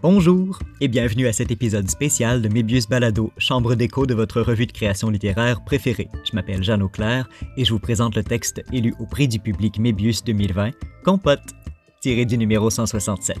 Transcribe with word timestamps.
Bonjour 0.00 0.60
et 0.80 0.86
bienvenue 0.86 1.26
à 1.26 1.32
cet 1.32 1.50
épisode 1.50 1.90
spécial 1.90 2.40
de 2.40 2.48
Mébius 2.48 2.88
Balado, 2.88 3.32
chambre 3.36 3.74
d'écho 3.74 4.06
de 4.06 4.14
votre 4.14 4.40
revue 4.40 4.66
de 4.66 4.72
création 4.72 5.10
littéraire 5.10 5.64
préférée. 5.64 6.08
Je 6.24 6.36
m'appelle 6.36 6.62
Jeanne 6.62 6.84
Auclair 6.84 7.28
et 7.56 7.64
je 7.64 7.72
vous 7.72 7.80
présente 7.80 8.14
le 8.14 8.22
texte 8.22 8.62
élu 8.72 8.94
au 9.00 9.06
prix 9.06 9.26
du 9.26 9.40
public 9.40 9.80
Mébius 9.80 10.22
2020, 10.22 10.70
Compote, 11.04 11.52
tiré 12.00 12.26
du 12.26 12.38
numéro 12.38 12.70
167. 12.70 13.38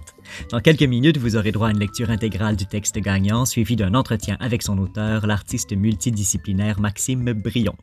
Dans 0.50 0.58
quelques 0.58 0.82
minutes, 0.82 1.18
vous 1.18 1.36
aurez 1.36 1.52
droit 1.52 1.68
à 1.68 1.70
une 1.70 1.78
lecture 1.78 2.10
intégrale 2.10 2.56
du 2.56 2.66
texte 2.66 2.98
gagnant, 2.98 3.44
suivi 3.44 3.76
d'un 3.76 3.94
entretien 3.94 4.36
avec 4.40 4.64
son 4.64 4.78
auteur, 4.78 5.28
l'artiste 5.28 5.76
multidisciplinaire 5.76 6.80
Maxime 6.80 7.34
Brion. 7.34 7.76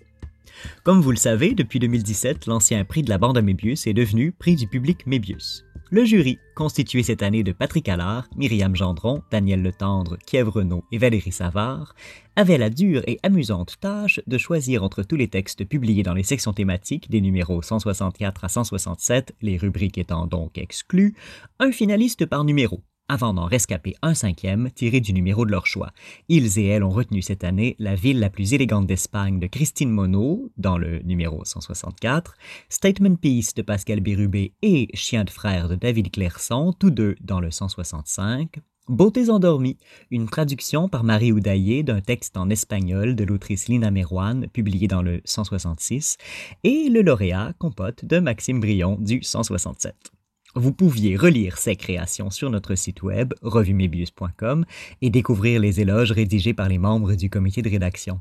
Comme 0.83 0.99
vous 0.99 1.11
le 1.11 1.17
savez, 1.17 1.53
depuis 1.53 1.79
2017, 1.79 2.45
l'ancien 2.47 2.83
prix 2.83 3.03
de 3.03 3.09
la 3.09 3.19
bande 3.19 3.37
à 3.37 3.41
Mébius 3.41 3.87
est 3.87 3.93
devenu 3.93 4.33
prix 4.33 4.57
du 4.57 4.67
public 4.67 5.07
Mébius. 5.07 5.64
Le 5.91 6.03
jury, 6.03 6.39
constitué 6.55 7.03
cette 7.03 7.21
année 7.21 7.43
de 7.43 7.51
Patrick 7.51 7.87
Allard, 7.89 8.27
Myriam 8.35 8.75
Gendron, 8.75 9.21
Daniel 9.29 9.61
Letendre, 9.61 10.17
Kiev 10.25 10.49
Renaud 10.49 10.83
et 10.91 10.97
Valérie 10.97 11.31
Savard, 11.31 11.93
avait 12.35 12.57
la 12.57 12.71
dure 12.71 13.03
et 13.05 13.19
amusante 13.21 13.75
tâche 13.79 14.19
de 14.25 14.37
choisir 14.39 14.83
entre 14.83 15.03
tous 15.03 15.15
les 15.15 15.27
textes 15.27 15.63
publiés 15.63 16.01
dans 16.01 16.15
les 16.15 16.23
sections 16.23 16.53
thématiques 16.53 17.11
des 17.11 17.21
numéros 17.21 17.61
164 17.61 18.45
à 18.45 18.49
167, 18.49 19.35
les 19.43 19.57
rubriques 19.57 19.99
étant 19.99 20.25
donc 20.25 20.57
exclues, 20.57 21.13
un 21.59 21.71
finaliste 21.71 22.25
par 22.25 22.43
numéro, 22.45 22.81
avant 23.07 23.33
d'en 23.33 23.45
rescaper 23.45 23.95
un 24.01 24.13
cinquième 24.13 24.71
tiré 24.71 24.99
du 24.99 25.13
numéro 25.13 25.45
de 25.45 25.51
leur 25.51 25.65
choix. 25.65 25.91
Ils 26.29 26.59
et 26.59 26.65
elles 26.65 26.83
ont 26.83 26.89
retenu 26.89 27.21
cette 27.21 27.43
année 27.43 27.75
La 27.79 27.95
ville 27.95 28.19
la 28.19 28.29
plus 28.29 28.53
élégante 28.53 28.87
d'Espagne 28.87 29.39
de 29.39 29.47
Christine 29.47 29.89
Monod, 29.89 30.49
dans 30.57 30.77
le 30.77 30.99
numéro 30.99 31.43
164, 31.43 32.35
Statement 32.69 33.15
Peace 33.15 33.53
de 33.55 33.61
Pascal 33.61 33.99
Bérubé 33.99 34.53
et 34.61 34.89
Chien 34.93 35.23
de 35.23 35.29
frère 35.29 35.69
de 35.69 35.75
David 35.75 36.11
Clairson, 36.11 36.73
tous 36.73 36.91
deux 36.91 37.15
dans 37.21 37.39
le 37.39 37.51
165, 37.51 38.59
Beautés 38.87 39.31
endormies, 39.31 39.79
une 40.11 40.29
traduction 40.29 40.89
par 40.89 41.03
Marie 41.03 41.31
Oudaillé 41.31 41.81
d'un 41.81 42.01
texte 42.01 42.37
en 42.37 42.51
espagnol 42.51 43.15
de 43.15 43.23
l'autrice 43.23 43.67
Lina 43.67 43.89
Merouane, 43.89 44.47
publié 44.47 44.87
dans 44.87 45.01
le 45.01 45.21
166, 45.25 46.17
et 46.63 46.89
le 46.89 47.01
lauréat 47.01 47.53
Compote 47.57 48.05
de 48.05 48.19
Maxime 48.19 48.59
Brion 48.59 48.97
du 48.99 49.23
167. 49.23 50.14
Vous 50.57 50.71
pouviez 50.71 51.17
relire 51.17 51.57
ces 51.57 51.75
créations 51.75 52.29
sur 52.29 52.49
notre 52.49 52.75
site 52.75 53.03
web 53.03 53.33
revumebius.com 53.41 54.65
et 55.01 55.09
découvrir 55.09 55.59
les 55.59 55.81
éloges 55.81 56.13
rédigés 56.13 56.53
par 56.53 56.69
les 56.69 56.77
membres 56.77 57.15
du 57.15 57.29
comité 57.29 57.61
de 57.61 57.69
rédaction. 57.69 58.19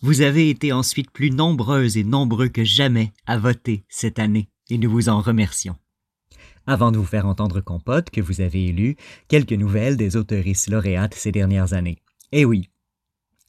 Vous 0.00 0.22
avez 0.22 0.48
été 0.48 0.72
ensuite 0.72 1.10
plus 1.10 1.30
nombreuses 1.30 1.98
et 1.98 2.04
nombreux 2.04 2.48
que 2.48 2.64
jamais 2.64 3.12
à 3.26 3.36
voter 3.36 3.84
cette 3.90 4.18
année 4.18 4.48
et 4.70 4.78
nous 4.78 4.90
vous 4.90 5.10
en 5.10 5.20
remercions. 5.20 5.76
Avant 6.66 6.92
de 6.92 6.96
vous 6.96 7.04
faire 7.04 7.26
entendre 7.26 7.60
Compote, 7.60 8.08
que 8.08 8.22
vous 8.22 8.40
avez 8.40 8.66
élu, 8.66 8.96
quelques 9.28 9.52
nouvelles 9.52 9.98
des 9.98 10.16
autoristes 10.16 10.68
lauréates 10.68 11.14
ces 11.14 11.32
dernières 11.32 11.74
années. 11.74 11.98
Eh 12.32 12.46
oui, 12.46 12.70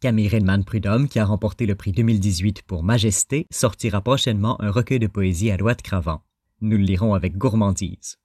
Camille 0.02 0.28
Redman 0.28 0.66
Prudhomme, 0.66 1.08
qui 1.08 1.20
a 1.20 1.26
remporté 1.26 1.66
le 1.66 1.76
prix 1.76 1.94
2018 1.94 2.64
pour 2.64 2.84
Majesté, 2.84 3.48
sortira 3.52 4.02
prochainement 4.02 4.62
un 4.62 4.72
recueil 4.72 5.00
de 5.00 5.08
poésie 5.08 5.52
à 5.52 5.58
loi 5.58 5.76
de 5.76 5.82
Cravant. 5.82 6.24
Nous 6.62 6.78
le 6.78 6.84
lirons 6.84 7.16
avec 7.16 7.38
gourmandise. 7.38 8.18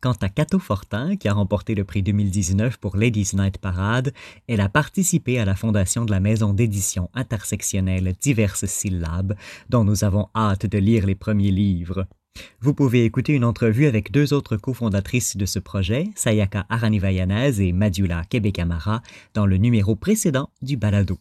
Quant 0.00 0.14
à 0.22 0.28
Cato 0.30 0.58
Fortin, 0.58 1.16
qui 1.16 1.28
a 1.28 1.34
remporté 1.34 1.74
le 1.74 1.84
prix 1.84 2.02
2019 2.02 2.78
pour 2.78 2.96
Ladies 2.96 3.30
Night 3.34 3.58
Parade, 3.58 4.12
elle 4.48 4.60
a 4.60 4.70
participé 4.70 5.38
à 5.38 5.44
la 5.44 5.54
fondation 5.54 6.04
de 6.04 6.10
la 6.10 6.20
maison 6.20 6.54
d'édition 6.54 7.10
intersectionnelle 7.12 8.14
Diverses 8.20 8.66
Syllabes, 8.66 9.36
dont 9.68 9.84
nous 9.84 10.04
avons 10.04 10.28
hâte 10.34 10.66
de 10.66 10.78
lire 10.78 11.06
les 11.06 11.14
premiers 11.14 11.50
livres. 11.50 12.06
Vous 12.60 12.72
pouvez 12.72 13.04
écouter 13.04 13.34
une 13.34 13.44
entrevue 13.44 13.86
avec 13.86 14.10
deux 14.10 14.32
autres 14.32 14.56
cofondatrices 14.56 15.36
de 15.36 15.46
ce 15.46 15.58
projet, 15.58 16.08
Sayaka 16.14 16.66
Aranivayanaz 16.68 17.60
et 17.60 17.72
Madula 17.72 18.24
Kebekamara, 18.24 19.02
dans 19.34 19.46
le 19.46 19.58
numéro 19.58 19.94
précédent 19.94 20.48
du 20.62 20.76
balado. 20.76 21.18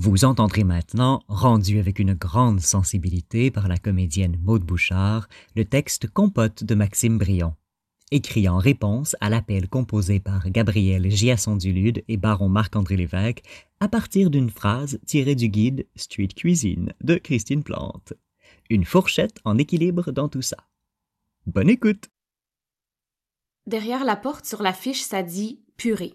Vous 0.00 0.24
entendrez 0.24 0.62
maintenant, 0.62 1.24
rendu 1.26 1.80
avec 1.80 1.98
une 1.98 2.14
grande 2.14 2.60
sensibilité 2.60 3.50
par 3.50 3.66
la 3.66 3.78
comédienne 3.78 4.38
Maude 4.40 4.62
Bouchard, 4.62 5.28
le 5.56 5.64
texte 5.64 6.08
Compote 6.08 6.62
de 6.62 6.76
Maxime 6.76 7.18
Brion, 7.18 7.56
écrit 8.12 8.48
en 8.48 8.58
réponse 8.58 9.16
à 9.20 9.28
l'appel 9.28 9.68
composé 9.68 10.20
par 10.20 10.50
Gabriel 10.50 11.10
Giasson-Dulude 11.10 12.04
et 12.06 12.16
baron 12.16 12.48
Marc-André 12.48 12.94
Lévesque 12.94 13.42
à 13.80 13.88
partir 13.88 14.30
d'une 14.30 14.50
phrase 14.50 15.00
tirée 15.04 15.34
du 15.34 15.48
guide 15.48 15.84
Street 15.96 16.28
Cuisine 16.28 16.94
de 17.02 17.16
Christine 17.16 17.64
Plante. 17.64 18.12
Une 18.70 18.84
fourchette 18.84 19.40
en 19.44 19.58
équilibre 19.58 20.12
dans 20.12 20.28
tout 20.28 20.42
ça. 20.42 20.58
Bonne 21.48 21.70
écoute! 21.70 22.08
Derrière 23.66 24.04
la 24.04 24.14
porte 24.14 24.46
sur 24.46 24.62
l'affiche, 24.62 25.02
ça 25.02 25.24
dit 25.24 25.60
purée. 25.76 26.14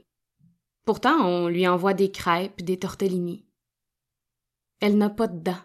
Pourtant, 0.86 1.28
on 1.28 1.50
lui 1.50 1.68
envoie 1.68 1.94
des 1.94 2.12
crêpes, 2.12 2.64
des 2.64 2.80
tortellini. 2.80 3.44
Elle 4.84 4.98
n'a 4.98 5.10
pas 5.10 5.28
de 5.28 5.40
dents. 5.40 5.64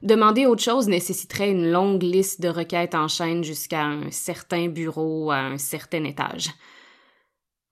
Demander 0.00 0.46
autre 0.46 0.62
chose 0.62 0.88
nécessiterait 0.88 1.50
une 1.50 1.70
longue 1.70 2.02
liste 2.02 2.40
de 2.40 2.48
requêtes 2.48 2.94
en 2.94 3.06
chaîne 3.06 3.44
jusqu'à 3.44 3.84
un 3.84 4.10
certain 4.10 4.68
bureau 4.68 5.30
à 5.30 5.40
un 5.40 5.58
certain 5.58 6.04
étage. 6.04 6.48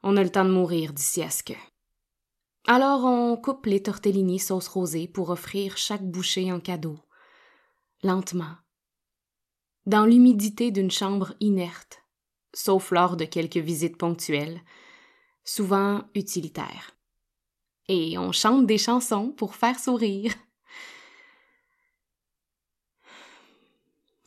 On 0.03 0.19
a 0.19 0.23
le 0.23 0.29
temps 0.29 0.45
de 0.45 0.51
mourir 0.51 0.93
d'ici 0.93 1.23
à 1.23 1.31
ce 1.31 1.43
que. 1.43 1.55
Alors 2.67 3.03
on 3.07 3.35
coupe 3.39 3.65
les 3.65 3.83
tortellini 3.83 4.39
sauce 4.39 4.69
rosée 4.69 5.09
pour 5.09 5.31
offrir 5.31 5.79
chaque 5.79 6.05
bouchée 6.05 6.53
en 6.53 6.61
cadeau, 6.61 6.99
lentement, 8.03 8.57
dans 9.87 10.05
l'humidité 10.05 10.71
d'une 10.71 10.91
chambre 10.91 11.33
inerte, 11.41 12.03
sauf 12.53 12.91
lors 12.91 13.17
de 13.17 13.25
quelques 13.25 13.57
visites 13.57 13.97
ponctuelles, 13.97 14.61
souvent 15.45 16.03
utilitaires 16.15 16.98
et 17.89 18.19
on 18.19 18.33
chante 18.33 18.67
des 18.67 18.79
chansons 18.79 19.31
pour 19.31 19.55
faire 19.55 19.79
sourire. 19.79 20.33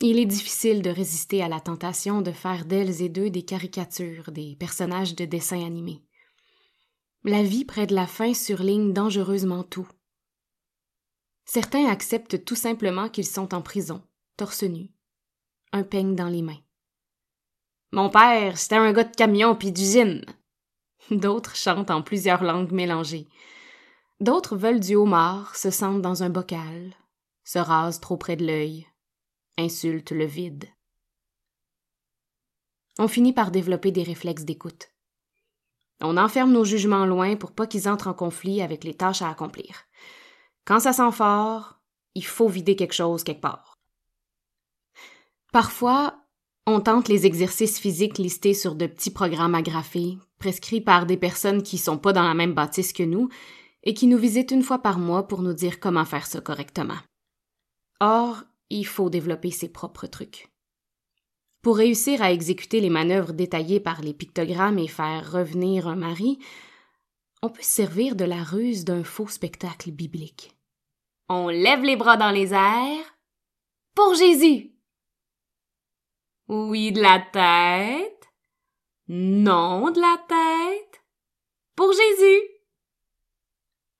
Il 0.03 0.17
est 0.17 0.25
difficile 0.25 0.81
de 0.81 0.89
résister 0.89 1.43
à 1.43 1.47
la 1.47 1.59
tentation 1.59 2.23
de 2.23 2.31
faire 2.31 2.65
d'elles 2.65 3.03
et 3.03 3.09
d'eux 3.09 3.29
des 3.29 3.43
caricatures, 3.43 4.31
des 4.31 4.55
personnages 4.55 5.15
de 5.15 5.25
dessins 5.25 5.63
animés. 5.63 6.01
La 7.23 7.43
vie 7.43 7.65
près 7.65 7.85
de 7.85 7.93
la 7.93 8.07
fin 8.07 8.33
surligne 8.33 8.93
dangereusement 8.93 9.63
tout. 9.63 9.87
Certains 11.45 11.85
acceptent 11.85 12.43
tout 12.43 12.55
simplement 12.55 13.09
qu'ils 13.09 13.27
sont 13.27 13.53
en 13.53 13.61
prison, 13.61 14.01
torse 14.37 14.63
nu, 14.63 14.89
un 15.71 15.83
peigne 15.83 16.15
dans 16.15 16.29
les 16.29 16.41
mains. 16.41 16.61
Mon 17.91 18.09
père, 18.09 18.57
c'était 18.57 18.77
un 18.77 18.93
gars 18.93 19.03
de 19.03 19.15
camion 19.15 19.55
puis 19.55 19.71
d'usine. 19.71 20.25
D'autres 21.09 21.55
chantent 21.55 21.91
en 21.91 22.01
plusieurs 22.01 22.43
langues 22.43 22.71
mélangées. 22.71 23.27
D'autres 24.19 24.55
veulent 24.55 24.79
du 24.79 24.95
homard, 24.95 25.55
se 25.55 25.71
sentent 25.71 26.01
dans 26.01 26.21
un 26.23 26.29
bocal, 26.29 26.93
se 27.43 27.59
rasent 27.59 27.99
trop 27.99 28.17
près 28.17 28.35
de 28.35 28.45
l'œil, 28.45 28.87
insultent 29.57 30.11
le 30.11 30.25
vide. 30.25 30.65
On 32.99 33.07
finit 33.07 33.33
par 33.33 33.51
développer 33.51 33.91
des 33.91 34.03
réflexes 34.03 34.43
d'écoute. 34.45 34.89
On 36.01 36.17
enferme 36.17 36.51
nos 36.51 36.65
jugements 36.65 37.05
loin 37.05 37.35
pour 37.35 37.51
pas 37.51 37.67
qu'ils 37.67 37.87
entrent 37.89 38.07
en 38.07 38.13
conflit 38.13 38.61
avec 38.61 38.83
les 38.83 38.93
tâches 38.93 39.21
à 39.21 39.29
accomplir. 39.29 39.83
Quand 40.65 40.79
ça 40.79 40.93
sent 40.93 41.11
fort, 41.11 41.79
il 42.15 42.25
faut 42.25 42.47
vider 42.47 42.75
quelque 42.75 42.93
chose 42.93 43.23
quelque 43.23 43.41
part. 43.41 43.73
Parfois, 45.51 46.21
on 46.65 46.79
tente 46.79 47.07
les 47.07 47.25
exercices 47.25 47.79
physiques 47.79 48.17
listés 48.17 48.53
sur 48.53 48.75
de 48.75 48.87
petits 48.87 49.11
programmes 49.11 49.55
agrafés, 49.55 50.17
prescrits 50.41 50.81
par 50.81 51.05
des 51.05 51.17
personnes 51.17 51.61
qui 51.61 51.77
sont 51.77 51.99
pas 51.99 52.13
dans 52.13 52.23
la 52.23 52.33
même 52.33 52.55
bâtisse 52.55 52.93
que 52.93 53.03
nous, 53.03 53.29
et 53.83 53.93
qui 53.93 54.07
nous 54.07 54.17
visite 54.17 54.49
une 54.49 54.63
fois 54.63 54.79
par 54.79 54.97
mois 54.97 55.27
pour 55.27 55.43
nous 55.43 55.53
dire 55.53 55.79
comment 55.79 56.03
faire 56.03 56.25
ça 56.25 56.41
correctement. 56.41 56.97
Or, 57.99 58.43
il 58.71 58.87
faut 58.87 59.11
développer 59.11 59.51
ses 59.51 59.69
propres 59.69 60.07
trucs. 60.07 60.49
Pour 61.61 61.77
réussir 61.77 62.23
à 62.23 62.31
exécuter 62.31 62.81
les 62.81 62.89
manœuvres 62.89 63.33
détaillées 63.33 63.79
par 63.79 64.01
les 64.01 64.15
pictogrammes 64.15 64.79
et 64.79 64.87
faire 64.87 65.31
revenir 65.31 65.87
un 65.87 65.95
mari, 65.95 66.39
on 67.43 67.49
peut 67.49 67.61
se 67.61 67.69
servir 67.69 68.15
de 68.15 68.25
la 68.25 68.43
ruse 68.43 68.83
d'un 68.83 69.03
faux 69.03 69.27
spectacle 69.27 69.91
biblique. 69.91 70.55
On 71.29 71.49
lève 71.49 71.83
les 71.83 71.95
bras 71.95 72.17
dans 72.17 72.31
les 72.31 72.53
airs. 72.53 73.17
Pour 73.93 74.15
Jésus! 74.15 74.71
Oui, 76.47 76.91
de 76.91 77.01
la 77.01 77.19
tête. 77.31 78.20
Non, 79.13 79.91
de 79.91 79.99
la 79.99 80.17
tête? 80.25 81.03
Pour 81.75 81.91
Jésus! 81.91 82.47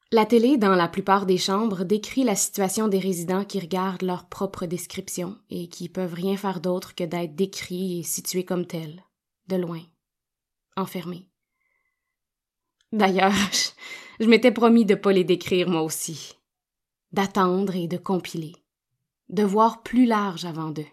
La 0.09 0.25
télé, 0.25 0.55
dans 0.55 0.73
la 0.73 0.87
plupart 0.87 1.25
des 1.25 1.37
chambres, 1.37 1.83
décrit 1.83 2.23
la 2.23 2.37
situation 2.37 2.87
des 2.87 2.99
résidents 2.99 3.43
qui 3.43 3.59
regardent 3.59 4.03
leur 4.03 4.29
propre 4.29 4.65
description 4.67 5.37
et 5.49 5.67
qui 5.67 5.89
peuvent 5.89 6.13
rien 6.13 6.37
faire 6.37 6.61
d'autre 6.61 6.95
que 6.95 7.03
d'être 7.03 7.35
décrits 7.35 7.99
et 7.99 8.03
situés 8.03 8.45
comme 8.45 8.65
tels, 8.65 9.03
de 9.49 9.57
loin, 9.57 9.81
enfermés. 10.77 11.27
D'ailleurs, 12.93 13.33
je, 14.21 14.25
m'étais 14.27 14.53
promis 14.53 14.85
de 14.85 14.95
pas 14.95 15.11
les 15.11 15.25
décrire 15.25 15.67
moi 15.67 15.81
aussi, 15.81 16.37
d'attendre 17.11 17.75
et 17.75 17.89
de 17.89 17.97
compiler, 17.97 18.55
de 19.27 19.43
voir 19.43 19.83
plus 19.83 20.05
large 20.05 20.45
avant 20.45 20.69
d'eux. 20.69 20.87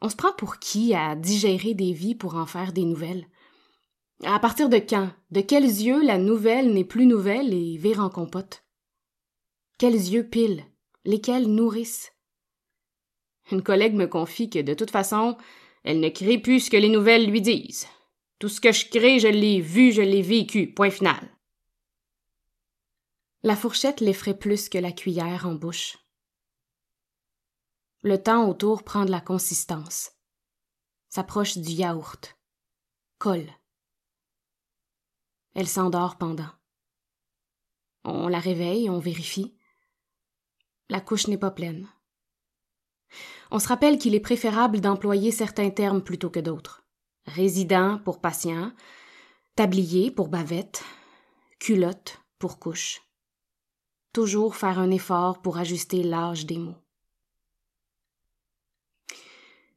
On 0.00 0.08
se 0.08 0.16
prend 0.16 0.32
pour 0.32 0.58
qui 0.58 0.94
à 0.94 1.16
digérer 1.16 1.74
des 1.74 1.92
vies 1.92 2.14
pour 2.14 2.34
en 2.34 2.46
faire 2.46 2.72
des 2.72 2.84
nouvelles? 2.84 3.26
À 4.24 4.38
partir 4.38 4.68
de 4.68 4.78
quand? 4.78 5.10
De 5.30 5.40
quels 5.40 5.64
yeux 5.64 6.02
la 6.02 6.18
nouvelle 6.18 6.72
n'est 6.72 6.84
plus 6.84 7.06
nouvelle 7.06 7.52
et 7.52 7.76
vire 7.76 8.00
en 8.00 8.10
compote? 8.10 8.64
Quels 9.78 9.94
yeux 9.94 10.28
pile? 10.28 10.64
Lesquels 11.04 11.46
nourrissent? 11.46 12.12
Une 13.50 13.62
collègue 13.62 13.94
me 13.94 14.06
confie 14.06 14.48
que 14.48 14.60
de 14.60 14.74
toute 14.74 14.90
façon, 14.90 15.36
elle 15.82 16.00
ne 16.00 16.08
crée 16.08 16.38
plus 16.38 16.60
ce 16.60 16.70
que 16.70 16.76
les 16.76 16.88
nouvelles 16.88 17.28
lui 17.28 17.42
disent. 17.42 17.86
Tout 18.38 18.48
ce 18.48 18.60
que 18.60 18.72
je 18.72 18.88
crée, 18.88 19.18
je 19.18 19.28
l'ai 19.28 19.60
vu, 19.60 19.92
je 19.92 20.02
l'ai 20.02 20.22
vécu. 20.22 20.72
Point 20.72 20.90
final. 20.90 21.30
La 23.42 23.56
fourchette 23.56 24.00
l'effraie 24.00 24.38
plus 24.38 24.68
que 24.68 24.78
la 24.78 24.92
cuillère 24.92 25.46
en 25.46 25.54
bouche. 25.54 25.98
Le 28.06 28.22
temps 28.22 28.46
autour 28.50 28.82
prend 28.82 29.06
de 29.06 29.10
la 29.10 29.22
consistance. 29.22 30.12
S'approche 31.08 31.56
du 31.56 31.70
yaourt. 31.70 32.36
Colle. 33.16 33.50
Elle 35.54 35.66
s'endort 35.66 36.18
pendant. 36.18 36.50
On 38.04 38.28
la 38.28 38.40
réveille, 38.40 38.90
on 38.90 38.98
vérifie. 38.98 39.56
La 40.90 41.00
couche 41.00 41.28
n'est 41.28 41.38
pas 41.38 41.50
pleine. 41.50 41.88
On 43.50 43.58
se 43.58 43.68
rappelle 43.68 43.98
qu'il 43.98 44.14
est 44.14 44.20
préférable 44.20 44.82
d'employer 44.82 45.30
certains 45.30 45.70
termes 45.70 46.04
plutôt 46.04 46.28
que 46.28 46.40
d'autres. 46.40 46.84
Résident 47.24 47.98
pour 48.04 48.20
patient, 48.20 48.70
tablier 49.56 50.10
pour 50.10 50.28
bavette, 50.28 50.84
culotte 51.58 52.18
pour 52.38 52.58
couche. 52.58 53.00
Toujours 54.12 54.56
faire 54.56 54.78
un 54.78 54.90
effort 54.90 55.40
pour 55.40 55.56
ajuster 55.56 56.02
l'âge 56.02 56.44
des 56.44 56.58
mots. 56.58 56.83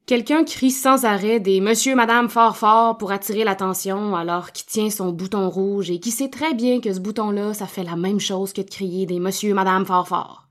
Quelqu'un 0.08 0.46
crie 0.46 0.72
sans 0.72 1.04
arrêt 1.04 1.42
des 1.42 1.60
Monsieur, 1.60 1.94
Madame 1.94 2.30
fort 2.30 2.56
fort 2.56 2.98
pour 2.98 3.12
attirer 3.12 3.44
l'attention 3.44 4.16
alors 4.16 4.54
qu'il 4.54 4.66
tient 4.66 4.90
son 4.90 5.12
bouton 5.12 5.50
rouge 5.50 5.92
et 5.92 6.00
qui 6.00 6.12
sait 6.12 6.30
très 6.30 6.54
bien 6.54 6.80
que 6.80 6.94
ce 6.94 7.02
bouton-là, 7.02 7.54
ça 7.54 7.68
fait 7.68 7.84
la 7.84 7.98
même 7.98 8.22
chose 8.22 8.54
que 8.54 8.62
de 8.62 8.70
crier 8.70 9.06
des 9.06 9.20
Monsieur, 9.20 9.54
Madame 9.54 9.86
fort 9.86 10.08
fort. 10.08 10.48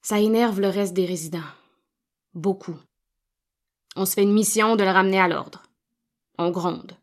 Ça 0.00 0.18
énerve 0.20 0.58
le 0.58 0.68
reste 0.68 0.94
des 0.94 1.04
résidents. 1.04 1.50
Beaucoup. 2.32 2.78
On 3.94 4.06
se 4.06 4.14
fait 4.14 4.22
une 4.22 4.32
mission 4.32 4.74
de 4.74 4.84
le 4.84 4.90
ramener 4.90 5.20
à 5.20 5.28
l'ordre. 5.28 5.64
On 6.38 6.50
gronde. 6.50 6.96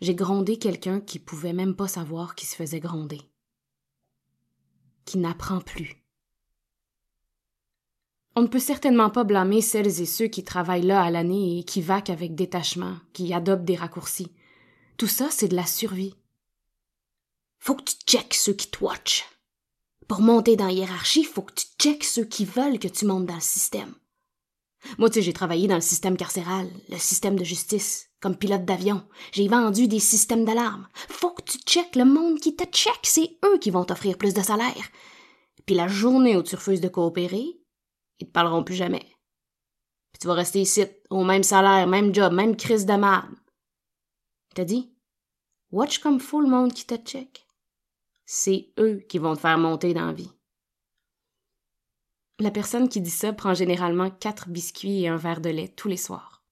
J'ai 0.00 0.16
grondé 0.16 0.58
quelqu'un 0.58 1.00
qui 1.00 1.20
pouvait 1.20 1.52
même 1.52 1.76
pas 1.76 1.86
savoir 1.86 2.34
qui 2.34 2.46
se 2.46 2.56
faisait 2.56 2.80
gronder. 2.80 3.20
Qui 5.04 5.18
n'apprend 5.18 5.60
plus 5.60 5.99
on 8.36 8.42
ne 8.42 8.46
peut 8.46 8.60
certainement 8.60 9.10
pas 9.10 9.24
blâmer 9.24 9.60
celles 9.60 10.00
et 10.00 10.06
ceux 10.06 10.28
qui 10.28 10.44
travaillent 10.44 10.86
là 10.86 11.02
à 11.02 11.10
l'année 11.10 11.58
et 11.58 11.64
qui 11.64 11.82
vaquent 11.82 12.10
avec 12.10 12.34
détachement, 12.34 12.96
qui 13.12 13.34
adoptent 13.34 13.64
des 13.64 13.76
raccourcis. 13.76 14.30
Tout 14.96 15.08
ça, 15.08 15.28
c'est 15.30 15.48
de 15.48 15.56
la 15.56 15.66
survie. 15.66 16.14
Faut 17.58 17.74
que 17.74 17.84
tu 17.84 17.96
checkes 18.06 18.34
ceux 18.34 18.52
qui 18.52 18.70
te 18.70 18.82
watchent. 18.84 19.24
Pour 20.08 20.20
monter 20.20 20.56
dans 20.56 20.66
la 20.66 20.72
hiérarchie, 20.72 21.24
faut 21.24 21.42
que 21.42 21.54
tu 21.54 21.66
checkes 21.78 22.04
ceux 22.04 22.24
qui 22.24 22.44
veulent 22.44 22.78
que 22.78 22.88
tu 22.88 23.04
montes 23.04 23.26
dans 23.26 23.34
le 23.34 23.40
système. 23.40 23.94
Moi, 24.98 25.10
tu 25.10 25.14
sais, 25.14 25.22
j'ai 25.22 25.32
travaillé 25.32 25.68
dans 25.68 25.74
le 25.74 25.80
système 25.80 26.16
carcéral, 26.16 26.68
le 26.88 26.96
système 26.96 27.38
de 27.38 27.44
justice, 27.44 28.08
comme 28.20 28.36
pilote 28.36 28.64
d'avion. 28.64 29.02
J'ai 29.32 29.46
vendu 29.46 29.88
des 29.88 30.00
systèmes 30.00 30.44
d'alarme. 30.44 30.88
Faut 31.08 31.30
que 31.30 31.42
tu 31.42 31.58
checkes 31.58 31.96
le 31.96 32.06
monde 32.06 32.40
qui 32.40 32.56
te 32.56 32.64
check, 32.64 32.98
c'est 33.02 33.36
eux 33.44 33.58
qui 33.58 33.70
vont 33.70 33.84
t'offrir 33.84 34.16
plus 34.16 34.34
de 34.34 34.40
salaire. 34.40 34.90
Puis 35.66 35.74
la 35.74 35.86
journée 35.86 36.36
où 36.36 36.42
tu 36.42 36.56
refuses 36.56 36.80
de 36.80 36.88
coopérer, 36.88 37.59
ils 38.20 38.26
te 38.26 38.32
parleront 38.32 38.64
plus 38.64 38.74
jamais. 38.74 39.04
Tu 40.20 40.26
vas 40.26 40.34
rester 40.34 40.60
ici, 40.60 40.84
au 41.08 41.24
même 41.24 41.42
salaire, 41.42 41.86
même 41.86 42.14
job, 42.14 42.32
même 42.32 42.56
crise 42.56 42.84
de 42.84 42.92
merde. 42.92 43.34
T'as 44.54 44.64
dit? 44.64 44.92
Watch 45.72 45.98
comme 45.98 46.20
fou 46.20 46.40
le 46.40 46.48
monde 46.48 46.74
qui 46.74 46.84
te 46.84 46.96
check. 46.96 47.46
C'est 48.26 48.72
eux 48.78 48.98
qui 49.08 49.18
vont 49.18 49.34
te 49.34 49.40
faire 49.40 49.56
monter 49.56 49.94
dans 49.94 50.12
la. 50.12 50.24
La 52.38 52.50
personne 52.50 52.88
qui 52.88 53.00
dit 53.00 53.10
ça 53.10 53.32
prend 53.32 53.54
généralement 53.54 54.10
quatre 54.10 54.48
biscuits 54.48 55.02
et 55.02 55.08
un 55.08 55.16
verre 55.16 55.40
de 55.40 55.50
lait 55.50 55.68
tous 55.68 55.88
les 55.88 55.96
soirs. 55.96 56.42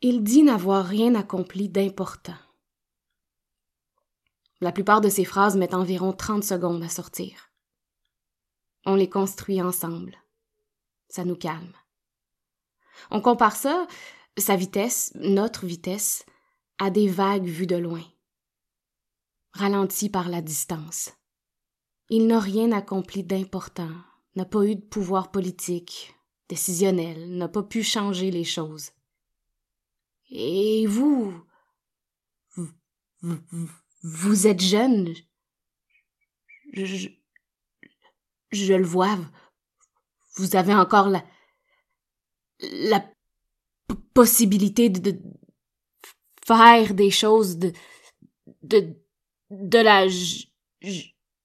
Il 0.00 0.22
dit 0.22 0.42
n'avoir 0.42 0.84
rien 0.84 1.14
accompli 1.14 1.68
d'important. 1.68 2.36
La 4.60 4.72
plupart 4.72 5.00
de 5.00 5.08
ses 5.08 5.24
phrases 5.24 5.56
mettent 5.56 5.74
environ 5.74 6.12
30 6.12 6.44
secondes 6.44 6.82
à 6.82 6.88
sortir. 6.88 7.50
On 8.86 8.94
les 8.94 9.08
construit 9.08 9.62
ensemble. 9.62 10.16
Ça 11.08 11.24
nous 11.24 11.36
calme. 11.36 11.72
On 13.10 13.20
compare 13.20 13.56
ça, 13.56 13.86
sa 14.36 14.56
vitesse, 14.56 15.12
notre 15.14 15.66
vitesse, 15.66 16.24
à 16.78 16.90
des 16.90 17.08
vagues 17.08 17.46
vues 17.46 17.66
de 17.66 17.76
loin, 17.76 18.02
ralenties 19.52 20.10
par 20.10 20.28
la 20.28 20.42
distance. 20.42 21.12
Il 22.10 22.26
n'a 22.26 22.40
rien 22.40 22.72
accompli 22.72 23.24
d'important, 23.24 23.92
n'a 24.34 24.44
pas 24.44 24.64
eu 24.64 24.76
de 24.76 24.80
pouvoir 24.80 25.30
politique, 25.30 26.14
décisionnel, 26.48 27.36
n'a 27.36 27.48
pas 27.48 27.62
pu 27.62 27.82
changer 27.82 28.30
les 28.30 28.44
choses. 28.44 28.90
Et 30.30 30.86
vous, 30.86 31.32
vous, 32.56 33.38
vous, 34.02 34.46
êtes 34.46 34.60
jeune? 34.60 35.14
Je, 36.72 37.08
je 38.54 38.74
le 38.74 38.84
vois. 38.84 39.18
Vous 40.36 40.56
avez 40.56 40.74
encore 40.74 41.08
la. 42.60 43.04
possibilité 44.14 44.88
de, 44.88 45.18
faire 46.46 46.94
des 46.94 47.10
choses 47.10 47.58
de. 47.58 47.72
de. 48.62 48.94
de 49.50 49.78
la 49.78 50.06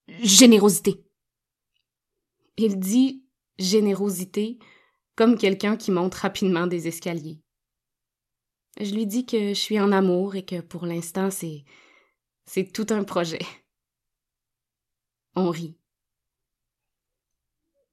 générosité. 0.08 1.04
Il 2.58 2.80
dit 2.80 3.24
générosité 3.58 4.60
comme 5.16 5.38
quelqu'un 5.38 5.78
qui 5.78 5.92
monte 5.92 6.16
rapidement 6.16 6.68
des 6.68 6.88
escaliers. 6.88 7.42
Je 8.80 8.94
lui 8.94 9.06
dis 9.06 9.26
que 9.26 9.50
je 9.50 9.60
suis 9.60 9.80
en 9.80 9.92
amour 9.92 10.36
et 10.36 10.46
que 10.46 10.62
pour 10.62 10.86
l'instant 10.86 11.30
c'est. 11.32 11.66
c'est 12.46 12.72
tout 12.72 12.88
un 12.90 13.04
projet. 13.04 13.42
On 15.36 15.50
rit. 15.50 15.79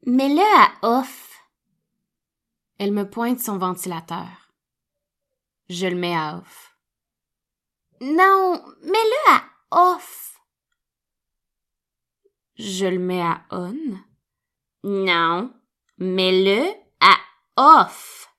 Mets-le 0.09 0.41
à 0.41 1.01
off. 1.01 1.33
Elle 2.79 2.93
me 2.93 3.11
pointe 3.11 3.41
son 3.41 3.59
ventilateur. 3.59 4.53
Je 5.69 5.89
le 5.89 5.97
mets 5.97 6.15
à 6.15 6.37
off. 6.39 6.77
Non, 8.01 8.65
mets-le 8.83 9.33
à 9.33 9.43
off. 9.73 10.41
Je 12.55 12.87
le 12.87 13.01
mets 13.01 13.21
à 13.21 13.45
on. 13.51 13.75
Non, 14.85 15.53
mets-le 15.99 16.69
à 17.01 17.17
off. 17.57 18.33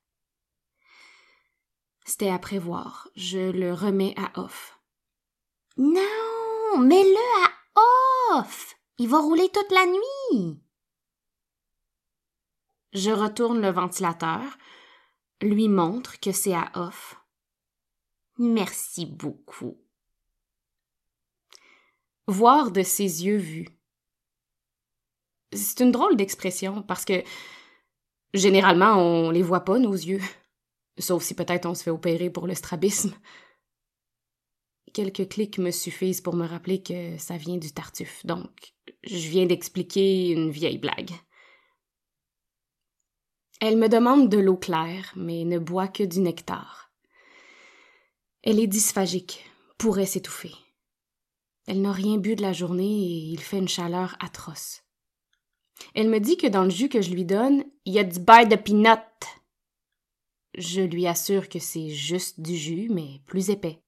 C'était 2.05 2.29
à 2.29 2.39
prévoir. 2.39 3.09
Je 3.17 3.51
le 3.51 3.73
remets 3.73 4.15
à 4.15 4.39
off. 4.39 4.79
Non, 5.75 6.77
mets-le 6.77 7.45
à 7.45 8.37
off. 8.39 8.77
Il 8.99 9.09
va 9.09 9.19
rouler 9.19 9.49
toute 9.49 9.71
la 9.71 9.85
nuit. 9.85 10.61
Je 12.97 13.11
retourne 13.11 13.61
le 13.61 13.69
ventilateur, 13.69 14.41
lui 15.39 15.69
montre 15.69 16.19
que 16.19 16.31
c'est 16.31 16.55
à 16.55 16.71
off. 16.73 17.15
Merci 18.39 19.05
beaucoup. 19.05 19.77
Voir 22.25 22.71
de 22.71 22.81
ses 22.81 23.23
yeux 23.23 23.37
vus. 23.37 23.67
C'est 25.53 25.81
une 25.81 25.91
drôle 25.91 26.17
d'expression 26.17 26.81
parce 26.81 27.05
que 27.05 27.23
généralement 28.33 28.95
on 28.95 29.29
les 29.29 29.43
voit 29.43 29.63
pas 29.63 29.77
nos 29.77 29.93
yeux, 29.93 30.21
sauf 30.97 31.21
si 31.21 31.35
peut-être 31.35 31.67
on 31.67 31.75
se 31.75 31.83
fait 31.83 31.91
opérer 31.91 32.31
pour 32.31 32.47
le 32.47 32.55
strabisme. 32.55 33.13
Quelques 34.91 35.29
clics 35.29 35.59
me 35.59 35.69
suffisent 35.69 36.21
pour 36.21 36.33
me 36.33 36.47
rappeler 36.47 36.81
que 36.81 37.15
ça 37.19 37.37
vient 37.37 37.57
du 37.57 37.71
tartuffe, 37.71 38.25
donc 38.25 38.73
je 39.03 39.29
viens 39.29 39.45
d'expliquer 39.45 40.31
une 40.31 40.49
vieille 40.49 40.79
blague. 40.79 41.11
Elle 43.59 43.77
me 43.77 43.89
demande 43.89 44.29
de 44.29 44.37
l'eau 44.37 44.55
claire, 44.57 45.11
mais 45.15 45.43
ne 45.43 45.57
boit 45.57 45.87
que 45.87 46.03
du 46.03 46.19
nectar. 46.19 46.91
Elle 48.43 48.59
est 48.59 48.67
dysphagique, 48.67 49.43
pourrait 49.77 50.05
s'étouffer. 50.05 50.53
Elle 51.65 51.81
n'a 51.81 51.91
rien 51.91 52.17
bu 52.17 52.35
de 52.35 52.41
la 52.41 52.53
journée 52.53 52.85
et 52.85 53.31
il 53.31 53.39
fait 53.39 53.57
une 53.57 53.67
chaleur 53.67 54.15
atroce. 54.19 54.83
Elle 55.95 56.09
me 56.09 56.19
dit 56.19 56.37
que 56.37 56.47
dans 56.47 56.63
le 56.63 56.69
jus 56.69 56.87
que 56.87 57.01
je 57.01 57.11
lui 57.11 57.25
donne, 57.25 57.63
il 57.85 57.93
y 57.93 57.99
a 57.99 58.03
du 58.03 58.19
beurre 58.19 58.47
de 58.47 58.55
pinot. 58.55 58.95
Je 60.55 60.81
lui 60.81 61.07
assure 61.07 61.49
que 61.49 61.59
c'est 61.59 61.89
juste 61.89 62.39
du 62.39 62.55
jus, 62.55 62.89
mais 62.89 63.21
plus 63.25 63.49
épais. 63.49 63.81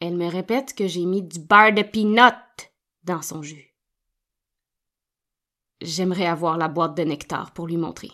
Elle 0.00 0.16
me 0.16 0.26
répète 0.26 0.74
que 0.74 0.86
j'ai 0.86 1.04
mis 1.04 1.22
du 1.22 1.38
beurre 1.38 1.72
de 1.72 1.82
pinot 1.82 2.34
dans 3.04 3.22
son 3.22 3.42
jus. 3.42 3.74
j'aimerais 5.80 6.26
avoir 6.26 6.58
la 6.58 6.68
boîte 6.68 6.96
de 6.96 7.04
nectar 7.04 7.52
pour 7.52 7.66
lui 7.66 7.76
montrer. 7.76 8.10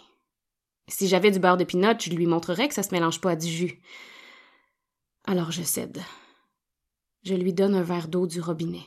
Si 0.88 1.08
j'avais 1.08 1.30
du 1.30 1.38
beurre 1.38 1.56
de 1.56 1.64
pinot, 1.64 1.98
je 1.98 2.10
lui 2.10 2.26
montrerais 2.26 2.68
que 2.68 2.74
ça 2.74 2.82
se 2.82 2.92
mélange 2.92 3.20
pas 3.20 3.32
à 3.32 3.36
du 3.36 3.48
jus. 3.48 3.80
Alors 5.24 5.50
je 5.50 5.62
cède. 5.62 6.02
Je 7.22 7.34
lui 7.34 7.54
donne 7.54 7.74
un 7.74 7.82
verre 7.82 8.08
d'eau 8.08 8.26
du 8.26 8.40
robinet. 8.40 8.86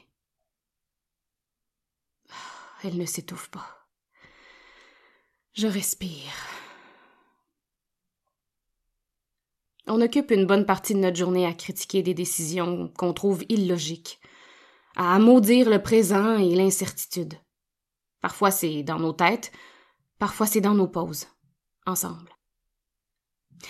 Elle 2.83 2.97
ne 2.97 3.05
s'étouffe 3.05 3.49
pas. 3.49 3.87
Je 5.53 5.65
respire. 5.65 6.31
On 9.87 10.01
occupe 10.01 10.31
une 10.31 10.45
bonne 10.45 10.65
partie 10.65 10.93
de 10.93 10.99
notre 10.99 11.17
journée 11.17 11.47
à 11.47 11.53
critiquer 11.53 12.03
des 12.03 12.13
décisions 12.13 12.89
qu'on 12.89 13.13
trouve 13.13 13.43
illogiques, 13.49 14.19
à 14.95 15.17
maudire 15.17 15.69
le 15.69 15.81
présent 15.81 16.37
et 16.37 16.53
l'incertitude. 16.53 17.33
Parfois 18.21 18.51
c'est 18.51 18.83
dans 18.83 18.99
nos 18.99 19.13
têtes, 19.13 19.51
parfois 20.19 20.45
c'est 20.45 20.61
dans 20.61 20.75
nos 20.75 20.87
pauses, 20.87 21.27
ensemble. 21.87 22.31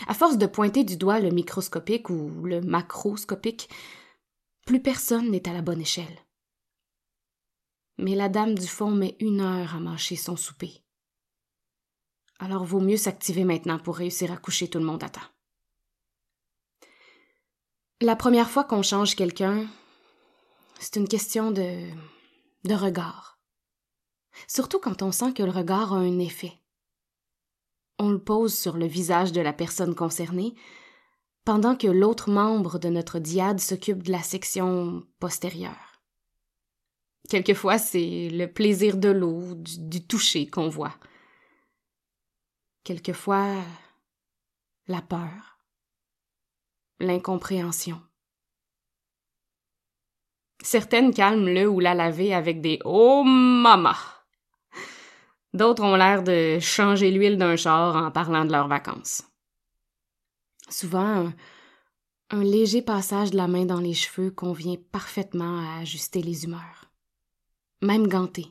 À 0.08 0.14
force 0.14 0.38
de 0.38 0.46
pointer 0.46 0.84
du 0.84 0.98
doigt 0.98 1.20
le 1.20 1.30
microscopique 1.30 2.10
ou 2.10 2.30
le 2.44 2.62
macroscopique, 2.62 3.70
plus 4.66 4.82
personne 4.82 5.32
n'est 5.32 5.48
à 5.48 5.54
la 5.54 5.62
bonne 5.62 5.82
échelle. 5.82 6.26
Mais 7.98 8.16
la 8.16 8.30
dame 8.30 8.56
du 8.56 8.68
fond 8.68 8.92
met 8.92 9.16
une 9.20 9.42
heure 9.42 9.76
à 9.76 9.80
mâcher 9.80 10.16
son 10.16 10.36
souper. 10.36 10.84
Alors 12.40 12.66
vaut 12.66 12.82
mieux 12.82 12.98
s'activer 12.98 13.44
maintenant 13.44 13.80
pour 13.80 13.98
réussir 13.98 14.32
à 14.32 14.38
coucher 14.38 14.70
tout 14.70 14.78
le 14.78 14.86
monde 14.86 15.04
à 15.04 15.10
temps. 15.10 15.22
La 18.02 18.16
première 18.16 18.50
fois 18.50 18.64
qu'on 18.64 18.84
change 18.84 19.16
quelqu'un, 19.16 19.68
c'est 20.80 20.98
une 20.98 21.08
question 21.08 21.50
de, 21.50 21.90
de 22.64 22.74
regard. 22.76 23.40
Surtout 24.48 24.80
quand 24.80 25.02
on 25.02 25.12
sent 25.12 25.34
que 25.34 25.42
le 25.42 25.50
regard 25.50 25.94
a 25.94 25.98
un 25.98 26.20
effet. 26.20 26.54
On 28.00 28.10
le 28.10 28.20
pose 28.20 28.54
sur 28.54 28.78
le 28.78 28.86
visage 28.86 29.32
de 29.32 29.42
la 29.42 29.54
personne 29.54 29.96
concernée, 29.96 30.54
pendant 31.46 31.76
que 31.76 31.88
l'autre 31.88 32.30
membre 32.30 32.78
de 32.78 32.90
notre 32.90 33.20
diade 33.20 33.60
s'occupe 33.60 34.04
de 34.04 34.12
la 34.12 34.22
section 34.22 35.06
postérieure. 35.20 36.02
Quelquefois, 37.30 37.78
c'est 37.78 38.30
le 38.30 38.48
plaisir 38.48 38.98
de 38.98 39.10
l'eau, 39.10 39.56
du, 39.56 40.06
toucher 40.06 40.48
qu'on 40.48 40.70
voit. 40.70 40.96
Quelquefois, 42.84 43.56
la 44.88 45.02
peur 45.02 45.58
l'incompréhension. 47.00 48.02
Certaines 50.62 51.14
calment 51.14 51.48
le 51.48 51.68
ou 51.68 51.80
la 51.80 51.94
laver 51.94 52.34
avec 52.34 52.62
des 52.62 52.80
Oh 52.84 53.24
mama! 53.24 53.96
D'autres 55.58 55.84
ont 55.84 55.96
l'air 55.96 56.22
de 56.22 56.60
changer 56.60 57.10
l'huile 57.10 57.40
d'un 57.40 57.56
char 57.56 57.96
en 57.96 58.12
parlant 58.12 58.46
de 58.46 58.52
leurs 58.52 58.68
vacances. 58.68 59.24
Souvent, 60.70 61.32
un, 62.30 62.44
léger 62.44 62.84
passage 62.84 63.32
de 63.32 63.38
la 63.38 63.48
main 63.48 63.66
dans 63.66 63.80
les 63.80 63.96
cheveux 63.96 64.30
convient 64.30 64.76
parfaitement 64.92 65.62
à 65.62 65.82
ajuster 65.82 66.22
les 66.22 66.44
humeurs. 66.44 66.92
Même 67.82 68.08
ganté. 68.08 68.46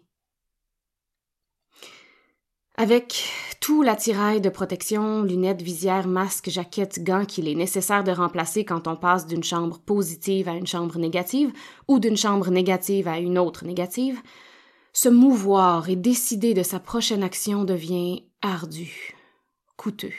Avec 2.76 3.24
tout 3.60 3.82
l'attirail 3.82 4.40
de 4.40 4.48
protection, 4.48 5.22
lunettes, 5.22 5.62
visière, 5.62 6.08
masque, 6.08 6.50
jaquette, 6.50 7.04
gants 7.04 7.24
qu'il 7.24 7.46
est 7.46 7.54
nécessaire 7.54 8.02
de 8.02 8.10
remplacer 8.10 8.64
quand 8.64 8.88
on 8.88 8.96
passe 8.96 9.28
d'une 9.28 9.44
chambre 9.44 9.78
positive 9.78 10.48
à 10.48 10.54
une 10.54 10.66
chambre 10.66 10.98
négative 10.98 11.52
ou 11.86 12.00
d'une 12.00 12.16
chambre 12.16 12.50
négative 12.50 13.06
à 13.06 13.20
une 13.20 13.38
autre 13.38 13.64
négative, 13.64 14.20
se 14.96 15.10
mouvoir 15.10 15.90
et 15.90 15.96
décider 15.96 16.54
de 16.54 16.62
sa 16.62 16.80
prochaine 16.80 17.22
action 17.22 17.64
devient 17.64 18.24
ardu, 18.40 19.14
coûteux. 19.76 20.14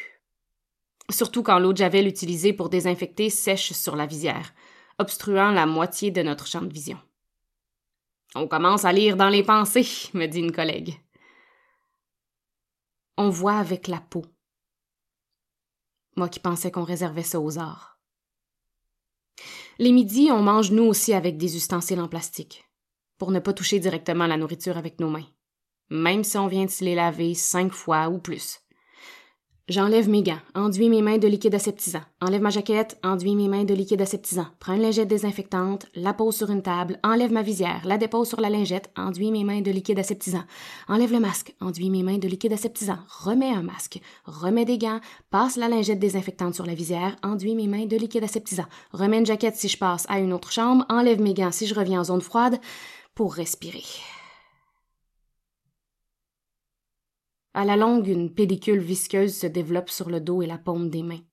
Surtout 1.10 1.42
quand 1.42 1.58
l'eau 1.58 1.74
de 1.74 1.78
javel 1.78 2.06
utilisée 2.06 2.54
pour 2.54 2.70
désinfecter 2.70 3.32
sèche 3.32 3.74
sur 3.74 3.96
la 3.96 4.06
visière, 4.06 4.54
obstruant 5.00 5.50
la 5.50 5.66
moitié 5.66 6.12
de 6.12 6.22
notre 6.22 6.46
champ 6.46 6.62
de 6.62 6.72
vision. 6.72 7.00
On 8.36 8.48
commence 8.48 8.86
à 8.86 8.94
lire 8.94 9.18
dans 9.18 9.30
les 9.30 9.42
pensées, 9.42 9.88
me 10.14 10.28
dit 10.28 10.40
une 10.40 10.52
collègue 10.52 11.00
on 13.18 13.32
voit 13.32 13.58
avec 13.58 13.88
la 13.88 14.00
peau. 14.00 14.24
Moi 16.16 16.30
qui 16.30 16.40
pensais 16.40 16.70
qu'on 16.70 16.84
réservait 16.84 17.24
ça 17.24 17.40
aux 17.40 17.58
arts. 17.58 18.00
Les 19.80 19.92
midis, 19.92 20.32
on 20.32 20.44
mange 20.44 20.72
nous 20.72 20.84
aussi 20.84 21.14
avec 21.14 21.38
des 21.38 21.56
ustensiles 21.56 22.00
en 22.00 22.08
plastique, 22.08 22.67
pour 23.18 23.32
ne 23.32 23.40
pas 23.40 23.54
toucher 23.54 23.80
directement 23.80 24.28
la 24.28 24.38
nourriture 24.38 24.78
avec 24.78 25.00
nos 25.00 25.10
mains, 25.10 25.28
même 25.90 26.24
si 26.24 26.38
on 26.38 26.48
vient 26.48 26.66
de 26.66 26.70
se 26.70 26.84
les 26.84 26.96
laver 26.96 27.34
cinq 27.34 27.72
fois 27.72 28.10
ou 28.10 28.20
plus. 28.20 28.62
J'enlève 29.70 30.08
mes 30.08 30.24
gants, 30.24 30.40
enduis 30.56 30.88
mes 30.88 31.02
mains 31.02 31.18
de 31.18 31.28
liquide 31.28 31.54
aseptisant. 31.54 32.04
Enlève 32.22 32.42
ma 32.42 32.52
jaquette, 32.52 32.98
enduis 33.04 33.36
mes 33.36 33.50
mains 33.50 33.66
de 33.66 33.74
liquide 33.74 34.02
aseptisant. 34.02 34.46
Prends 34.62 34.76
une 34.76 34.82
lingette 34.82 35.10
désinfectante, 35.10 35.88
la 35.94 36.14
pose 36.14 36.38
sur 36.38 36.50
une 36.52 36.62
table, 36.62 36.98
enlève 37.04 37.34
ma 37.34 37.42
visière, 37.42 37.82
la 37.84 37.98
dépose 37.98 38.30
sur 38.30 38.40
la 38.40 38.50
lingette, 38.50 38.90
enduis 38.96 39.30
mes 39.30 39.44
mains 39.44 39.60
de 39.60 39.70
liquide 39.70 40.00
aseptisant. 40.00 40.46
Enlève 40.88 41.12
le 41.12 41.20
masque, 41.20 41.54
enduis 41.60 41.90
mes 41.90 42.02
mains 42.02 42.18
de 42.18 42.30
liquide 42.30 42.54
aseptisant. 42.54 43.00
Remets 43.10 43.52
un 43.52 43.62
masque, 43.62 44.00
remets 44.24 44.64
des 44.64 44.78
gants, 44.78 45.02
passe 45.32 45.58
la 45.58 45.68
lingette 45.68 46.00
désinfectante 46.00 46.56
sur 46.56 46.66
la 46.66 46.74
visière, 46.74 47.18
enduis 47.22 47.54
mes 47.54 47.68
mains 47.68 47.88
de 47.88 47.98
liquide 47.98 48.24
aseptisant. 48.24 48.68
Remets 48.94 49.20
une 49.20 49.26
jaquette 49.26 49.58
si 49.58 49.68
je 49.68 49.78
passe 49.78 50.06
à 50.08 50.20
une 50.20 50.32
autre 50.32 50.54
chambre, 50.54 50.86
enlève 50.88 51.20
mes 51.20 51.34
gants 51.34 51.52
si 51.52 51.68
je 51.68 51.76
reviens 51.76 52.00
en 52.00 52.06
zone 52.06 52.22
froide 52.22 52.58
pour 53.18 53.34
respirer. 53.34 53.84
À 57.56 57.66
la 57.66 57.76
longue, 57.76 58.08
une 58.08 58.32
pellicule 58.32 58.80
visqueuse 58.80 59.36
se 59.36 59.48
développe 59.48 59.90
sur 59.90 60.12
le 60.12 60.22
dos 60.22 60.44
et 60.44 60.46
la 60.46 60.60
paume 60.60 60.92
des 60.92 61.02
mains. 61.02 61.26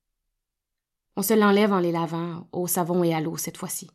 On 1.17 1.21
se 1.21 1.35
l'enlève 1.35 1.75
en 1.75 1.81
les 1.81 1.93
lavant, 1.93 2.49
au 2.53 2.67
savon 2.67 3.05
et 3.05 3.13
à 3.13 3.21
l'eau 3.21 3.37
cette 3.37 3.59
fois-ci. 3.59 3.91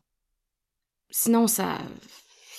Sinon, 1.10 1.48
ça. 1.48 1.80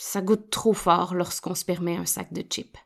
ça 0.01 0.21
goûte 0.21 0.51
trop 0.51 0.73
fort 0.73 1.15
lorsqu'on 1.15 1.55
se 1.55 1.65
permet 1.65 1.97
un 1.97 2.07
sac 2.07 2.33
de 2.33 2.43
chips. 2.43 2.77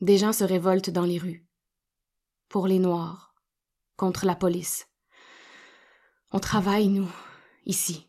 Des 0.00 0.16
gens 0.16 0.32
se 0.32 0.44
révoltent 0.44 0.88
dans 0.88 1.04
les 1.04 1.18
rues. 1.18 1.46
Pour 2.48 2.68
les 2.68 2.78
Noirs. 2.78 3.34
Contre 3.98 4.24
la 4.24 4.34
police. 4.34 4.88
On 6.30 6.38
travaille, 6.38 6.88
nous, 6.88 7.10
ici. 7.66 8.07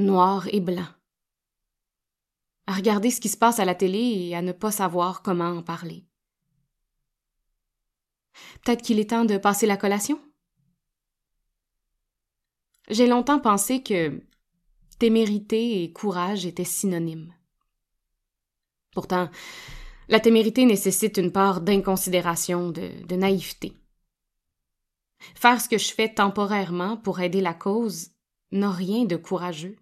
Noirs 0.00 0.48
et 0.52 0.60
blancs 0.60 0.94
à 2.66 2.72
regarder 2.72 3.10
ce 3.10 3.20
qui 3.20 3.28
se 3.28 3.36
passe 3.36 3.58
à 3.58 3.64
la 3.64 3.74
télé 3.74 3.98
et 3.98 4.34
à 4.34 4.42
ne 4.42 4.52
pas 4.52 4.70
savoir 4.70 5.22
comment 5.22 5.50
en 5.50 5.62
parler. 5.62 6.04
Peut-être 8.62 8.82
qu'il 8.82 8.98
est 8.98 9.10
temps 9.10 9.24
de 9.24 9.36
passer 9.36 9.66
la 9.66 9.76
collation? 9.76 10.20
J'ai 12.88 13.06
longtemps 13.06 13.38
pensé 13.38 13.82
que 13.82 14.20
témérité 14.98 15.82
et 15.82 15.92
courage 15.92 16.46
étaient 16.46 16.64
synonymes. 16.64 17.32
Pourtant, 18.92 19.30
la 20.08 20.20
témérité 20.20 20.64
nécessite 20.64 21.16
une 21.16 21.32
part 21.32 21.60
d'inconsidération, 21.60 22.70
de, 22.70 23.04
de 23.04 23.16
naïveté. 23.16 23.76
Faire 25.34 25.60
ce 25.60 25.68
que 25.68 25.78
je 25.78 25.92
fais 25.92 26.12
temporairement 26.12 26.96
pour 26.96 27.20
aider 27.20 27.40
la 27.40 27.54
cause 27.54 28.10
n'a 28.52 28.70
rien 28.70 29.04
de 29.04 29.16
courageux. 29.16 29.76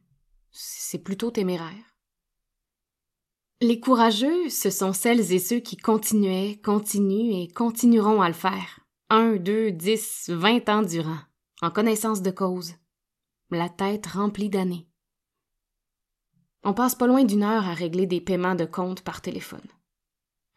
C'est 0.52 1.02
plutôt 1.02 1.30
téméraire. 1.30 1.96
Les 3.62 3.80
courageux, 3.80 4.50
ce 4.50 4.70
sont 4.70 4.92
celles 4.92 5.32
et 5.32 5.38
ceux 5.38 5.60
qui 5.60 5.76
continuaient, 5.76 6.60
continuent 6.62 7.42
et 7.42 7.48
continueront 7.48 8.20
à 8.20 8.28
le 8.28 8.34
faire. 8.34 8.80
Un, 9.08 9.36
deux, 9.36 9.72
dix, 9.72 10.28
vingt 10.28 10.68
ans 10.68 10.82
durant, 10.82 11.18
en 11.62 11.70
connaissance 11.70 12.22
de 12.22 12.30
cause, 12.30 12.74
la 13.50 13.68
tête 13.68 14.06
remplie 14.06 14.50
d'années. 14.50 14.88
On 16.64 16.74
passe 16.74 16.94
pas 16.94 17.06
loin 17.06 17.24
d'une 17.24 17.42
heure 17.42 17.66
à 17.66 17.74
régler 17.74 18.06
des 18.06 18.20
paiements 18.20 18.54
de 18.54 18.64
compte 18.64 19.02
par 19.02 19.22
téléphone. 19.22 19.66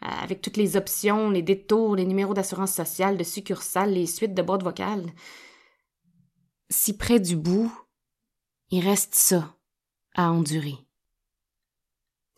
Avec 0.01 0.41
toutes 0.41 0.57
les 0.57 0.75
options, 0.75 1.29
les 1.29 1.41
détours, 1.41 1.95
les 1.95 2.05
numéros 2.05 2.33
d'assurance 2.33 2.73
sociale, 2.73 3.17
de 3.17 3.23
succursale, 3.23 3.93
les 3.93 4.07
suites 4.07 4.33
de 4.33 4.41
boîtes 4.41 4.63
vocales. 4.63 5.13
Si 6.69 6.97
près 6.97 7.19
du 7.19 7.35
bout, 7.35 7.71
il 8.71 8.83
reste 8.83 9.15
ça 9.15 9.54
à 10.15 10.31
endurer. 10.31 10.77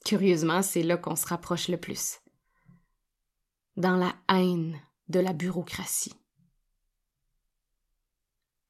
Curieusement, 0.05 0.61
c'est 0.61 0.83
là 0.83 0.97
qu'on 0.97 1.15
se 1.15 1.27
rapproche 1.27 1.67
le 1.67 1.77
plus. 1.77 2.19
Dans 3.75 3.95
la 3.95 4.15
haine 4.29 4.79
de 5.09 5.19
la 5.19 5.33
bureaucratie. 5.33 6.13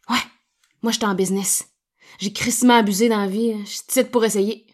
Ouais, 0.09 0.17
moi 0.81 0.91
j'étais 0.91 1.05
en 1.05 1.15
business. 1.15 1.67
J'ai 2.19 2.33
crissement 2.33 2.75
abusé 2.75 3.09
dans 3.09 3.19
la 3.19 3.27
vie. 3.27 3.65
Je 3.65 3.81
suis 3.89 4.03
pour 4.05 4.25
essayer. 4.25 4.65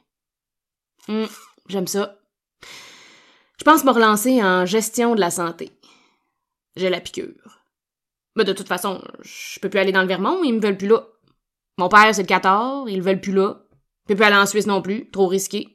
Hum, 1.08 1.28
j'aime 1.68 1.88
ça. 1.88 2.20
Je 3.60 3.63
pense 3.63 3.84
me 3.84 3.92
relancer 3.92 4.44
en 4.44 4.66
gestion 4.66 5.16
de 5.16 5.20
la 5.20 5.32
santé. 5.32 5.72
J'ai 6.75 6.90
la 6.90 7.02
piqûre. 7.02 7.62
Mais 8.36 8.46
de 8.46 8.54
toute 8.54 8.68
façon, 8.68 9.04
je 9.22 9.60
peux 9.60 9.70
plus 9.70 9.80
aller 9.80 9.92
dans 9.92 10.02
le 10.02 10.08
Vermont, 10.08 10.44
ils 10.44 10.54
me 10.54 10.60
veulent 10.60 10.78
plus 10.78 10.88
là. 10.88 11.08
Mon 11.78 11.90
père, 11.90 12.13
c'est 12.13 12.24
le 12.24 12.28
14, 12.28 12.90
ils 12.90 12.98
le 12.98 13.04
veulent 13.04 13.22
plus 13.22 13.34
là. 13.34 13.62
Peux 14.05 14.15
plus 14.15 14.25
aller 14.25 14.36
en 14.36 14.45
Suisse 14.45 14.67
non 14.67 14.81
plus, 14.81 15.10
trop 15.12 15.27
risqué. 15.27 15.74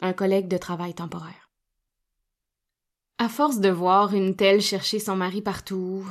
un 0.00 0.12
collègue 0.12 0.48
de 0.48 0.58
travail 0.58 0.94
temporaire. 0.94 1.50
À 3.18 3.28
force 3.28 3.60
de 3.60 3.70
voir 3.70 4.14
une 4.14 4.36
telle 4.36 4.60
chercher 4.60 4.98
son 4.98 5.16
mari 5.16 5.40
partout, 5.40 6.04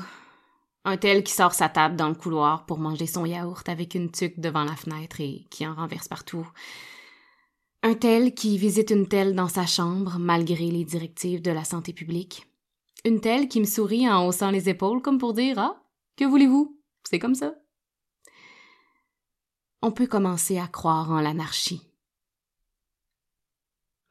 un 0.86 0.98
tel 0.98 1.24
qui 1.24 1.34
sort 1.34 1.54
sa 1.54 1.70
table 1.70 1.96
dans 1.96 2.10
le 2.10 2.16
couloir 2.16 2.66
pour 2.66 2.80
manger 2.80 3.06
son 3.06 3.26
yaourt 3.26 3.68
avec 3.70 3.96
une 3.96 4.12
tuque 4.12 4.40
devant 4.40 4.64
la 4.64 4.76
fenêtre 4.76 5.22
et 5.22 5.46
qui 5.52 5.68
en 5.68 5.76
renverse 5.76 6.08
partout, 6.08 6.48
un 7.84 7.94
tel 7.94 8.34
qui 8.34 8.58
visite 8.58 8.90
une 8.90 9.08
telle 9.08 9.36
dans 9.36 9.48
sa 9.48 9.68
chambre 9.68 10.18
malgré 10.20 10.72
les 10.72 10.84
directives 10.84 11.42
de 11.42 11.52
la 11.52 11.64
santé 11.64 11.94
publique, 11.94 12.48
une 13.06 13.22
telle 13.22 13.48
qui 13.48 13.60
me 13.60 13.66
sourit 13.66 14.10
en 14.10 14.26
haussant 14.26 14.50
les 14.50 14.68
épaules 14.68 15.02
comme 15.02 15.20
pour 15.20 15.34
dire 15.34 15.60
Ah, 15.60 15.80
que 16.18 16.26
voulez-vous? 16.26 16.82
C'est 17.04 17.20
comme 17.20 17.36
ça. 17.36 17.54
On 19.82 19.92
peut 19.92 20.08
commencer 20.08 20.58
à 20.58 20.68
croire 20.68 21.12
en 21.12 21.22
l'anarchie. 21.22 21.82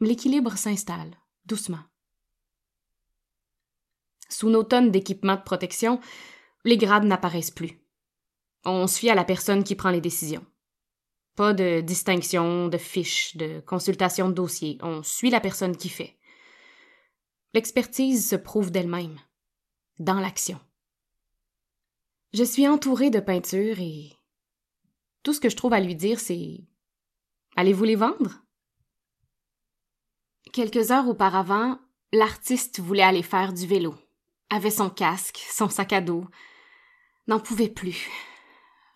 L'équilibre 0.00 0.56
s'installe, 0.56 1.16
doucement. 1.47 1.83
Sous 4.28 4.50
nos 4.50 4.64
tonnes 4.64 4.90
d'équipements 4.90 5.37
de 5.37 5.42
protection, 5.42 6.00
les 6.64 6.76
grades 6.76 7.04
n'apparaissent 7.04 7.50
plus. 7.50 7.80
On 8.64 8.87
fie 8.87 9.11
à 9.11 9.14
la 9.14 9.25
personne 9.25 9.64
qui 9.64 9.75
prend 9.75 9.90
les 9.90 10.00
décisions. 10.00 10.44
Pas 11.37 11.52
de 11.52 11.80
distinction, 11.80 12.68
de 12.68 12.78
fiches, 12.78 13.37
de 13.37 13.61
consultation 13.61 14.28
de 14.28 14.35
dossier. 14.35 14.78
On 14.83 15.02
suit 15.02 15.30
la 15.30 15.40
personne 15.40 15.76
qui 15.76 15.88
fait. 15.88 16.16
L'expertise 17.52 18.28
se 18.28 18.37
prouve 18.37 18.71
d'elle-même, 18.71 19.18
dans 19.99 20.21
l'action. 20.21 20.59
Je 22.33 22.42
suis 22.42 22.66
entourée 22.66 23.11
de 23.11 23.21
peintures 23.21 23.78
et 23.78 24.12
tout 25.25 25.33
ce 25.33 25.40
que 25.40 25.49
je 25.49 25.57
trouve 25.57 25.73
à 25.73 25.81
lui 25.81 25.97
dire, 25.97 26.21
c'est 26.21 26.61
Allez-vous 27.57 27.85
les 27.85 27.97
vendre? 27.97 28.43
Quelques 30.52 30.93
heures 30.93 31.09
auparavant, 31.09 31.81
l'artiste 32.12 32.78
voulait 32.78 33.02
aller 33.02 33.23
faire 33.23 33.52
du 33.52 33.66
vélo, 33.66 33.97
avait 34.50 34.71
son 34.71 34.90
casque, 34.90 35.45
son 35.50 35.69
sac 35.69 35.93
à 35.93 36.00
dos, 36.00 36.26
n'en 37.26 37.40
pouvait 37.40 37.69
plus. 37.69 38.09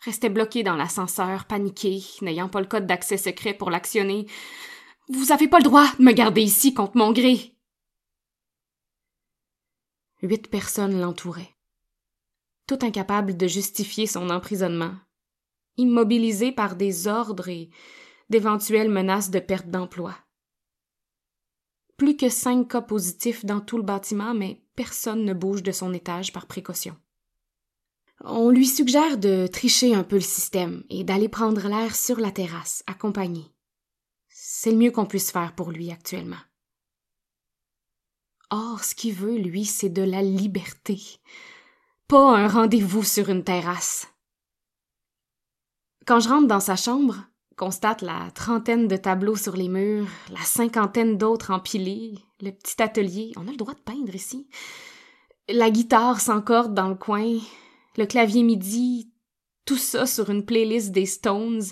Restait 0.05 0.29
bloqué 0.29 0.63
dans 0.63 0.77
l'ascenseur, 0.77 1.47
paniqué, 1.47 2.05
n'ayant 2.21 2.49
pas 2.49 2.61
le 2.61 2.67
code 2.67 2.87
d'accès 2.87 3.17
secret 3.17 3.55
pour 3.55 3.71
l'actionner. 3.71 4.27
Vous 5.09 5.33
avez 5.33 5.49
pas 5.49 5.59
le 5.59 5.65
droit 5.65 5.87
de 5.99 6.05
me 6.05 6.13
garder 6.13 6.43
ici 6.43 6.75
contre 6.75 6.97
mon 6.97 7.11
gré. 7.11 7.57
Huit 10.23 10.49
personnes 10.49 11.01
l'entouraient, 11.01 11.57
tout 12.67 12.79
incapables 12.83 13.37
de 13.37 13.47
justifier 13.47 14.07
son 14.07 14.31
emprisonnement, 14.31 14.95
immobilisées 15.79 16.53
par 16.53 16.77
des 16.77 17.07
ordres 17.09 17.49
et 17.49 17.71
d'éventuelles 18.29 18.91
menaces 18.91 19.31
de 19.31 19.39
perte 19.39 19.69
d'emploi. 19.69 20.15
Plus 21.97 22.17
que 22.17 22.29
cinq 22.29 22.69
cas 22.69 22.83
positifs 22.83 23.45
dans 23.45 23.61
tout 23.61 23.77
le 23.77 23.83
bâtiment, 23.83 24.35
mais 24.35 24.63
personne 24.77 25.25
ne 25.25 25.35
bouge 25.35 25.63
de 25.63 25.73
son 25.73 25.93
étage 25.95 26.33
par 26.33 26.47
précaution. 26.47 26.97
On 28.25 28.51
lui 28.51 28.67
suggère 28.67 29.17
de 29.17 29.47
tricher 29.47 29.95
un 29.95 30.05
peu 30.05 30.17
le 30.17 30.23
système 30.23 30.85
et 30.91 31.05
d'aller 31.05 31.29
prendre 31.29 31.69
l'air 31.69 31.95
sur 31.95 32.19
la 32.19 32.31
terrasse, 32.31 32.83
accompagné. 32.87 33.45
C'est 34.29 34.73
le 34.73 34.77
mieux 34.77 34.91
qu'on 34.91 35.07
puisse 35.07 35.31
faire 35.31 35.55
pour 35.55 35.71
lui 35.71 35.91
actuellement. 35.91 36.37
Or, 38.51 38.83
ce 38.83 38.95
qu'il 38.95 39.15
veut, 39.15 39.37
lui, 39.37 39.65
c'est 39.65 39.91
de 39.91 40.03
la 40.03 40.23
liberté. 40.23 41.01
Pas 42.09 42.37
un 42.37 42.49
rendez-vous 42.49 43.05
sur 43.05 43.29
une 43.29 43.45
terrasse. 43.45 44.09
Quand 46.09 46.21
je 46.21 46.31
rentre 46.31 46.47
dans 46.47 46.59
sa 46.59 46.75
chambre, 46.75 47.17
constate 47.55 48.01
la 48.01 48.31
trentaine 48.31 48.89
de 48.89 48.97
tableaux 48.97 49.37
sur 49.37 49.55
les 49.55 49.69
murs, 49.69 50.09
la 50.31 50.41
cinquantaine 50.41 51.19
d'autres 51.19 51.51
empilés, 51.51 52.15
le 52.41 52.51
petit 52.51 52.83
atelier, 52.83 53.33
on 53.37 53.47
a 53.47 53.51
le 53.51 53.59
droit 53.59 53.75
de 53.75 53.81
peindre 53.81 54.15
ici, 54.15 54.49
la 55.51 55.69
guitare 55.71 56.23
sans 56.23 56.41
corde 56.41 56.73
dans 56.73 56.89
le 56.89 56.95
coin, 56.95 57.37
le 57.99 58.07
clavier 58.07 58.43
MIDI, 58.43 59.13
tout 59.67 59.77
ça 59.77 60.07
sur 60.07 60.31
une 60.31 60.47
playlist 60.47 60.93
des 60.93 61.05
Stones. 61.05 61.65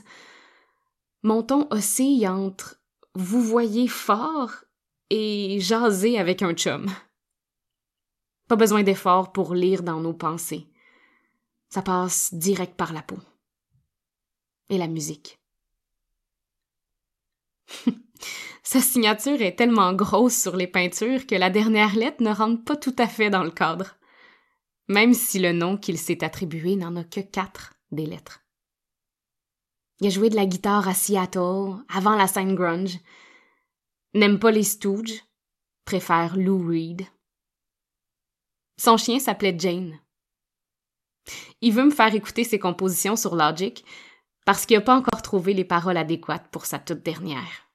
Mon 1.22 1.42
ton 1.42 1.66
oscille 1.70 2.28
entre 2.28 2.78
vous 3.14 3.40
voyez 3.40 3.88
fort 3.88 4.52
et 5.08 5.60
jaser 5.60 6.18
avec 6.18 6.42
un 6.42 6.52
chum. 6.52 6.90
Pas 8.48 8.56
besoin 8.56 8.82
d'effort 8.82 9.32
pour 9.32 9.54
lire 9.54 9.82
dans 9.82 10.00
nos 10.00 10.12
pensées. 10.12 10.66
Ça 11.70 11.80
passe 11.80 12.34
direct 12.34 12.74
par 12.76 12.92
la 12.92 13.00
peau. 13.00 13.16
Et 14.68 14.78
la 14.78 14.88
musique. 14.88 15.38
Sa 18.62 18.80
signature 18.80 19.40
est 19.42 19.56
tellement 19.56 19.92
grosse 19.92 20.36
sur 20.36 20.56
les 20.56 20.66
peintures 20.66 21.26
que 21.26 21.36
la 21.36 21.50
dernière 21.50 21.94
lettre 21.94 22.22
ne 22.22 22.34
rentre 22.34 22.64
pas 22.64 22.76
tout 22.76 22.96
à 22.98 23.06
fait 23.06 23.30
dans 23.30 23.44
le 23.44 23.52
cadre. 23.52 23.96
Même 24.88 25.14
si 25.14 25.38
le 25.38 25.52
nom 25.52 25.76
qu'il 25.76 25.98
s'est 25.98 26.24
attribué 26.24 26.74
n'en 26.74 26.96
a 26.96 27.04
que 27.04 27.20
quatre 27.20 27.74
des 27.92 28.06
lettres. 28.06 28.42
Il 30.00 30.08
a 30.08 30.10
joué 30.10 30.30
de 30.30 30.36
la 30.36 30.46
guitare 30.46 30.88
à 30.88 30.94
Seattle, 30.94 31.76
avant 31.88 32.16
la 32.16 32.26
scène 32.26 32.54
grunge, 32.54 32.98
n'aime 34.14 34.38
pas 34.38 34.50
les 34.50 34.62
Stooges, 34.62 35.22
préfère 35.84 36.36
Lou 36.36 36.66
Reed. 36.68 37.06
Son 38.78 38.96
chien 38.96 39.18
s'appelait 39.18 39.56
Jane. 39.58 39.98
Il 41.60 41.72
veut 41.72 41.84
me 41.84 41.90
faire 41.90 42.14
écouter 42.14 42.44
ses 42.44 42.58
compositions 42.58 43.16
sur 43.16 43.34
Logic 43.34 43.84
parce 44.46 44.64
qu'il 44.64 44.76
n'a 44.76 44.82
pas 44.84 44.96
encore 44.96 45.22
trouvé 45.22 45.52
les 45.54 45.64
paroles 45.64 45.96
adéquates 45.96 46.48
pour 46.52 46.66
sa 46.66 46.78
toute 46.78 47.02
dernière. 47.02 47.68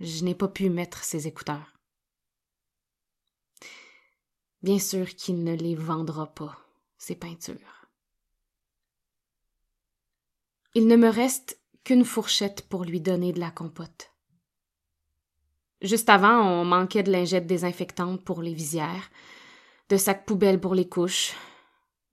Je 0.00 0.22
n'ai 0.22 0.34
pas 0.34 0.48
pu 0.48 0.68
mettre 0.68 1.02
ses 1.02 1.26
écouteurs. 1.26 1.72
Bien 4.62 4.78
sûr 4.78 5.08
qu'il 5.16 5.42
ne 5.44 5.54
les 5.54 5.74
vendra 5.74 6.26
pas, 6.26 6.58
ces 6.98 7.16
peintures. 7.16 7.88
Il 10.74 10.86
ne 10.86 10.96
me 10.96 11.08
reste 11.08 11.58
qu'une 11.84 12.04
fourchette 12.04 12.68
pour 12.68 12.84
lui 12.84 13.00
donner 13.00 13.32
de 13.32 13.40
la 13.40 13.50
compote. 13.50 14.10
Juste 15.80 16.10
avant, 16.10 16.42
on 16.42 16.66
manquait 16.66 17.02
de 17.02 17.12
lingettes 17.12 17.46
désinfectantes 17.46 18.22
pour 18.24 18.42
les 18.42 18.54
visières, 18.54 19.10
de 19.88 19.96
sacs 19.96 20.26
poubelles 20.26 20.60
pour 20.60 20.74
les 20.74 20.88
couches, 20.88 21.34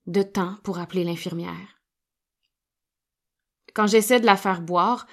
de 0.06 0.22
temps 0.22 0.58
pour 0.64 0.78
appeler 0.78 1.04
l'infirmière. 1.04 1.80
Quand 3.74 3.86
j'essaie 3.86 4.20
de 4.20 4.26
la 4.26 4.36
faire 4.36 4.60
boire, 4.60 5.06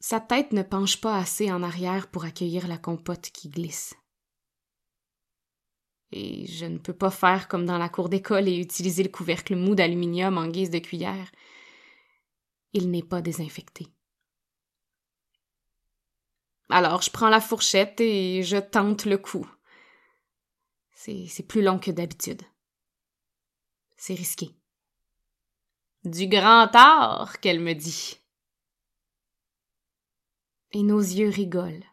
sa 0.00 0.20
tête 0.20 0.52
ne 0.52 0.62
penche 0.62 1.00
pas 1.00 1.16
assez 1.16 1.50
en 1.52 1.62
arrière 1.62 2.08
pour 2.10 2.24
accueillir 2.24 2.66
la 2.68 2.78
compote 2.78 3.30
qui 3.30 3.48
glisse. 3.48 3.94
Et 6.12 6.46
je 6.46 6.66
ne 6.66 6.78
peux 6.78 6.92
pas 6.92 7.10
faire 7.10 7.48
comme 7.48 7.66
dans 7.66 7.78
la 7.78 7.88
cour 7.88 8.08
d'école 8.08 8.48
et 8.48 8.56
utiliser 8.56 9.02
le 9.02 9.08
couvercle 9.08 9.56
mou 9.56 9.74
d'aluminium 9.74 10.38
en 10.38 10.46
guise 10.46 10.70
de 10.70 10.78
cuillère 10.78 11.30
il 12.74 12.90
n'est 12.90 13.02
pas 13.02 13.22
désinfecté. 13.22 13.86
Alors 16.68 17.02
je 17.02 17.10
prends 17.10 17.28
la 17.28 17.40
fourchette 17.40 18.00
et 18.00 18.42
je 18.42 18.56
tente 18.56 19.06
le 19.06 19.16
coup. 19.16 19.48
C'est 20.94 21.46
plus 21.46 21.62
long 21.62 21.78
que 21.78 21.90
d'habitude. 21.90 22.42
C'est 24.06 24.12
risqué. 24.12 24.54
Du 26.04 26.26
grand 26.26 26.68
art, 26.74 27.40
qu'elle 27.40 27.60
me 27.60 27.72
dit. 27.72 28.20
Et 30.72 30.82
nos 30.82 31.00
yeux 31.00 31.30
rigolent 31.30 31.86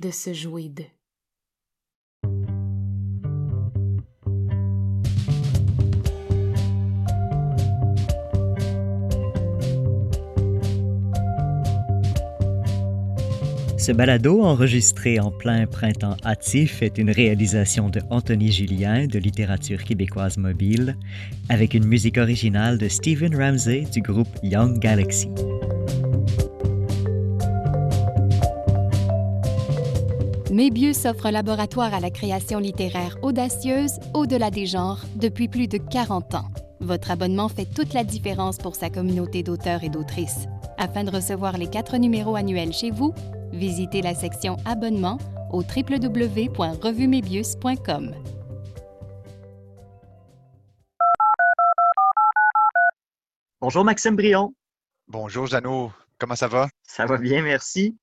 de 0.00 0.10
se 0.10 0.34
jouer 0.34 0.70
d'eux. 0.70 0.97
Ce 13.88 13.92
balado, 13.94 14.42
enregistré 14.42 15.18
en 15.18 15.30
plein 15.30 15.66
printemps 15.66 16.18
hâtif, 16.22 16.82
est 16.82 16.98
une 16.98 17.10
réalisation 17.10 17.88
de 17.88 18.02
Anthony 18.10 18.52
Julien 18.52 19.06
de 19.06 19.18
Littérature 19.18 19.82
québécoise 19.82 20.36
mobile, 20.36 20.98
avec 21.48 21.72
une 21.72 21.86
musique 21.86 22.18
originale 22.18 22.76
de 22.76 22.86
Stephen 22.86 23.34
Ramsey 23.34 23.86
du 23.90 24.02
groupe 24.02 24.28
Young 24.42 24.78
Galaxy. 24.78 25.30
Mébius 30.52 31.06
offre 31.06 31.24
un 31.24 31.30
laboratoire 31.30 31.94
à 31.94 32.00
la 32.00 32.10
création 32.10 32.58
littéraire 32.58 33.16
audacieuse 33.22 33.92
au-delà 34.12 34.50
des 34.50 34.66
genres 34.66 35.00
depuis 35.16 35.48
plus 35.48 35.66
de 35.66 35.78
40 35.78 36.34
ans. 36.34 36.50
Votre 36.80 37.10
abonnement 37.10 37.48
fait 37.48 37.64
toute 37.64 37.94
la 37.94 38.04
différence 38.04 38.58
pour 38.58 38.76
sa 38.76 38.90
communauté 38.90 39.42
d'auteurs 39.42 39.82
et 39.82 39.88
d'autrices. 39.88 40.46
Afin 40.76 41.04
de 41.04 41.10
recevoir 41.10 41.56
les 41.56 41.68
quatre 41.68 41.96
numéros 41.96 42.36
annuels 42.36 42.74
chez 42.74 42.90
vous, 42.90 43.14
Visitez 43.58 44.00
la 44.02 44.14
section 44.14 44.56
Abonnement 44.64 45.18
au 45.50 45.62
www.revumebius.com. 45.62 48.14
Bonjour 53.60 53.84
Maxime 53.84 54.14
Brion. 54.14 54.54
Bonjour 55.08 55.46
Jeannot. 55.46 55.90
Comment 56.18 56.36
ça 56.36 56.46
va? 56.46 56.68
Ça 56.84 57.06
va 57.06 57.18
bien, 57.18 57.42
merci. 57.42 57.96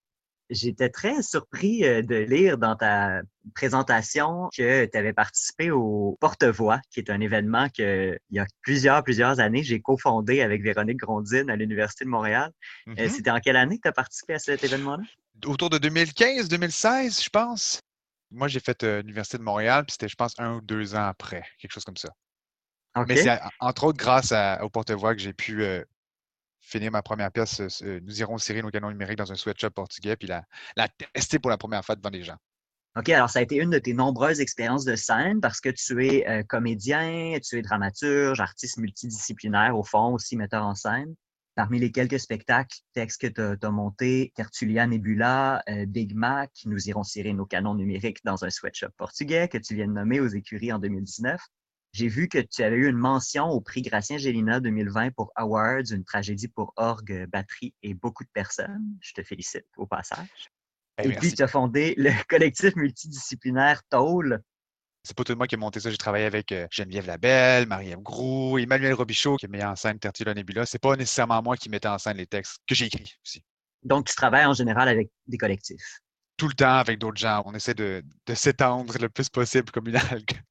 J'étais 0.50 0.90
très 0.90 1.24
surpris 1.24 1.84
euh, 1.86 2.02
de 2.04 2.16
lire 2.16 2.58
dans 2.60 2.76
ta 2.76 3.22
présentation 3.56 4.50
que 4.56 4.86
tu 4.86 4.98
avais 4.98 5.14
participé 5.14 5.72
au 5.72 6.18
Porte-Voix, 6.20 6.80
qui 6.92 7.00
est 7.00 7.10
un 7.10 7.20
événement 7.20 7.68
que, 7.70 8.18
il 8.30 8.36
y 8.36 8.40
a 8.40 8.46
plusieurs, 8.62 9.04
plusieurs 9.04 9.40
années, 9.40 9.64
j'ai 9.64 9.82
cofondé 9.82 10.42
avec 10.42 10.62
Véronique 10.62 10.98
Grondine 10.98 11.50
à 11.50 11.56
l'Université 11.56 12.06
de 12.06 12.10
Montréal. 12.10 12.52
Euh, 12.88 12.94
Mhm. 12.98 13.10
C'était 13.10 13.32
en 13.32 13.40
quelle 13.40 13.56
année 13.56 13.78
que 13.78 13.84
tu 13.84 13.90
as 13.90 13.94
participé 13.94 14.36
à 14.36 14.40
cet 14.40 14.64
événement-là? 14.64 15.04
Autour 15.46 15.70
de 15.70 15.78
2015-2016, 15.80 17.24
je 17.24 17.30
pense. 17.30 17.80
Moi, 18.32 18.48
j'ai 18.48 18.60
fait 18.60 18.84
euh, 18.84 19.02
l'Université 19.02 19.38
de 19.38 19.44
Montréal, 19.44 19.84
puis 19.86 19.94
c'était, 19.94 20.08
je 20.08 20.16
pense, 20.16 20.34
un 20.40 20.56
ou 20.56 20.62
deux 20.62 20.96
ans 20.96 21.06
après, 21.08 21.44
quelque 21.60 21.72
chose 21.72 21.84
comme 21.86 21.98
ça. 21.98 22.10
Mais 23.08 23.16
c'est 23.18 23.40
entre 23.60 23.84
autres 23.86 23.98
grâce 23.98 24.32
à- 24.32 24.64
au 24.64 24.70
porte-voix 24.70 25.16
que 25.16 25.22
j'ai 25.22 25.34
pu 25.34 25.64
euh, 25.64 25.84
finir 26.66 26.92
ma 26.92 27.02
première 27.02 27.32
pièce. 27.32 27.62
euh, 27.62 27.68
euh, 27.84 28.00
Nous 28.04 28.20
irons 28.20 28.38
cirer 28.38 28.62
nos 28.62 28.72
canons 28.72 28.90
numériques 28.90 29.18
dans 29.18 29.32
un 29.32 29.36
sweatshop 29.36 29.72
portugais, 29.72 30.16
puis 30.16 30.28
la, 30.28 30.44
tester 31.14 31.40
pour 31.40 31.52
la 31.52 31.58
première 31.58 31.86
fois 31.86 31.96
devant 31.96 32.10
les 32.10 32.24
gens. 32.24 32.38
OK, 32.98 33.10
alors 33.10 33.30
ça 33.30 33.40
a 33.40 33.42
été 33.42 33.58
une 33.58 33.70
de 33.70 33.80
tes 33.80 33.94
nombreuses 33.94 34.40
expériences 34.40 34.86
de 34.86 34.96
scène 34.96 35.42
parce 35.42 35.60
que 35.60 35.70
tu 35.70 36.06
es 36.06 36.28
euh, 36.28 36.44
comédien, 36.44 37.38
tu 37.44 37.58
es 37.58 37.62
dramaturge, 37.62 38.40
artiste 38.40 38.78
multidisciplinaire, 38.78 39.78
au 39.78 39.84
fond, 39.84 40.14
aussi 40.14 40.38
metteur 40.38 40.66
en 40.66 40.76
scène. 40.76 41.14
Parmi 41.56 41.80
les 41.80 41.92
quelques 41.92 42.20
spectacles, 42.20 42.78
textes 42.94 43.22
que 43.22 43.56
tu 43.58 43.66
as, 43.66 43.72
montés, 43.72 44.34
Tertulia 44.36 44.88
Nebula, 44.88 45.64
Big 45.88 46.14
Mac, 46.14 46.52
Nous 46.66 46.90
irons 46.90 47.04
cirer 47.04 47.32
nos 47.32 47.46
canons 47.46 47.76
numériques 47.76 48.20
dans 48.26 48.44
un 48.44 48.50
sweatshop 48.50 48.90
portugais 48.98 49.48
que 49.48 49.58
tu 49.58 49.74
viens 49.74 49.88
de 49.88 49.94
nommer 49.94 50.20
aux 50.20 50.28
écuries 50.28 50.74
en 50.74 50.80
2019. 50.80 51.40
J'ai 51.96 52.10
vu 52.10 52.28
que 52.28 52.40
tu 52.40 52.62
avais 52.62 52.76
eu 52.76 52.90
une 52.90 52.98
mention 52.98 53.46
au 53.46 53.62
prix 53.62 53.82
Gracien 53.82 54.18
Gélina 54.18 54.60
2020 54.60 55.12
pour 55.12 55.32
Awards, 55.34 55.90
une 55.92 56.04
tragédie 56.04 56.50
pour 56.50 56.74
orgue, 56.76 57.26
batterie 57.32 57.74
et 57.84 57.94
beaucoup 57.94 58.26
de 58.26 58.30
personnes. 58.34 58.84
Je 59.00 59.14
te 59.14 59.24
félicite 59.24 59.64
au 59.78 59.88
passage. 59.88 60.52
Eh, 60.98 61.04
Et 61.04 61.08
merci. 61.08 61.20
puis, 61.22 61.34
tu 61.38 61.42
as 61.42 61.48
fondé 61.48 61.94
le 61.96 62.10
collectif 62.28 62.76
multidisciplinaire 62.76 63.82
Toll. 63.90 64.42
C'est 65.04 65.16
pas 65.16 65.24
tout 65.24 65.38
moi 65.38 65.48
qui 65.48 65.56
ai 65.56 65.58
monté 65.58 65.80
ça. 65.80 65.90
J'ai 65.90 65.96
travaillé 65.96 66.26
avec 66.26 66.52
euh, 66.52 66.68
Geneviève 66.70 67.08
Labelle, 67.08 67.66
Marie-Ève 67.66 68.02
Groux, 68.02 68.58
Emmanuel 68.58 68.94
Robichaud 68.94 69.38
qui 69.38 69.48
met 69.48 69.64
en 69.64 69.78
scène 69.78 69.98
Tertula 69.98 70.34
Nebula. 70.34 70.66
C'est 70.66 70.82
pas 70.82 70.98
nécessairement 70.98 71.42
moi 71.42 71.56
qui 71.56 71.70
mettais 71.70 71.88
en 71.88 71.98
scène 71.98 72.18
les 72.18 72.28
textes 72.28 72.58
que 72.68 72.76
j'ai 72.76 72.88
écrits 72.88 73.16
aussi. 73.24 73.42
Donc, 73.84 74.08
tu 74.08 74.16
travailles 74.16 74.48
en 74.48 74.54
général 74.54 74.90
avec 74.90 75.12
des 75.28 75.38
collectifs? 75.38 76.02
Tout 76.36 76.50
le 76.50 76.56
temps 76.56 76.76
avec 76.76 77.00
d'autres 77.00 77.22
gens. 77.22 77.42
On 77.46 77.54
essaie 77.54 77.74
de, 77.74 78.04
de 78.26 78.34
s'étendre 78.34 78.98
le 79.00 79.08
plus 79.08 79.30
possible 79.30 79.72
comme 79.72 79.88
une 79.88 79.96
algue. 79.96 80.42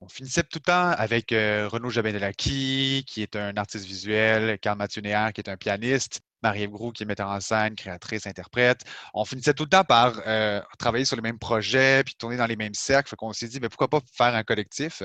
On 0.00 0.08
finissait 0.08 0.44
tout 0.44 0.58
le 0.58 0.62
temps 0.62 0.90
avec 0.90 1.32
euh, 1.32 1.68
Renaud 1.68 1.90
Jabenelaki, 1.90 3.04
qui 3.06 3.22
est 3.22 3.34
un 3.34 3.56
artiste 3.56 3.84
visuel, 3.84 4.58
Carl 4.60 4.78
Mathieu 4.78 5.02
Néer, 5.02 5.32
qui 5.34 5.40
est 5.40 5.48
un 5.48 5.56
pianiste, 5.56 6.20
Marie-Ève 6.42 6.70
qui 6.94 7.02
est 7.02 7.06
metteur 7.06 7.28
en 7.28 7.40
scène, 7.40 7.74
créatrice, 7.74 8.26
interprète. 8.26 8.82
On 9.12 9.24
finissait 9.24 9.54
tout 9.54 9.64
le 9.64 9.70
temps 9.70 9.84
par 9.84 10.20
euh, 10.26 10.60
travailler 10.78 11.04
sur 11.04 11.16
les 11.16 11.22
mêmes 11.22 11.38
projets, 11.38 12.04
puis 12.04 12.14
tourner 12.14 12.36
dans 12.36 12.46
les 12.46 12.56
mêmes 12.56 12.74
cercles. 12.74 13.08
Fait 13.10 13.16
qu'on 13.16 13.32
s'est 13.32 13.48
dit, 13.48 13.58
mais 13.60 13.68
pourquoi 13.68 13.88
pas 13.88 14.00
faire 14.12 14.34
un 14.34 14.44
collectif? 14.44 15.02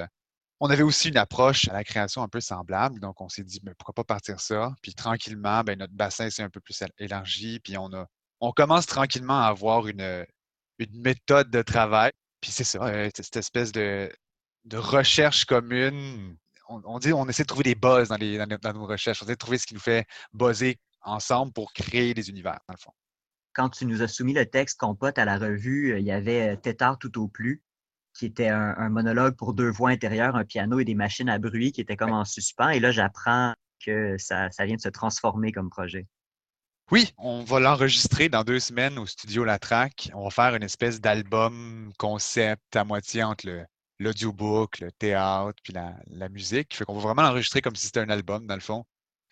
On 0.60 0.70
avait 0.70 0.84
aussi 0.84 1.10
une 1.10 1.18
approche 1.18 1.68
à 1.70 1.74
la 1.74 1.84
création 1.84 2.22
un 2.22 2.30
peu 2.30 2.40
semblable, 2.40 3.00
donc 3.00 3.20
on 3.20 3.30
s'est 3.30 3.44
dit, 3.44 3.60
mais 3.64 3.74
pourquoi 3.78 3.94
pas 3.96 4.04
partir 4.04 4.40
ça? 4.40 4.74
Puis 4.82 4.94
tranquillement, 4.94 5.64
ben, 5.64 5.78
notre 5.78 5.94
bassin 5.94 6.30
s'est 6.30 6.44
un 6.44 6.50
peu 6.50 6.62
plus 6.62 6.82
élargi, 7.00 7.60
puis 7.60 7.78
on 7.78 7.92
a, 7.94 8.06
on 8.40 8.52
commence 8.52 8.86
tranquillement 8.86 9.42
à 9.42 9.48
avoir 9.48 9.88
une, 9.88 10.26
méthode 10.94 11.50
de 11.50 11.62
travail. 11.62 12.12
Puis 12.42 12.52
c'est 12.52 12.64
ça, 12.64 12.84
euh, 12.84 13.10
cette 13.16 13.38
espèce 13.38 13.72
de, 13.72 14.12
de 14.66 14.78
recherche 14.78 15.46
commune. 15.46 16.38
On, 16.70 16.82
on 16.86 17.00
dit, 17.00 17.14
on 17.14 17.28
essaie 17.28 17.44
de 17.44 17.48
trouver 17.48 17.64
des 17.64 17.76
buzz 17.76 18.08
dans, 18.10 18.16
les, 18.18 18.38
dans, 18.38 18.48
nos- 18.48 18.58
dans 18.58 18.74
nos 18.74 18.86
recherches. 18.86 19.22
On 19.22 19.26
essaie 19.26 19.34
de 19.36 19.40
trouver 19.40 19.58
ce 19.58 19.68
qui 19.68 19.74
nous 19.74 19.80
fait 19.80 20.06
buzzer 20.34 20.78
ensemble 21.02 21.52
pour 21.52 21.74
créer 21.74 22.14
des 22.14 22.30
univers, 22.30 22.60
dans 22.68 22.74
le 22.74 22.80
fond. 22.80 22.94
Quand 23.54 23.70
tu 23.70 23.86
nous 23.86 24.02
as 24.02 24.08
soumis 24.08 24.34
le 24.34 24.46
texte 24.46 24.80
Compote 24.80 25.18
à 25.20 25.26
la 25.26 25.38
revue, 25.38 25.94
euh, 25.94 26.00
il 26.00 26.06
y 26.06 26.12
avait 26.12 26.54
euh, 26.54 26.56
Tétard 26.56 26.98
tout 26.98 27.22
au 27.22 27.28
plus, 27.28 27.62
qui 28.18 28.26
était 28.26 28.48
un, 28.48 28.76
un 28.78 28.90
monologue 28.90 29.36
pour 29.36 29.54
deux 29.54 29.70
voix 29.70 29.90
intérieures, 29.90 30.36
un 30.36 30.46
piano 30.46 30.80
et 30.80 30.86
des 30.86 30.96
machines 30.96 31.30
à 31.30 31.38
bruit 31.40 31.72
qui 31.72 31.82
était 31.82 31.98
comme 31.98 32.14
en 32.14 32.26
suspens. 32.26 32.70
Et 32.70 32.80
là, 32.80 32.92
j'apprends 32.92 33.54
que 33.86 34.18
ça, 34.18 34.50
ça 34.52 34.66
vient 34.66 34.78
de 34.78 34.82
se 34.82 34.90
transformer 34.90 35.52
comme 35.52 35.70
projet. 35.70 36.08
Oui, 36.92 37.12
on 37.18 37.44
va 37.44 37.60
l'enregistrer 37.60 38.30
dans 38.30 38.44
deux 38.44 38.60
semaines 38.60 38.98
au 38.98 39.06
studio 39.06 39.44
La 39.44 39.60
Traque. 39.60 40.10
On 40.14 40.24
va 40.26 40.30
faire 40.30 40.56
une 40.56 40.64
espèce 40.64 41.02
d'album 41.02 41.92
concept 41.98 42.76
à 42.76 42.84
moitié 42.84 43.24
entre 43.24 43.48
le- 43.48 43.66
l'audiobook, 44.04 44.80
le 44.80 44.92
théâtre, 44.92 45.60
puis 45.64 45.74
la, 45.74 45.96
la 46.08 46.30
musique. 46.30 46.76
Fait 46.76 46.86
qu'on 46.86 46.94
va 46.96 47.02
vraiment 47.02 47.24
l'enregistrer 47.24 47.62
comme 47.62 47.76
si 47.76 47.86
c'était 47.88 48.02
un 48.02 48.10
album, 48.10 48.46
dans 48.48 48.56
le 48.56 48.62
fond. 48.62 48.86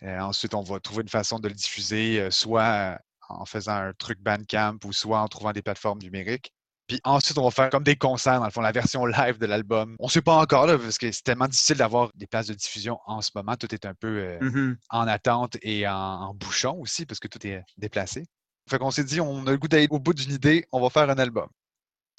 Euh, 0.04 0.20
ensuite, 0.20 0.54
on 0.56 0.64
va 0.64 0.80
trouver 0.80 1.04
une 1.04 1.10
façon 1.10 1.40
de 1.40 1.48
le 1.48 1.54
diffuser, 1.54 2.20
euh, 2.22 2.32
soit 2.32 2.64
euh, 2.64 2.98
en 3.30 3.46
faisant 3.46 3.74
un 3.76 3.94
truc 3.94 4.20
Bandcamp 4.22 4.78
ou 4.86 4.94
soit 4.94 5.20
en 5.22 5.28
trouvant 5.28 5.52
des 5.52 5.62
plateformes 5.62 6.00
numériques. 6.00 6.52
Puis 6.88 7.00
ensuite, 7.04 7.38
on 7.38 7.44
va 7.44 7.52
faire 7.52 7.70
comme 7.70 7.84
des 7.84 7.96
concerts, 7.96 8.40
dans 8.40 8.46
le 8.46 8.52
fond, 8.52 8.62
la 8.62 8.72
version 8.74 9.06
live 9.06 9.38
de 9.38 9.46
l'album. 9.46 9.96
On 10.00 10.08
ne 10.08 10.10
sait 10.12 10.22
pas 10.22 10.36
encore, 10.36 10.66
là, 10.66 10.78
parce 10.78 10.98
que 10.98 11.12
c'est 11.12 11.22
tellement 11.24 11.48
difficile 11.48 11.78
d'avoir 11.78 12.10
des 12.16 12.28
places 12.28 12.48
de 12.48 12.54
diffusion 12.54 12.98
en 13.06 13.22
ce 13.22 13.30
moment. 13.36 13.56
Tout 13.56 13.74
est 13.74 13.86
un 13.86 13.94
peu 13.94 14.08
euh, 14.08 14.40
Mhm. 14.42 14.78
en 14.90 15.08
attente 15.08 15.58
et 15.62 15.88
en, 15.88 15.94
en 15.94 16.34
bouchon 16.34 16.78
aussi, 16.82 17.06
parce 17.06 17.20
que 17.20 17.28
tout 17.30 17.46
est 17.48 17.64
déplacé. 17.78 18.26
Fait 18.70 18.78
qu'on 18.80 18.92
s'est 18.92 19.04
dit, 19.06 19.22
on 19.22 19.46
a 19.48 19.52
le 19.52 19.58
goût 19.58 19.68
d'aller 19.68 19.88
au 19.90 20.00
bout 20.00 20.14
d'une 20.14 20.32
idée, 20.34 20.66
on 20.72 20.82
va 20.82 20.90
faire 20.90 21.10
un 21.10 21.18
album. 21.18 21.48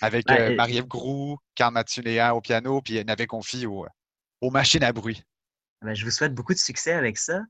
Avec 0.01 0.31
euh, 0.31 0.51
euh, 0.51 0.57
Marie-Ève 0.57 0.87
Groux, 0.87 1.39
Carl 1.55 1.77
au 2.35 2.41
piano, 2.41 2.81
puis 2.83 3.05
Navet 3.05 3.27
Confi 3.27 3.67
au, 3.67 3.87
aux 4.41 4.51
machines 4.51 4.83
à 4.85 4.93
bruit. 4.93 5.23
Ben, 5.83 5.95
je 5.95 6.05
vous 6.05 6.11
souhaite 6.11 6.35
beaucoup 6.35 6.55
de 6.55 6.59
succès 6.59 6.93
avec 6.93 7.19
ça. 7.19 7.43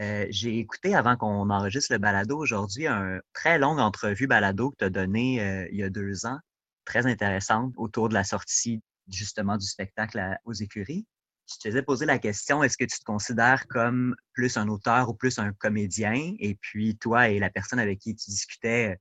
Euh, 0.00 0.26
J'ai 0.30 0.58
écouté, 0.58 0.94
avant 0.94 1.16
qu'on 1.16 1.50
enregistre 1.50 1.92
le 1.92 1.98
balado 1.98 2.38
aujourd'hui, 2.38 2.86
un 2.86 3.20
très 3.32 3.58
longue 3.58 3.80
entrevue 3.80 4.26
balado 4.26 4.70
que 4.70 4.76
tu 4.78 4.84
as 4.84 4.90
donnée 4.90 5.42
euh, 5.42 5.68
il 5.70 5.78
y 5.78 5.82
a 5.82 5.90
deux 5.90 6.24
ans, 6.24 6.38
très 6.84 7.06
intéressante, 7.06 7.74
autour 7.76 8.08
de 8.08 8.14
la 8.14 8.24
sortie 8.24 8.80
justement 9.08 9.56
du 9.56 9.66
spectacle 9.66 10.18
à- 10.18 10.38
aux 10.44 10.52
écuries. 10.52 11.06
Je 11.50 11.56
te 11.56 11.68
faisais 11.68 11.82
poser 11.82 12.06
la 12.06 12.18
question, 12.18 12.62
est-ce 12.62 12.76
que 12.78 12.84
tu 12.84 12.98
te 12.98 13.04
considères 13.04 13.66
comme 13.66 14.14
plus 14.32 14.56
un 14.56 14.68
auteur 14.68 15.08
ou 15.10 15.14
plus 15.14 15.38
un 15.38 15.52
comédien? 15.52 16.34
Et 16.38 16.54
puis 16.54 16.96
toi 16.96 17.28
et 17.28 17.40
la 17.40 17.50
personne 17.50 17.80
avec 17.80 17.98
qui 17.98 18.14
tu 18.14 18.30
discutais, 18.30 18.96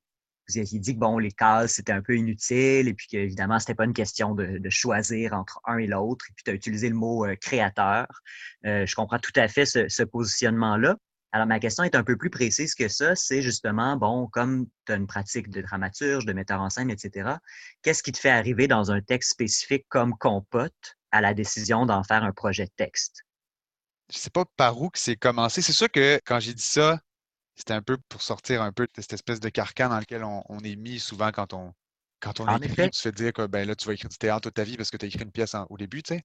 vous 0.49 0.59
aviez 0.59 0.79
dit 0.79 0.95
que 0.95 0.99
bon, 0.99 1.17
les 1.17 1.31
cases, 1.31 1.73
c'était 1.73 1.91
un 1.91 2.01
peu 2.01 2.15
inutile 2.15 2.87
et 2.87 2.93
puis 2.93 3.07
qu'évidemment, 3.07 3.59
c'était 3.59 3.75
pas 3.75 3.85
une 3.85 3.93
question 3.93 4.35
de, 4.35 4.59
choisir 4.69 5.33
entre 5.33 5.59
un 5.65 5.77
et 5.77 5.87
l'autre. 5.87 6.25
Et 6.29 6.33
puis 6.35 6.43
tu 6.43 6.51
as 6.51 6.53
utilisé 6.53 6.89
le 6.89 6.95
mot 6.95 7.25
euh, 7.25 7.35
créateur. 7.35 8.07
Euh, 8.65 8.85
je 8.85 8.95
comprends 8.95 9.19
tout 9.19 9.31
à 9.35 9.47
fait 9.47 9.65
ce, 9.65 9.87
ce 9.87 10.03
positionnement-là. 10.03 10.95
Alors, 11.31 11.45
ma 11.45 11.59
question 11.59 11.83
est 11.83 11.95
un 11.95 12.03
peu 12.03 12.17
plus 12.17 12.31
précise 12.31 12.73
que 12.73 12.87
ça. 12.87 13.15
C'est 13.15 13.41
justement, 13.41 13.95
bon, 13.97 14.27
comme 14.27 14.67
tu 14.85 14.91
as 14.91 14.95
une 14.95 15.05
pratique 15.05 15.49
de 15.49 15.61
dramaturge, 15.61 16.25
de 16.25 16.33
metteur 16.33 16.59
en 16.61 16.69
scène, 16.69 16.89
etc., 16.89 17.35
qu'est-ce 17.83 18.01
qui 18.01 18.11
te 18.11 18.17
fait 18.17 18.31
arriver 18.31 18.67
dans 18.67 18.91
un 18.91 19.01
texte 19.01 19.31
spécifique 19.31 19.85
comme 19.89 20.17
Compote 20.17 20.97
à 21.11 21.21
la 21.21 21.33
décision 21.33 21.85
d'en 21.85 22.03
faire 22.03 22.23
un 22.23 22.31
projet 22.31 22.65
de 22.65 22.71
texte? 22.75 23.23
Je 24.11 24.17
sais 24.17 24.31
pas 24.31 24.45
par 24.57 24.81
où 24.81 24.89
que 24.89 24.97
c'est 24.97 25.15
commencé. 25.15 25.61
C'est 25.61 25.73
sûr 25.73 25.91
que 25.91 26.19
quand 26.25 26.39
j'ai 26.39 26.55
dit 26.55 26.63
ça, 26.63 26.99
c'était 27.59 27.73
un 27.75 27.81
peu 27.83 27.97
pour 28.09 28.21
sortir 28.23 28.61
un 28.63 28.71
peu 28.73 28.85
de 28.87 29.01
cette 29.01 29.13
espèce 29.13 29.39
de 29.41 29.49
carcan 29.49 29.89
dans 29.89 29.99
lequel 29.99 30.23
on, 30.23 30.43
on 30.49 30.59
est 30.61 30.75
mis 30.77 30.99
souvent 30.99 31.31
quand 31.31 31.53
on, 31.53 31.73
quand 32.21 32.39
on 32.41 32.49
En 32.49 32.61
écrit. 32.61 32.63
effet. 32.63 32.91
Tu 32.91 32.97
te 32.97 33.01
fais 33.03 33.11
dire 33.11 33.33
que 33.33 33.45
ben 33.47 33.67
là, 33.67 33.75
tu 33.75 33.85
vas 33.87 33.93
écrire 33.93 34.09
du 34.09 34.17
théâtre 34.17 34.41
toute 34.43 34.55
ta 34.55 34.63
vie 34.63 34.77
parce 34.77 34.91
que 34.91 34.97
tu 34.97 35.05
as 35.05 35.09
écrit 35.09 35.23
une 35.23 35.31
pièce 35.31 35.55
en- 35.55 35.67
au 35.69 35.77
début, 35.77 36.03
tu 36.03 36.15
sais. 36.15 36.23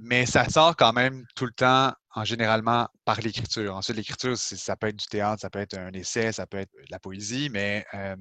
Mais 0.00 0.26
ça 0.26 0.48
sort 0.48 0.76
quand 0.76 0.92
même 0.92 1.24
tout 1.34 1.44
le 1.46 1.52
temps, 1.52 1.92
en 2.14 2.24
généralement, 2.24 2.88
par 3.04 3.20
l'écriture. 3.20 3.76
Ensuite, 3.76 3.96
l'écriture, 3.96 4.36
ça 4.38 4.76
peut 4.76 4.88
être 4.88 4.96
du 4.96 5.06
théâtre, 5.06 5.40
ça 5.42 5.50
peut 5.50 5.58
être 5.60 5.76
un 5.78 5.92
essai, 5.92 6.32
ça 6.32 6.46
peut 6.46 6.58
être 6.58 6.72
de 6.72 6.90
la 6.90 6.98
poésie, 6.98 7.48
mais 7.50 7.84
euh, 7.94 8.16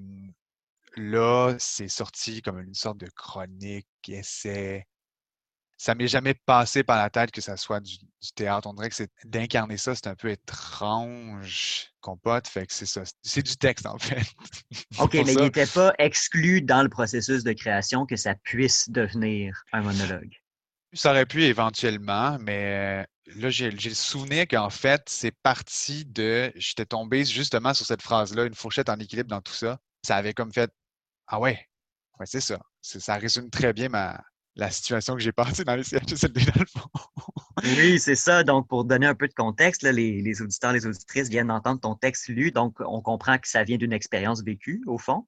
là, 0.95 1.56
c'est 1.60 1.88
sorti 1.89 2.41
comme 2.41 2.60
une 2.60 2.74
sorte 2.74 2.97
de 2.97 3.08
chronique, 3.10 3.88
essai. 4.08 4.86
Ça 5.82 5.96
m'est 5.96 6.08
jamais 6.08 6.36
passé 6.36 6.84
par 6.84 6.96
la 6.96 7.10
tête 7.10 7.32
que 7.32 7.41
ça 7.41 7.58
soit 7.58 7.80
du, 7.80 7.98
du 7.98 8.32
théâtre. 8.36 8.67
On 8.70 8.74
dirait 8.76 8.89
que 8.89 8.96
c'est 8.96 9.10
d'incarner 9.26 9.78
ça, 9.78 9.96
c'est 9.96 10.06
un 10.06 10.13
peu 10.13 10.30
étrange, 10.30 11.91
compote. 12.02 12.48
Fait 12.48 12.67
que 12.67 12.74
c'est 12.74 12.86
ça. 12.86 13.02
C'est 13.24 13.41
du 13.41 13.58
texte, 13.58 13.88
en 13.88 13.98
fait. 13.98 14.22
OK, 15.00 15.15
mais 15.15 15.34
il 15.34 15.39
n'était 15.39 15.65
pas 15.65 15.91
exclu 15.98 16.62
dans 16.62 16.84
le 16.84 16.89
processus 16.89 17.44
de 17.44 17.52
création 17.54 18.06
que 18.06 18.15
ça 18.15 18.36
puisse 18.44 18.91
devenir 18.91 19.63
un 19.72 19.82
monologue. 19.82 20.32
Ça 20.94 21.10
aurait 21.10 21.26
pu 21.26 21.46
éventuellement, 21.46 22.38
mais 22.39 23.08
là, 23.38 23.50
j'ai 23.50 23.72
le 23.72 23.96
souvenir 23.96 24.48
qu'en 24.48 24.70
fait, 24.70 25.02
c'est 25.08 25.36
parti 25.41 26.06
de. 26.06 26.52
J'étais 26.58 26.86
tombé 26.86 27.26
justement 27.26 27.74
sur 27.74 27.88
cette 27.88 28.04
phrase-là, 28.04 28.46
une 28.46 28.54
fourchette 28.54 28.89
en 28.89 29.00
équilibre 29.00 29.30
dans 29.30 29.41
tout 29.41 29.54
ça. 29.54 29.80
Ça 30.06 30.15
avait 30.15 30.36
comme 30.36 30.54
fait 30.54 30.72
Ah 31.26 31.39
ouais, 31.39 31.60
ouais, 32.20 32.26
c'est 32.28 32.39
ça. 32.39 32.60
Ça 32.82 33.15
résume 33.15 33.50
très 33.50 33.74
bien 33.74 33.89
ma, 33.89 34.22
la 34.56 34.70
situation 34.70 35.16
que 35.16 35.22
j'ai 35.22 35.32
passée 35.32 35.64
dans 35.64 35.76
les 35.76 35.84
CHSLD, 35.84 36.46
dans 36.46 36.60
le 36.60 36.66
fond. 36.66 36.90
Oui, 37.64 38.00
c'est 38.00 38.16
ça. 38.16 38.44
Donc, 38.44 38.68
pour 38.68 38.86
donner 38.86 39.06
un 39.06 39.16
peu 39.16 39.28
de 39.28 39.34
contexte, 39.34 39.84
là, 39.84 39.92
les, 39.92 40.22
les 40.22 40.42
auditeurs, 40.42 40.74
les 40.74 40.86
auditrices 40.86 41.30
viennent 41.30 41.48
d'entendre 41.48 41.80
ton 41.80 41.96
texte 41.96 42.28
lu. 42.28 42.52
Donc, 42.52 42.76
on 42.80 43.02
comprend 43.02 43.38
que 43.38 43.48
ça 43.48 43.64
vient 43.64 43.78
d'une 43.78 43.94
expérience 43.94 44.44
vécue, 44.44 44.82
au 44.88 44.98
fond, 44.98 45.28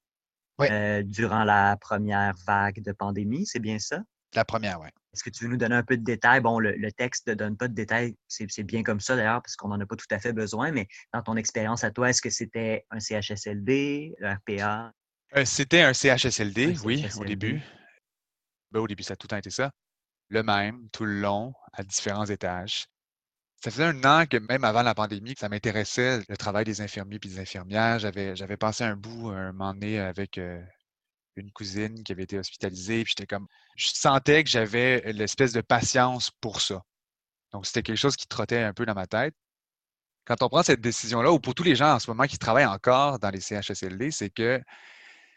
euh, 0.62 1.04
durant 1.04 1.44
la 1.44 1.78
première 1.78 2.34
vague 2.46 2.82
de 2.82 2.92
pandémie. 2.92 3.46
C'est 3.46 3.60
bien 3.60 3.80
ça? 3.80 4.04
La 4.36 4.46
première, 4.46 4.82
oui. 4.82 4.88
Est-ce 5.14 5.24
que 5.24 5.30
tu 5.30 5.44
veux 5.44 5.50
nous 5.52 5.58
donner 5.58 5.76
un 5.76 5.84
peu 5.84 5.96
de 5.96 6.04
détails? 6.04 6.42
Bon, 6.42 6.58
le, 6.58 6.92
texte 6.92 7.28
ne 7.28 7.36
donne 7.36 7.56
pas 7.56 7.68
de 7.68 7.76
détails, 7.76 8.16
c'est 8.28 8.64
bien 8.64 8.82
comme 8.82 9.00
ça 9.00 9.16
d'ailleurs, 9.16 9.44
parce 9.44 9.56
qu'on 9.56 9.68
n'en 9.68 9.80
a 9.80 9.86
pas 9.86 9.96
tout 9.96 10.08
à 10.10 10.18
fait 10.18 10.34
besoin, 10.34 10.72
mais 10.72 10.88
dans 11.14 11.22
ton 11.22 11.36
expérience 11.36 11.84
à 11.84 11.92
toi, 11.92 12.10
est-ce 12.10 12.22
que 12.22 12.32
c'était 12.32 12.86
un 12.90 13.00
CHSLD, 13.00 14.16
un 14.24 14.36
RPA? 14.36 14.92
Euh, 15.36 15.46
c'était 15.46 15.82
un 15.82 15.94
CHSLD, 15.94 16.76
oui, 16.84 17.06
au 17.18 17.26
début. 17.26 17.62
Au 18.74 18.88
début, 18.88 19.04
ça 19.04 19.14
a 19.14 19.16
tout 19.16 19.28
le 19.32 19.38
été 19.38 19.50
ça. 19.50 19.72
Le 20.30 20.44
même, 20.44 20.90
tout 20.92 21.06
le 21.06 21.20
long, 21.20 21.54
à 21.74 21.84
différents 21.84 22.26
étages. 22.26 22.86
Ça 23.64 23.72
faisait 23.72 23.86
un 23.86 24.04
an 24.04 24.26
que 24.26 24.38
même 24.38 24.64
avant 24.64 24.84
la 24.84 24.96
pandémie, 24.96 25.36
que 25.36 25.40
ça 25.40 25.50
m'intéressait, 25.50 26.22
le 26.28 26.38
travail 26.38 26.66
des 26.66 26.82
infirmiers 26.82 27.16
et 27.16 27.20
des 27.20 27.40
infirmières. 27.40 28.00
J'avais, 28.00 28.58
passé 28.58 28.84
un 28.84 28.96
bout 28.96 29.30
un 29.30 29.54
moment 29.54 29.74
donné 29.74 30.00
avec 30.00 30.38
euh, 30.38 30.62
une 31.36 31.52
cousine 31.52 32.04
qui 32.04 32.12
avait 32.12 32.24
été 32.24 32.38
hospitalisée. 32.38 33.04
Puis 33.04 33.14
j'étais 33.18 33.28
comme, 33.28 33.48
je 33.76 33.90
sentais 33.90 34.44
que 34.44 34.50
j'avais 34.50 35.14
l'espèce 35.14 35.54
de 35.54 35.62
patience 35.62 36.32
pour 36.42 36.62
ça. 36.62 36.82
Donc, 37.52 37.66
c'était 37.66 37.84
quelque 37.84 37.98
chose 37.98 38.16
qui 38.16 38.28
trottait 38.28 38.64
un 38.64 38.74
peu 38.74 38.86
dans 38.86 38.96
ma 38.96 39.08
tête. 39.08 39.36
Quand 40.26 40.42
on 40.42 40.50
prend 40.50 40.64
cette 40.64 40.82
décision-là, 40.82 41.32
ou 41.32 41.40
pour 41.40 41.54
tous 41.54 41.64
les 41.64 41.76
gens 41.76 41.94
en 41.96 42.00
ce 42.00 42.10
moment 42.10 42.26
qui 42.26 42.38
travaillent 42.38 42.66
encore 42.66 43.20
dans 43.20 43.30
les 43.30 43.42
CHSLD, 43.42 44.12
c'est 44.12 44.30
que 44.30 44.62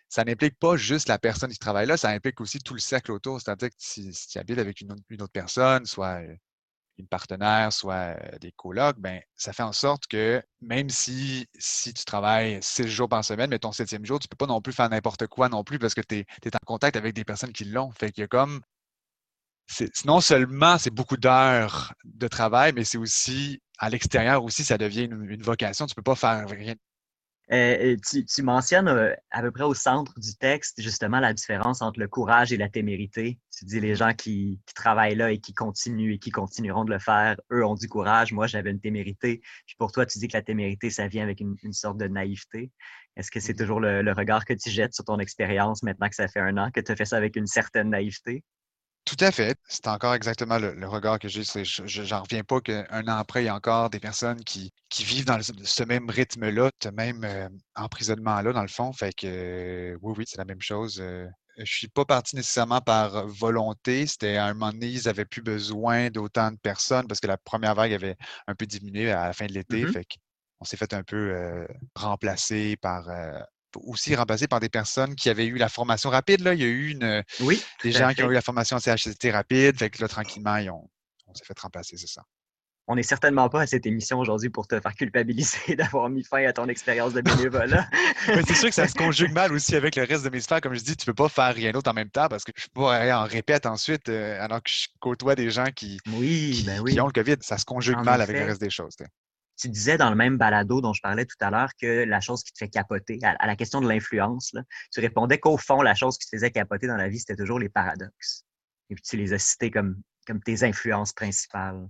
ça 0.09 0.25
n'implique 0.25 0.59
pas 0.59 0.77
juste 0.77 1.09
la 1.09 1.19
personne 1.19 1.51
qui 1.51 1.59
travaille 1.59 1.87
là, 1.87 1.97
ça 1.97 2.11
implique 2.11 2.41
aussi 2.41 2.59
tout 2.61 2.75
le 2.75 2.81
cercle 2.81 3.13
autour. 3.13 3.41
C'est-à-dire 3.41 3.71
que 3.71 3.75
si, 3.79 4.11
tu 4.31 4.39
habites 4.39 4.59
avec 4.59 4.81
une 4.81 4.93
autre, 4.93 5.33
personne, 5.33 5.85
soit 5.87 6.21
euh, 6.23 6.35
une 6.99 7.09
partenaire, 7.09 7.73
soit 7.73 8.17
euh, 8.17 8.39
des 8.39 8.53
colocs, 8.53 8.99
ben, 8.99 9.21
ça 9.35 9.53
fait 9.53 9.63
en 9.63 9.73
sorte 9.73 10.07
que 10.07 10.43
même 10.61 10.89
si, 10.91 11.47
si 11.59 11.93
tu 11.93 12.05
travailles 12.05 12.59
six 12.63 12.89
jours 12.89 13.09
par 13.09 13.25
semaine, 13.25 13.51
mais 13.51 13.59
ton 13.59 13.73
septième 13.73 14.07
jour, 14.07 14.19
tu 14.19 14.27
ne 14.27 14.29
peux 14.29 14.37
pas 14.37 14.47
non 14.47 14.61
plus 14.63 14.73
faire 14.73 14.89
n'importe 14.89 15.27
quoi 15.27 15.49
non 15.49 15.65
plus 15.65 15.79
parce 15.79 15.95
que 15.95 16.01
tu 16.01 16.19
es, 16.19 16.27
en 16.55 16.65
contact 16.67 16.97
avec 16.97 17.15
des 17.15 17.25
personnes 17.25 17.53
qui 17.53 17.65
l'ont. 17.65 17.91
Fait 17.93 18.13
qu'il 18.13 18.23
y 18.23 18.25
a 18.25 18.29
comme. 18.29 18.61
Non 20.05 20.21
seulement 20.21 20.79
c'est 20.79 20.91
beaucoup 20.91 21.17
d'heures 21.17 21.93
de 22.05 22.29
travail, 22.29 22.73
mais 22.73 22.85
c'est 22.85 22.99
aussi 22.99 23.61
à 23.79 23.91
l'extérieur 23.91 24.43
aussi, 24.45 24.65
ça 24.65 24.79
devient 24.79 25.05
une, 25.05 25.43
vocation. 25.43 25.87
Tu 25.87 25.93
ne 25.93 25.95
peux 25.97 26.03
pas 26.03 26.15
faire 26.15 26.49
rien 26.49 26.75
euh, 27.53 27.97
tu, 28.05 28.43
mentionnes 28.43 28.89
euh, 28.89 29.15
à 29.31 29.41
peu 29.41 29.53
près 29.53 29.63
au 29.63 29.75
centre 29.75 30.19
du 30.19 30.35
texte 30.37 30.81
justement 30.83 31.21
la 31.21 31.33
différence 31.33 31.81
entre 31.81 32.01
le 32.01 32.09
courage 32.09 32.53
et 32.53 32.57
la 32.57 32.69
témérité. 32.69 33.39
Tu 33.57 33.65
dis 33.65 33.79
les 33.79 33.95
gens 33.95 34.15
qui, 34.15 34.61
travaillent 34.75 35.15
là 35.15 35.31
et 35.31 35.39
qui 35.39 35.55
continuent 35.55 36.15
et 36.15 36.19
qui 36.19 36.31
continueront 36.31 36.85
de 36.85 36.93
le 36.93 36.99
faire, 36.99 37.37
eux 37.53 37.65
ont 37.65 37.77
du 37.77 37.89
courage. 37.89 38.33
Moi, 38.33 38.47
j'avais 38.49 38.71
une 38.71 38.81
témérité. 38.81 39.41
Puis 39.67 39.77
pour 39.79 39.93
toi, 39.93 40.07
tu 40.07 40.19
dis 40.19 40.27
que 40.27 40.37
la 40.37 40.43
témérité, 40.43 40.91
ça 40.91 41.07
vient 41.07 41.23
avec 41.23 41.41
une, 41.41 41.57
sorte 41.73 41.99
de 41.99 42.09
naïveté. 42.09 42.73
Est-ce 43.17 43.31
que 43.31 43.39
c'est 43.39 43.53
mm-hmm. 43.53 43.59
toujours 43.59 43.81
le, 43.81 44.03
le, 44.03 44.13
regard 44.13 44.45
que 44.45 44.55
tu 44.55 44.71
jettes 44.71 44.95
sur 44.95 45.05
ton 45.05 45.19
expérience 45.19 45.83
maintenant 45.83 46.09
que 46.09 46.17
ça 46.17 46.29
fait 46.29 46.41
un 46.41 46.57
an, 46.59 46.71
que 46.71 46.81
tu 46.81 46.93
as 46.93 46.97
fait 46.97 47.05
ça 47.05 47.17
avec 47.17 47.37
une 47.37 47.47
certaine 47.47 47.91
naïveté? 47.91 48.45
Tout 49.07 49.17
à 49.21 49.31
fait. 49.31 49.57
C'est 49.69 49.87
encore 49.87 50.15
exactement 50.15 50.59
le, 50.59 50.89
regard 50.89 51.21
que 51.21 51.29
j'ai. 51.29 51.45
Je 51.45 52.03
n'en 52.13 52.23
reviens 52.23 52.43
pas 52.43 52.61
qu'un 52.61 53.07
an 53.07 53.17
après, 53.17 53.45
il 53.45 53.47
y 53.47 53.49
a 53.49 53.55
encore 53.55 53.89
des 53.89 54.01
personnes 54.01 54.43
qui, 54.43 54.73
qui 54.89 55.05
vivent 55.05 55.25
dans 55.25 55.41
ce 55.41 55.85
même 55.85 56.11
rythme-là, 56.11 56.71
ce 56.83 56.89
même 56.89 57.23
euh, 57.23 57.49
emprisonnement-là, 57.77 58.53
dans 58.53 58.63
le 58.63 58.69
fond. 58.69 58.93
Fait 58.93 59.13
que 59.13 59.27
euh, 59.95 59.99
oui, 60.03 60.15
oui, 60.19 60.25
c'est 60.27 60.39
la 60.39 60.45
même 60.45 60.61
chose. 60.61 60.99
Euh, 61.01 61.25
je 61.57 61.63
ne 61.63 61.67
suis 61.67 61.89
pas 61.89 62.05
parti 62.05 62.35
nécessairement 62.35 62.81
par 62.81 63.29
volonté. 63.29 64.09
C'était 64.09 64.39
à 64.39 64.47
un 64.47 64.55
moment 64.55 64.73
donné, 64.73 64.89
ils 64.89 65.05
n'avaient 65.07 65.25
plus 65.25 65.43
besoin 65.43 66.11
d'autant 66.11 66.51
de 66.51 66.59
personnes 66.59 67.07
parce 67.07 67.21
que 67.21 67.29
la 67.29 67.39
première 67.39 67.77
vague 67.77 67.93
avait 67.93 68.17
un 68.49 68.57
peu 68.57 68.67
diminué 68.67 69.13
à 69.13 69.29
la 69.29 69.33
fin 69.33 69.47
de 69.47 69.53
l'été. 69.53 69.85
Mm-hmm. 69.85 69.93
Fait 69.93 70.07
on 70.59 70.65
s'est 70.65 70.77
fait 70.77 70.95
un 70.95 71.05
peu 71.05 71.67
remplacer 71.95 72.77
par 72.79 73.09
aussi 73.85 74.15
remplacé 74.15 74.47
par 74.47 74.61
des 74.61 74.69
personnes 74.69 75.15
qui 75.15 75.29
avaient 75.29 75.47
eu 75.47 75.57
la 75.57 75.69
formation 75.69 76.11
rapide. 76.11 76.41
Là. 76.41 76.55
Il 76.55 76.61
y 76.61 76.65
a 76.65 76.69
eu 76.69 76.91
une, 76.91 77.23
oui, 77.41 77.63
des 77.83 77.93
gens 77.93 78.13
qui 78.13 78.23
ont 78.23 78.31
eu 78.31 78.35
la 78.35 78.43
formation 78.43 78.77
en 78.77 78.81
CHST 78.81 79.31
rapide. 79.33 79.79
Fait 79.79 79.91
que 79.91 80.01
là, 80.01 80.09
tranquillement, 80.09 80.59
on 81.27 81.35
s'est 81.35 81.45
fait 81.45 81.59
remplacer, 81.59 81.97
c'est 81.97 82.09
ça. 82.09 82.23
On 82.89 82.95
n'est 82.95 83.03
certainement 83.03 83.49
pas 83.49 83.63
à 83.63 83.67
cette 83.67 83.85
émission 83.85 84.21
aujourd'hui 84.21 84.49
pour 84.49 84.69
te 84.69 84.79
faire 84.79 84.95
culpabiliser 84.95 85.75
d'avoir 85.77 86.09
mis 86.09 86.23
fin 86.23 86.47
à 86.47 86.53
ton 86.53 86.69
expérience 86.69 87.15
de 87.15 87.21
bénévolat. 87.21 87.89
c'est 88.27 88.55
sûr 88.55 88.69
que 88.69 88.75
ça 88.75 88.87
se 88.87 88.95
conjugue 88.95 89.33
mal 89.33 89.53
aussi 89.53 89.75
avec 89.75 89.97
le 89.97 90.05
reste 90.05 90.25
de 90.25 90.31
mes 90.31 90.41
sphères. 90.41 90.61
Comme 90.61 90.75
je 90.75 90.85
dis, 90.85 90.97
tu 90.97 91.03
ne 91.03 91.13
peux 91.13 91.25
pas 91.25 91.29
faire 91.29 91.53
rien 91.53 91.73
d'autre 91.73 91.91
en 91.91 91.95
même 91.95 92.11
temps 92.11 92.29
parce 92.29 92.45
que 92.45 92.53
je 92.55 92.63
ne 92.63 92.69
peux 92.69 92.83
pas 92.83 92.97
aller 92.97 93.13
en 93.13 93.25
répète 93.25 93.67
ensuite 93.67 94.09
euh, 94.09 94.41
alors 94.41 94.63
que 94.63 94.71
je 94.71 94.87
côtoie 95.01 95.35
des 95.35 95.51
gens 95.51 95.67
qui, 95.75 95.99
oui, 96.13 96.63
ben 96.65 96.81
oui. 96.81 96.93
qui 96.93 97.01
ont 97.01 97.07
le 97.07 97.13
COVID. 97.13 97.37
Ça 97.41 97.59
se 97.59 97.65
conjugue 97.65 97.99
mal 98.05 98.21
avec 98.21 98.39
le 98.39 98.45
reste 98.45 98.61
des 98.61 98.71
choses 98.71 98.95
tu 99.57 99.69
disais 99.69 99.97
dans 99.97 100.11
le 100.11 100.17
même 100.17 100.37
balado 100.37 100.81
dont 100.81 100.93
je 100.93 101.01
parlais 101.01 101.25
tout 101.25 101.37
à 101.41 101.51
l'heure 101.51 101.71
que 101.81 102.05
la 102.05 102.21
chose 102.21 102.43
qui 102.43 102.53
te 102.53 102.59
fait 102.59 102.69
capoter, 102.69 103.19
à, 103.23 103.47
la 103.47 103.57
question 103.57 103.81
de 103.81 103.89
l'influence, 103.89 104.53
tu 104.93 105.01
répondais 105.01 105.39
qu'au 105.39 105.57
fond, 105.57 105.83
la 105.83 105.95
chose 105.95 106.19
qui 106.19 106.27
te 106.27 106.37
faisait 106.37 106.51
capoter 106.51 106.87
dans 106.87 106.97
la 106.97 107.09
vie, 107.09 107.19
c'était 107.19 107.37
toujours 107.37 107.59
les 107.59 107.69
paradoxes. 107.69 108.45
Et 108.91 108.95
puis 108.95 109.03
tu 109.03 109.17
les 109.17 109.33
as 109.33 109.39
cités 109.39 109.71
comme, 109.71 110.01
comme 110.27 110.41
tes 110.41 110.63
influences 110.63 111.13
principales. 111.13 111.89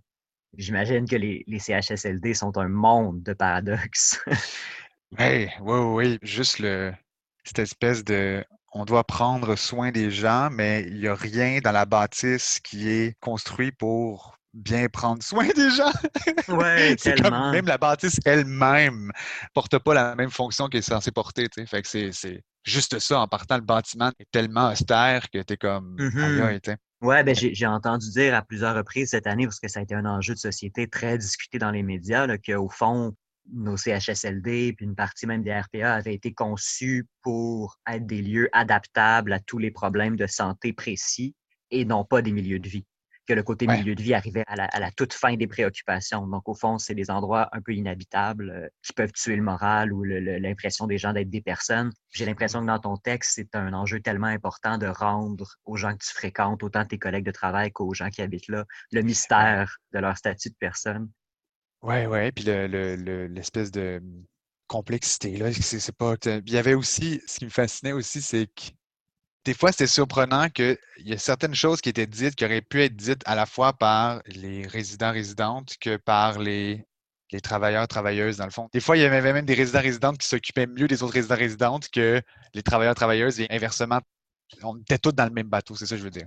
J'imagine 0.56 1.08
que 1.08 1.16
les, 1.16 1.44
les, 1.46 1.58
CHSLD 1.58 2.34
sont 2.34 2.56
un 2.56 2.68
monde 2.68 3.22
de 3.22 3.34
paradoxes. 3.34 4.18
oui, 5.18 5.48
oui, 5.60 5.78
oui. 5.78 6.18
Juste 6.22 6.60
le, 6.60 6.94
cette 7.44 7.58
espèce 7.58 8.04
de 8.04 8.44
on 8.72 8.84
doit 8.84 9.04
prendre 9.04 9.56
soin 9.56 9.90
des 9.90 10.10
gens, 10.10 10.50
mais 10.50 10.84
il 10.86 11.00
n'y 11.00 11.08
a 11.08 11.14
rien 11.14 11.60
dans 11.60 11.72
la 11.72 11.86
bâtisse 11.86 12.60
qui 12.60 12.90
est 12.90 13.18
construit 13.20 13.72
pour 13.72 14.35
bien 14.56 14.88
prendre 14.88 15.22
soin 15.22 15.46
des 15.54 15.70
gens. 15.70 15.92
Ouais, 16.48 16.96
tellement. 16.96 17.50
même 17.50 17.66
la 17.66 17.78
bâtisse 17.78 18.18
elle-même 18.24 19.10
porte 19.52 19.78
pas 19.78 19.94
la 19.94 20.14
même 20.14 20.30
fonction 20.30 20.68
qu'elle 20.68 20.78
est 20.78 20.82
censée 20.82 21.10
porter. 21.10 21.48
Fait 21.66 21.82
que 21.82 21.88
c'est 21.88 22.42
juste 22.64 22.98
ça. 22.98 23.20
En 23.20 23.28
partant, 23.28 23.56
le 23.56 23.62
bâtiment 23.62 24.10
est 24.18 24.30
tellement 24.30 24.70
austère 24.70 25.28
que 25.30 25.42
tu 25.42 25.54
es 25.54 25.56
comme. 25.56 25.96
Mm 25.98 26.76
Ouais, 27.02 27.22
ben 27.22 27.34
j'ai 27.34 27.66
entendu 27.66 28.10
dire 28.10 28.34
à 28.34 28.40
plusieurs 28.40 28.74
reprises 28.74 29.10
cette 29.10 29.26
année, 29.26 29.44
parce 29.44 29.60
que 29.60 29.68
ça 29.68 29.80
a 29.80 29.82
été 29.82 29.94
un 29.94 30.06
enjeu 30.06 30.32
de 30.32 30.38
société 30.38 30.88
très 30.88 31.18
discuté 31.18 31.58
dans 31.58 31.70
les 31.70 31.82
médias, 31.82 32.26
qu'au 32.38 32.70
fond, 32.70 33.14
nos 33.52 33.76
CHSLD, 33.76 34.72
puis 34.72 34.86
une 34.86 34.94
partie 34.94 35.26
même 35.26 35.42
des 35.42 35.52
RPA 35.52 35.92
avaient 35.92 36.14
été 36.14 36.32
conçus 36.32 37.06
pour 37.20 37.76
être 37.86 38.06
des 38.06 38.22
lieux 38.22 38.48
adaptables 38.52 39.34
à 39.34 39.40
tous 39.40 39.58
les 39.58 39.70
problèmes 39.70 40.16
de 40.16 40.26
santé 40.26 40.72
précis 40.72 41.34
et 41.70 41.84
non 41.84 42.02
pas 42.02 42.22
des 42.22 42.32
milieux 42.32 42.58
de 42.58 42.68
vie 42.68 42.86
que 43.26 43.34
le 43.34 43.42
côté 43.42 43.66
milieu 43.66 43.94
de 43.94 44.02
vie 44.02 44.14
arrivait 44.14 44.44
à 44.46 44.56
la, 44.56 44.90
toute 44.92 45.12
fin 45.12 45.36
des 45.36 45.46
préoccupations. 45.46 46.26
Donc, 46.26 46.48
au 46.48 46.54
fond, 46.54 46.78
c'est 46.78 46.94
des 46.94 47.10
endroits 47.10 47.48
un 47.52 47.60
peu 47.60 47.74
inhabitables 47.74 48.50
euh, 48.50 48.68
qui 48.82 48.92
peuvent 48.92 49.12
tuer 49.12 49.36
le 49.36 49.42
moral 49.42 49.92
ou 49.92 50.02
l'impression 50.04 50.86
des 50.86 50.98
gens 50.98 51.12
d'être 51.12 51.30
des 51.30 51.40
personnes. 51.40 51.92
J'ai 52.10 52.24
l'impression 52.24 52.60
que 52.60 52.66
dans 52.66 52.78
ton 52.78 52.96
texte, 52.96 53.32
c'est 53.34 53.54
un 53.54 53.72
enjeu 53.72 54.00
tellement 54.00 54.28
important 54.28 54.78
de 54.78 54.86
rendre 54.86 55.56
aux 55.64 55.76
gens 55.76 55.92
que 55.92 56.04
tu 56.04 56.12
fréquentes, 56.12 56.62
autant 56.62 56.84
tes 56.84 56.98
collègues 56.98 57.26
de 57.26 57.30
travail 57.30 57.72
qu'aux 57.72 57.94
gens 57.94 58.10
qui 58.10 58.22
habitent 58.22 58.48
là, 58.48 58.64
le 58.92 59.02
mystère 59.02 59.78
de 59.92 59.98
leur 59.98 60.16
statut 60.16 60.50
de 60.50 60.56
personne. 60.58 61.10
Oui, 61.82 62.06
oui. 62.06 62.32
Puis 62.32 62.44
l'espèce 62.44 63.70
de 63.70 64.02
complexité, 64.66 65.36
là, 65.36 65.52
c'est 65.52 65.96
pas. 65.96 66.14
Il 66.24 66.50
y 66.50 66.58
avait 66.58 66.74
aussi, 66.74 67.20
ce 67.26 67.38
qui 67.38 67.44
me 67.44 67.50
fascinait 67.50 67.92
aussi, 67.92 68.22
c'est 68.22 68.46
que 68.46 68.70
des 69.46 69.54
fois, 69.54 69.70
c'était 69.70 69.86
surprenant 69.86 70.48
qu'il 70.48 70.76
y 70.98 71.12
a 71.12 71.18
certaines 71.18 71.54
choses 71.54 71.80
qui 71.80 71.88
étaient 71.88 72.08
dites, 72.08 72.34
qui 72.34 72.44
auraient 72.44 72.60
pu 72.60 72.82
être 72.82 72.96
dites 72.96 73.22
à 73.26 73.36
la 73.36 73.46
fois 73.46 73.72
par 73.72 74.20
les 74.26 74.66
résidents 74.66 75.12
résidentes 75.12 75.76
que 75.80 75.96
par 75.96 76.40
les, 76.40 76.84
les 77.30 77.40
travailleurs 77.40 77.86
travailleuses, 77.86 78.38
dans 78.38 78.44
le 78.44 78.50
fond. 78.50 78.68
Des 78.72 78.80
fois, 78.80 78.96
il 78.96 79.02
y 79.02 79.04
avait 79.04 79.32
même 79.32 79.46
des 79.46 79.54
résidents 79.54 79.80
résidentes 79.82 80.18
qui 80.18 80.26
s'occupaient 80.26 80.66
mieux 80.66 80.88
des 80.88 81.04
autres 81.04 81.14
résidents 81.14 81.36
résidentes 81.36 81.88
que 81.90 82.20
les 82.54 82.62
travailleurs 82.64 82.96
travailleuses 82.96 83.38
et 83.38 83.46
inversement. 83.50 84.00
On 84.64 84.78
était 84.78 84.98
tous 84.98 85.12
dans 85.12 85.24
le 85.24 85.30
même 85.30 85.48
bateau, 85.48 85.76
c'est 85.76 85.86
ça 85.86 85.94
que 85.94 86.00
je 86.00 86.04
veux 86.04 86.10
dire. 86.10 86.26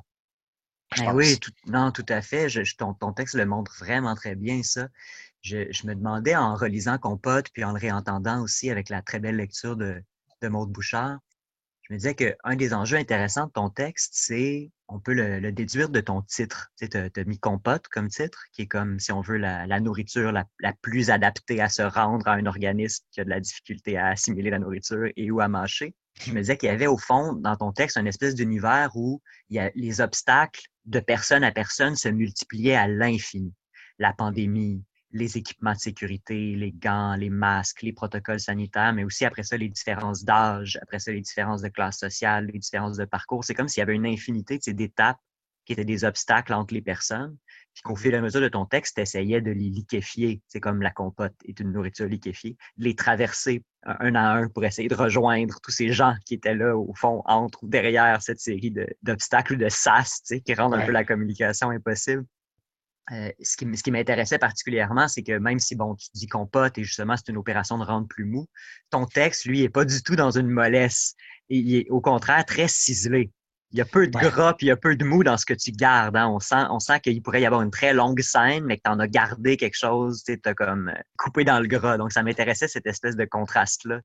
Ben 0.97 1.13
oui, 1.13 1.37
non, 1.67 1.91
tout 1.91 2.05
à 2.07 2.21
fait. 2.21 2.47
ton, 2.77 3.13
texte 3.13 3.35
le 3.35 3.45
montre 3.45 3.75
vraiment 3.79 4.15
très 4.15 4.35
bien, 4.35 4.63
ça. 4.63 4.87
Je, 5.41 5.57
me 5.85 5.93
demandais 5.93 6.37
en 6.37 6.55
relisant 6.55 6.97
Compote, 6.97 7.49
puis 7.53 7.65
en 7.65 7.73
le 7.73 7.79
réentendant 7.79 8.41
aussi 8.41 8.71
avec 8.71 8.87
la 8.87 9.01
très 9.01 9.19
belle 9.19 9.35
lecture 9.35 9.75
de, 9.75 10.01
de 10.41 10.47
Maude 10.47 10.71
Bouchard, 10.71 11.19
je 11.89 11.95
me 11.95 11.97
disais 11.97 12.13
qu'un 12.13 12.55
des 12.55 12.75
enjeux 12.75 12.97
intéressants 12.97 13.47
de 13.47 13.51
ton 13.51 13.69
texte, 13.71 14.11
c'est, 14.13 14.71
on 14.87 14.99
peut 14.99 15.13
le, 15.13 15.51
déduire 15.51 15.89
de 15.89 15.99
ton 16.01 16.21
titre. 16.21 16.71
Tu 16.77 16.85
sais, 16.85 17.19
as, 17.19 17.23
mis 17.23 17.39
compote 17.39 17.87
comme 17.87 18.09
titre, 18.09 18.43
qui 18.53 18.63
est 18.63 18.67
comme, 18.67 18.99
si 18.99 19.11
on 19.11 19.21
veut, 19.21 19.37
la, 19.37 19.79
nourriture 19.79 20.31
la, 20.31 20.45
plus 20.83 21.09
adaptée 21.09 21.61
à 21.61 21.67
se 21.67 21.81
rendre 21.81 22.27
à 22.27 22.33
un 22.33 22.45
organisme 22.45 23.03
qui 23.11 23.21
a 23.21 23.23
de 23.23 23.29
la 23.31 23.39
difficulté 23.39 23.97
à 23.97 24.09
assimiler 24.09 24.51
la 24.51 24.59
nourriture 24.59 25.07
et 25.15 25.31
ou 25.31 25.39
à 25.39 25.47
mâcher. 25.47 25.95
Je 26.21 26.31
me 26.31 26.41
disais 26.41 26.57
qu'il 26.57 26.69
y 26.69 26.71
avait 26.71 26.85
au 26.85 26.97
fond, 26.97 27.33
dans 27.33 27.55
ton 27.55 27.71
texte, 27.71 27.97
une 27.97 28.07
espèce 28.07 28.35
d'univers 28.35 28.91
où 28.93 29.19
il 29.49 29.71
les 29.73 29.99
obstacles 29.99 30.61
de 30.85 30.99
personne 30.99 31.43
à 31.43 31.51
personne 31.51 31.95
se 31.95 32.09
multipliaient 32.09 32.75
à 32.75 32.87
l'infini. 32.87 33.53
La 33.97 34.13
pandémie, 34.13 34.83
les 35.11 35.37
équipements 35.37 35.73
de 35.73 35.79
sécurité, 35.79 36.55
les 36.55 36.71
gants, 36.71 37.15
les 37.15 37.29
masques, 37.29 37.81
les 37.81 37.93
protocoles 37.93 38.39
sanitaires, 38.39 38.93
mais 38.93 39.03
aussi 39.03 39.25
après 39.25 39.43
ça, 39.43 39.57
les 39.57 39.69
différences 39.69 40.23
d'âge, 40.23 40.77
après 40.81 40.99
ça, 40.99 41.11
les 41.11 41.21
différences 41.21 41.61
de 41.61 41.69
classe 41.69 41.97
sociale, 41.97 42.49
les 42.53 42.59
différences 42.59 42.97
de 42.97 43.05
parcours. 43.05 43.43
C'est 43.43 43.53
comme 43.53 43.67
s'il 43.67 43.81
y 43.81 43.83
avait 43.83 43.95
une 43.95 44.05
infinité 44.05 44.59
d'étapes 44.67 45.19
qui 45.69 45.73
étaient 45.73 45.85
des 45.85 46.03
obstacles 46.03 46.53
entre 46.53 46.73
les 46.73 46.81
personnes. 46.81 47.37
puis 47.73 47.83
qu'au 47.83 47.95
fur 47.95 48.11
et 48.11 48.17
à 48.17 48.21
mesure 48.21 48.41
de 48.41 48.47
ton 48.47 48.65
texte, 48.65 48.95
tu 48.95 49.01
essayais 49.01 49.39
de 49.39 49.51
les 49.51 49.69
liquéfier. 49.69 50.41
C'est 50.47 50.59
comme 50.59 50.81
la 50.81 50.89
compote 50.89 51.35
est 51.45 51.59
une 51.59 51.71
nourriture 51.71 52.07
liquéfiée, 52.07 52.57
de 52.77 52.85
les 52.85 52.95
traverser 52.95 53.63
un 53.83 54.15
à 54.15 54.33
un 54.33 54.47
pour 54.47 54.65
essayer 54.65 54.89
de 54.89 54.95
rejoindre 54.95 55.59
tous 55.61 55.71
ces 55.71 55.93
gens 55.93 56.15
qui 56.25 56.33
étaient 56.33 56.55
là, 56.55 56.75
au 56.75 56.93
fond, 56.95 57.21
entre 57.25 57.63
ou 57.63 57.67
derrière 57.67 58.19
cette 58.21 58.39
série 58.39 58.73
d'obstacles 59.03 59.53
ou 59.53 59.55
de 59.57 59.69
sas 59.69 60.23
qui 60.43 60.53
rendent 60.55 60.73
un 60.73 60.85
peu 60.85 60.91
la 60.91 61.05
communication 61.05 61.69
impossible. 61.69 62.25
Euh, 63.11 63.31
ce 63.41 63.57
qui, 63.57 63.65
ce 63.75 63.81
qui 63.81 63.91
m'intéressait 63.91 64.37
particulièrement, 64.37 65.07
c'est 65.07 65.23
que 65.23 65.37
même 65.37 65.59
si 65.59 65.75
bon, 65.75 65.95
tu 65.95 66.07
dis 66.13 66.27
compote 66.27 66.77
et 66.77 66.83
justement 66.83 67.15
c'est 67.17 67.29
une 67.29 67.37
opération 67.37 67.77
de 67.77 67.83
rendre 67.83 68.07
plus 68.07 68.25
mou, 68.25 68.47
ton 68.91 69.05
texte, 69.05 69.45
lui, 69.45 69.61
n'est 69.61 69.69
pas 69.69 69.85
du 69.85 70.03
tout 70.03 70.15
dans 70.15 70.31
une 70.31 70.47
mollesse. 70.47 71.15
Il 71.49 71.75
est 71.75 71.89
au 71.89 72.01
contraire 72.01 72.45
très 72.45 72.67
ciselé. 72.67 73.31
Il 73.71 73.77
y 73.77 73.81
a 73.81 73.85
peu 73.85 74.07
de 74.07 74.11
gras 74.11 74.53
puis 74.53 74.67
il 74.67 74.69
y 74.69 74.71
a 74.71 74.77
peu 74.77 74.95
de 74.95 75.05
mou 75.05 75.23
dans 75.23 75.37
ce 75.37 75.45
que 75.45 75.53
tu 75.53 75.71
gardes. 75.71 76.15
Hein. 76.15 76.27
On 76.27 76.39
sent, 76.39 76.65
on 76.69 76.79
sent 76.79 76.99
qu'il 77.01 77.21
pourrait 77.21 77.41
y 77.41 77.45
avoir 77.45 77.61
une 77.61 77.71
très 77.71 77.93
longue 77.93 78.21
scène, 78.21 78.65
mais 78.65 78.77
que 78.77 78.83
tu 78.85 78.91
en 78.91 78.99
as 78.99 79.07
gardé 79.07 79.57
quelque 79.57 79.77
chose, 79.77 80.23
tu 80.23 80.39
as 80.43 80.53
comme 80.53 80.89
euh, 80.89 81.01
coupé 81.17 81.43
dans 81.43 81.59
le 81.59 81.67
gras. 81.67 81.97
Donc, 81.97 82.11
ça 82.11 82.23
m'intéressait 82.23 82.67
cette 82.67 82.87
espèce 82.87 83.15
de 83.15 83.25
contraste-là. 83.25 83.99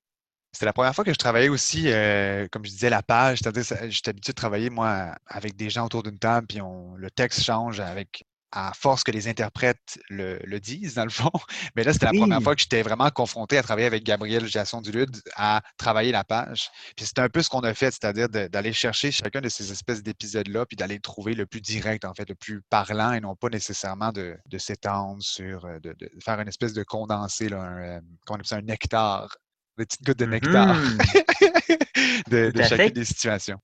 C'était 0.53 0.67
la 0.67 0.73
première 0.73 0.95
fois 0.95 1.05
que 1.05 1.13
je 1.13 1.19
travaillais 1.19 1.49
aussi, 1.49 1.91
euh, 1.91 2.47
comme 2.53 2.65
je 2.65 2.71
disais, 2.71 2.91
la 2.91 3.03
page. 3.03 3.39
C'est-à-dire, 3.39 3.65
j'étais 3.89 4.11
habitué 4.11 4.33
de 4.33 4.37
travailler, 4.37 4.71
moi, 4.71 5.17
avec 5.27 5.57
des 5.57 5.69
gens 5.69 5.87
autour 5.87 6.03
d'une 6.03 6.19
table, 6.19 6.47
puis 6.47 6.61
on, 6.61 6.95
le 6.95 7.11
texte 7.11 7.43
change 7.43 7.81
avec 7.81 8.25
à 8.55 8.73
force 8.73 9.03
que 9.03 9.11
les 9.11 9.27
interprètes 9.27 9.99
le, 10.09 10.59
disent, 10.61 10.95
dans 10.95 11.05
le 11.05 11.11
fond. 11.11 11.33
Mais 11.77 11.83
là, 11.83 11.93
c'était 11.93 12.07
la 12.07 12.13
première 12.13 12.41
fois 12.41 12.55
que 12.55 12.61
j'étais 12.61 12.83
vraiment 12.83 13.11
confronté 13.11 13.59
à 13.59 13.63
travailler 13.63 13.89
avec 13.89 14.05
Gabriel 14.05 14.47
Jasson-Dulude, 14.47 15.21
à 15.35 15.61
travailler 15.77 16.13
la 16.13 16.23
page. 16.23 16.71
Puis 16.97 17.07
c'était 17.07 17.21
un 17.21 17.29
peu 17.29 17.43
ce 17.43 17.49
qu'on 17.49 17.61
a 17.61 17.75
fait, 17.75 17.91
c'est-à-dire 17.91 18.29
d'aller 18.29 18.73
chercher 18.73 19.11
chacun 19.11 19.41
de 19.41 19.49
ces 19.49 19.73
espèces 19.73 20.05
d'épisodes-là, 20.05 20.67
puis 20.67 20.77
d'aller 20.77 21.01
trouver 21.01 21.35
le 21.35 21.47
plus 21.47 21.61
direct, 21.61 22.05
en 22.05 22.15
fait, 22.15 22.29
le 22.29 22.37
plus 22.37 22.63
parlant, 22.71 23.13
et 23.13 23.21
non 23.21 23.35
pas 23.35 23.49
nécessairement 23.49 24.13
de, 24.13 24.37
s'étendre 24.57 25.21
sur, 25.21 25.65
euh, 25.65 25.81
de, 25.81 25.95
faire 26.25 26.41
une 26.41 26.49
espèce 26.49 26.73
de 26.73 26.85
condensé, 26.85 27.49
là, 27.49 27.61
un, 27.61 27.83
euh, 27.83 28.01
on 28.31 28.35
appelle 28.35 28.47
ça, 28.47 28.57
un 28.57 28.63
nectar, 28.63 29.37
une 29.77 29.85
petite 29.85 30.05
goutte 30.05 30.19
de 30.19 30.27
nectar 30.27 30.77
mm-hmm. 30.77 32.53
de, 32.53 32.63
chacune 32.63 32.91
des 32.91 33.05
situations. 33.05 33.59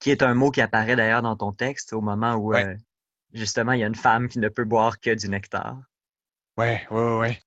Qui 0.00 0.10
est 0.10 0.22
un 0.22 0.34
mot 0.34 0.50
qui 0.50 0.60
apparaît 0.60 0.96
d'ailleurs 0.96 1.22
dans 1.22 1.36
ton 1.36 1.52
texte 1.52 1.92
au 1.92 2.00
moment 2.00 2.34
où 2.34 2.54
euh, 2.54 2.74
justement, 3.32 3.72
il 3.72 3.80
y 3.80 3.84
a 3.84 3.86
une 3.86 3.94
femme 3.94 4.28
qui 4.28 4.38
ne 4.38 4.48
peut 4.48 4.64
boire 4.64 4.98
que 5.00 5.14
du 5.14 5.28
nectar. 5.28 5.78
Ouais, 6.56 6.86
ouais, 6.90 7.18
ouais. 7.18 7.42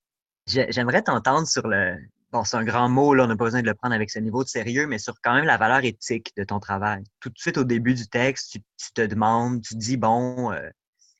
J'aimerais 0.48 1.02
t'entendre 1.02 1.48
sur 1.48 1.68
le. 1.68 1.98
Bon, 2.32 2.46
c'est 2.46 2.56
un 2.56 2.64
grand 2.64 2.88
mot, 2.88 3.14
là, 3.14 3.26
on 3.26 3.28
n'a 3.28 3.36
pas 3.36 3.44
besoin 3.44 3.62
de 3.62 3.68
le 3.68 3.74
prendre 3.74 3.94
avec 3.94 4.10
ce 4.10 4.20
niveau 4.20 4.44
de 4.44 4.48
sérieux, 4.48 4.88
mais 4.88 4.98
sur 4.98 5.20
quand 5.22 5.36
même 5.36 5.44
la 5.44 5.58
valeur 5.58 5.84
éthique 5.84 6.32
de 6.38 6.46
ton 6.46 6.62
travail. 6.62 7.04
Tout 7.20 7.30
de 7.30 7.38
suite 7.38 7.58
au 7.58 7.66
début 7.66 7.94
du 7.94 8.08
texte, 8.08 8.54
tu, 8.54 8.94
te 8.94 9.02
demandes, 9.02 9.62
tu 9.62 9.76
dis, 9.76 9.98
bon, 9.98 10.52
euh, 10.54 10.70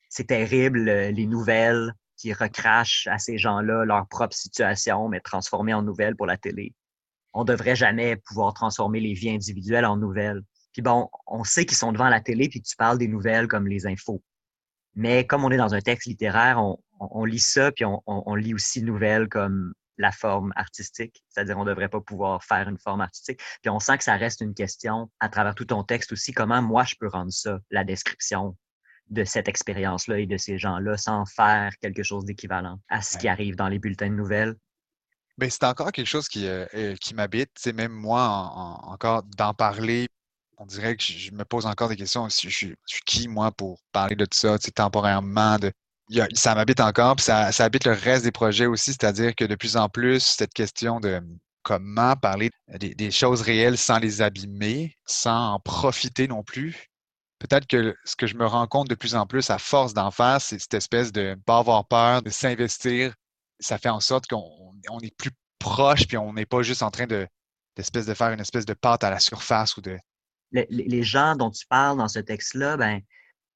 c'est 0.08 0.28
terrible, 0.28 0.88
euh, 0.88 1.10
les 1.10 1.26
nouvelles 1.26 1.92
qui 2.16 2.32
recrachent 2.32 3.08
à 3.08 3.18
ces 3.18 3.36
gens-là 3.36 3.84
leur 3.84 4.08
propre 4.08 4.34
situation, 4.34 5.08
mais 5.08 5.20
transformées 5.20 5.74
en 5.74 5.82
nouvelles 5.82 6.16
pour 6.16 6.26
la 6.26 6.38
télé. 6.38 6.74
On 7.34 7.44
devrait 7.44 7.76
jamais 7.76 8.16
pouvoir 8.16 8.54
transformer 8.54 9.00
les 9.00 9.12
vies 9.12 9.30
individuelles 9.30 9.84
en 9.84 9.98
nouvelles. 9.98 10.42
Puis 10.72 10.80
bon, 10.80 11.10
on 11.26 11.44
sait 11.44 11.66
qu'ils 11.66 11.76
sont 11.76 11.92
devant 11.92 12.08
la 12.08 12.20
télé, 12.20 12.48
puis 12.48 12.62
tu 12.62 12.74
parles 12.76 12.96
des 12.96 13.08
nouvelles 13.08 13.48
comme 13.48 13.66
les 13.66 13.86
infos. 13.86 14.22
Mais 14.94 15.26
comme 15.26 15.44
on 15.44 15.50
est 15.50 15.56
dans 15.56 15.74
un 15.74 15.80
texte 15.80 16.06
littéraire, 16.06 16.62
on, 17.00 17.24
lit 17.24 17.38
ça, 17.38 17.72
puis 17.72 17.84
on, 17.84 18.34
lit 18.34 18.54
aussi 18.54 18.80
une 18.80 18.86
nouvelle 18.86 19.28
comme 19.28 19.72
la 19.98 20.12
forme 20.12 20.52
artistique, 20.56 21.22
c'est-à-dire 21.28 21.58
on 21.58 21.64
ne 21.64 21.70
devrait 21.70 21.88
pas 21.88 22.00
pouvoir 22.00 22.44
faire 22.44 22.68
une 22.68 22.78
forme 22.78 23.00
artistique. 23.00 23.40
Puis 23.62 23.70
on 23.70 23.78
sent 23.78 23.98
que 23.98 24.04
ça 24.04 24.16
reste 24.16 24.40
une 24.40 24.54
question 24.54 25.10
à 25.20 25.28
travers 25.28 25.54
tout 25.54 25.64
ton 25.64 25.84
texte 25.84 26.12
aussi, 26.12 26.32
comment 26.32 26.62
moi 26.62 26.84
je 26.84 26.94
peux 26.98 27.08
rendre 27.08 27.32
ça, 27.32 27.58
la 27.70 27.84
description 27.84 28.56
de 29.08 29.24
cette 29.24 29.48
expérience-là 29.48 30.18
et 30.18 30.26
de 30.26 30.36
ces 30.36 30.58
gens-là, 30.58 30.96
sans 30.96 31.24
faire 31.26 31.72
quelque 31.80 32.02
chose 32.02 32.24
d'équivalent 32.24 32.78
à 32.88 33.02
ce 33.02 33.18
qui 33.18 33.28
arrive 33.28 33.56
dans 33.56 33.68
les 33.68 33.78
bulletins 33.78 34.08
de 34.08 34.14
nouvelles? 34.14 34.54
Bien, 35.38 35.48
c'est 35.48 35.64
encore 35.64 35.92
quelque 35.92 36.06
chose 36.06 36.28
qui, 36.28 36.46
euh, 36.46 36.66
euh, 36.74 36.94
qui 36.96 37.14
m'habite. 37.14 37.50
C'est 37.56 37.72
même 37.72 37.92
moi, 37.92 38.22
encore 38.84 39.22
d'en 39.36 39.54
parler, 39.54 40.06
on 40.58 40.66
dirait 40.66 40.96
que 40.96 41.02
je 41.02 41.32
me 41.32 41.44
pose 41.44 41.66
encore 41.66 41.88
des 41.88 41.96
questions. 41.96 42.28
Je, 42.28 42.48
suis 42.48 42.76
qui, 43.06 43.28
moi, 43.28 43.50
pour 43.52 43.80
parler 43.92 44.16
de 44.16 44.24
tout 44.24 44.38
ça, 44.38 44.58
temporairement? 44.58 45.58
De, 45.58 45.72
ça 46.34 46.54
m'habite 46.54 46.80
encore, 46.80 47.16
puis 47.16 47.24
ça, 47.24 47.48
habite 47.58 47.84
le 47.86 47.92
reste 47.92 48.24
des 48.24 48.32
projets 48.32 48.66
aussi, 48.66 48.92
c'est-à-dire 48.92 49.34
que 49.34 49.44
de 49.44 49.54
plus 49.54 49.76
en 49.76 49.88
plus, 49.88 50.20
cette 50.20 50.52
question 50.52 51.00
de 51.00 51.22
comment 51.62 52.16
parler 52.16 52.50
des, 52.68 53.10
choses 53.10 53.40
réelles 53.42 53.78
sans 53.78 53.98
les 53.98 54.20
abîmer, 54.20 54.96
sans 55.06 55.54
en 55.54 55.60
profiter 55.60 56.26
non 56.28 56.42
plus. 56.42 56.88
Peut-être 57.38 57.66
que 57.66 57.94
ce 58.04 58.14
que 58.16 58.26
je 58.26 58.36
me 58.36 58.46
rends 58.46 58.66
compte 58.66 58.88
de 58.88 58.94
plus 58.94 59.14
en 59.14 59.26
plus 59.26 59.50
à 59.50 59.58
force 59.58 59.94
d'en 59.94 60.10
faire, 60.10 60.40
c'est 60.40 60.58
cette 60.58 60.74
espèce 60.74 61.12
de 61.12 61.30
ne 61.30 61.34
pas 61.34 61.58
avoir 61.58 61.86
peur, 61.86 62.22
de 62.22 62.30
s'investir. 62.30 63.14
Ça 63.58 63.78
fait 63.78 63.88
en 63.88 64.00
sorte 64.00 64.26
qu'on 64.26 65.00
est 65.02 65.16
plus 65.16 65.30
proche, 65.58 66.06
puis 66.06 66.16
on 66.16 66.32
n'est 66.32 66.46
pas 66.46 66.62
juste 66.62 66.82
en 66.82 66.90
train 66.90 67.06
de, 67.06 67.26
d'espèce 67.76 68.06
de 68.06 68.14
faire 68.14 68.30
une 68.30 68.40
espèce 68.40 68.66
de 68.66 68.74
pâte 68.74 69.04
à 69.04 69.10
la 69.10 69.18
surface 69.18 69.76
ou 69.76 69.80
de, 69.80 69.96
les, 70.52 71.02
gens 71.02 71.36
dont 71.36 71.50
tu 71.50 71.66
parles 71.66 71.98
dans 71.98 72.08
ce 72.08 72.18
texte-là, 72.18 72.76
ben, 72.76 73.00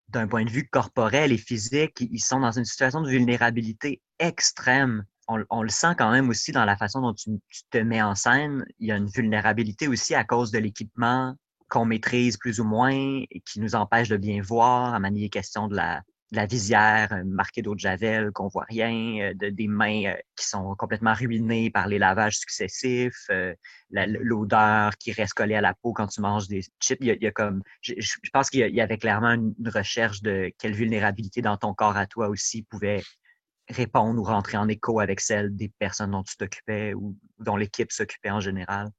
d'un 0.08 0.26
point 0.26 0.44
de 0.44 0.50
vue 0.50 0.68
corporel 0.68 1.32
et 1.32 1.38
physique, 1.38 2.00
ils 2.00 2.20
sont 2.20 2.40
dans 2.40 2.52
une 2.52 2.64
situation 2.64 3.02
de 3.02 3.08
vulnérabilité 3.08 4.02
extrême. 4.18 5.04
On, 5.28 5.62
le 5.62 5.68
sent 5.68 5.94
quand 5.98 6.12
même 6.12 6.28
aussi 6.28 6.52
dans 6.52 6.64
la 6.64 6.76
façon 6.76 7.00
dont 7.00 7.12
tu, 7.12 7.30
te 7.70 7.78
mets 7.78 8.02
en 8.02 8.14
scène. 8.14 8.64
Il 8.78 8.86
y 8.86 8.92
a 8.92 8.96
une 8.96 9.08
vulnérabilité 9.08 9.88
aussi 9.88 10.14
à 10.14 10.22
cause 10.22 10.52
de 10.52 10.58
l'équipement 10.58 11.34
qu'on 11.68 11.84
maîtrise 11.84 12.36
plus 12.36 12.60
ou 12.60 12.64
moins 12.64 12.92
et 12.92 13.42
qui 13.44 13.58
nous 13.58 13.74
empêche 13.74 14.08
de 14.08 14.16
bien 14.16 14.40
voir, 14.40 14.94
à 14.94 15.00
manier 15.00 15.28
question 15.28 15.66
de 15.66 15.74
la, 15.74 16.02
de 16.32 16.36
la 16.36 16.46
visière 16.46 17.12
euh, 17.12 17.24
marquée 17.24 17.62
d'eau 17.62 17.74
de 17.74 17.80
javel, 17.80 18.32
qu'on 18.32 18.48
voit 18.48 18.66
rien, 18.68 19.30
euh, 19.30 19.34
de, 19.34 19.48
des 19.48 19.68
mains 19.68 20.04
euh, 20.06 20.16
qui 20.36 20.46
sont 20.46 20.74
complètement 20.76 21.14
ruinées 21.14 21.70
par 21.70 21.86
les 21.86 21.98
lavages 21.98 22.38
successifs, 22.38 23.30
l'odeur 23.90 24.96
qui 24.98 25.12
reste 25.12 25.34
collée 25.34 25.54
à 25.54 25.60
la 25.60 25.74
peau 25.74 25.92
quand 25.92 26.08
tu 26.08 26.20
manges 26.20 26.48
des 26.48 26.62
chips. 26.80 26.98
Il 27.00 27.18
y 27.20 27.26
a, 27.26 27.30
comme, 27.30 27.62
je, 27.80 27.94
pense 28.32 28.50
qu'il 28.50 28.74
y, 28.74 28.80
avait 28.80 28.98
clairement 28.98 29.32
une, 29.32 29.54
recherche 29.66 30.22
de 30.22 30.52
quelle 30.58 30.74
vulnérabilité 30.74 31.42
dans 31.42 31.56
ton 31.56 31.74
corps 31.74 31.96
à 31.96 32.06
toi 32.06 32.28
aussi 32.28 32.62
pouvait 32.62 33.02
répondre 33.68 34.20
ou 34.20 34.24
rentrer 34.24 34.56
en 34.56 34.68
écho 34.68 35.00
avec 35.00 35.20
celle 35.20 35.54
des 35.54 35.68
personnes 35.78 36.12
dont 36.12 36.22
tu 36.22 36.36
t'occupais 36.36 36.94
ou 36.94 37.16
dont 37.38 37.56
l'équipe 37.56 37.90
s'occupait 37.90 38.30
en 38.30 38.40
général. 38.40 38.90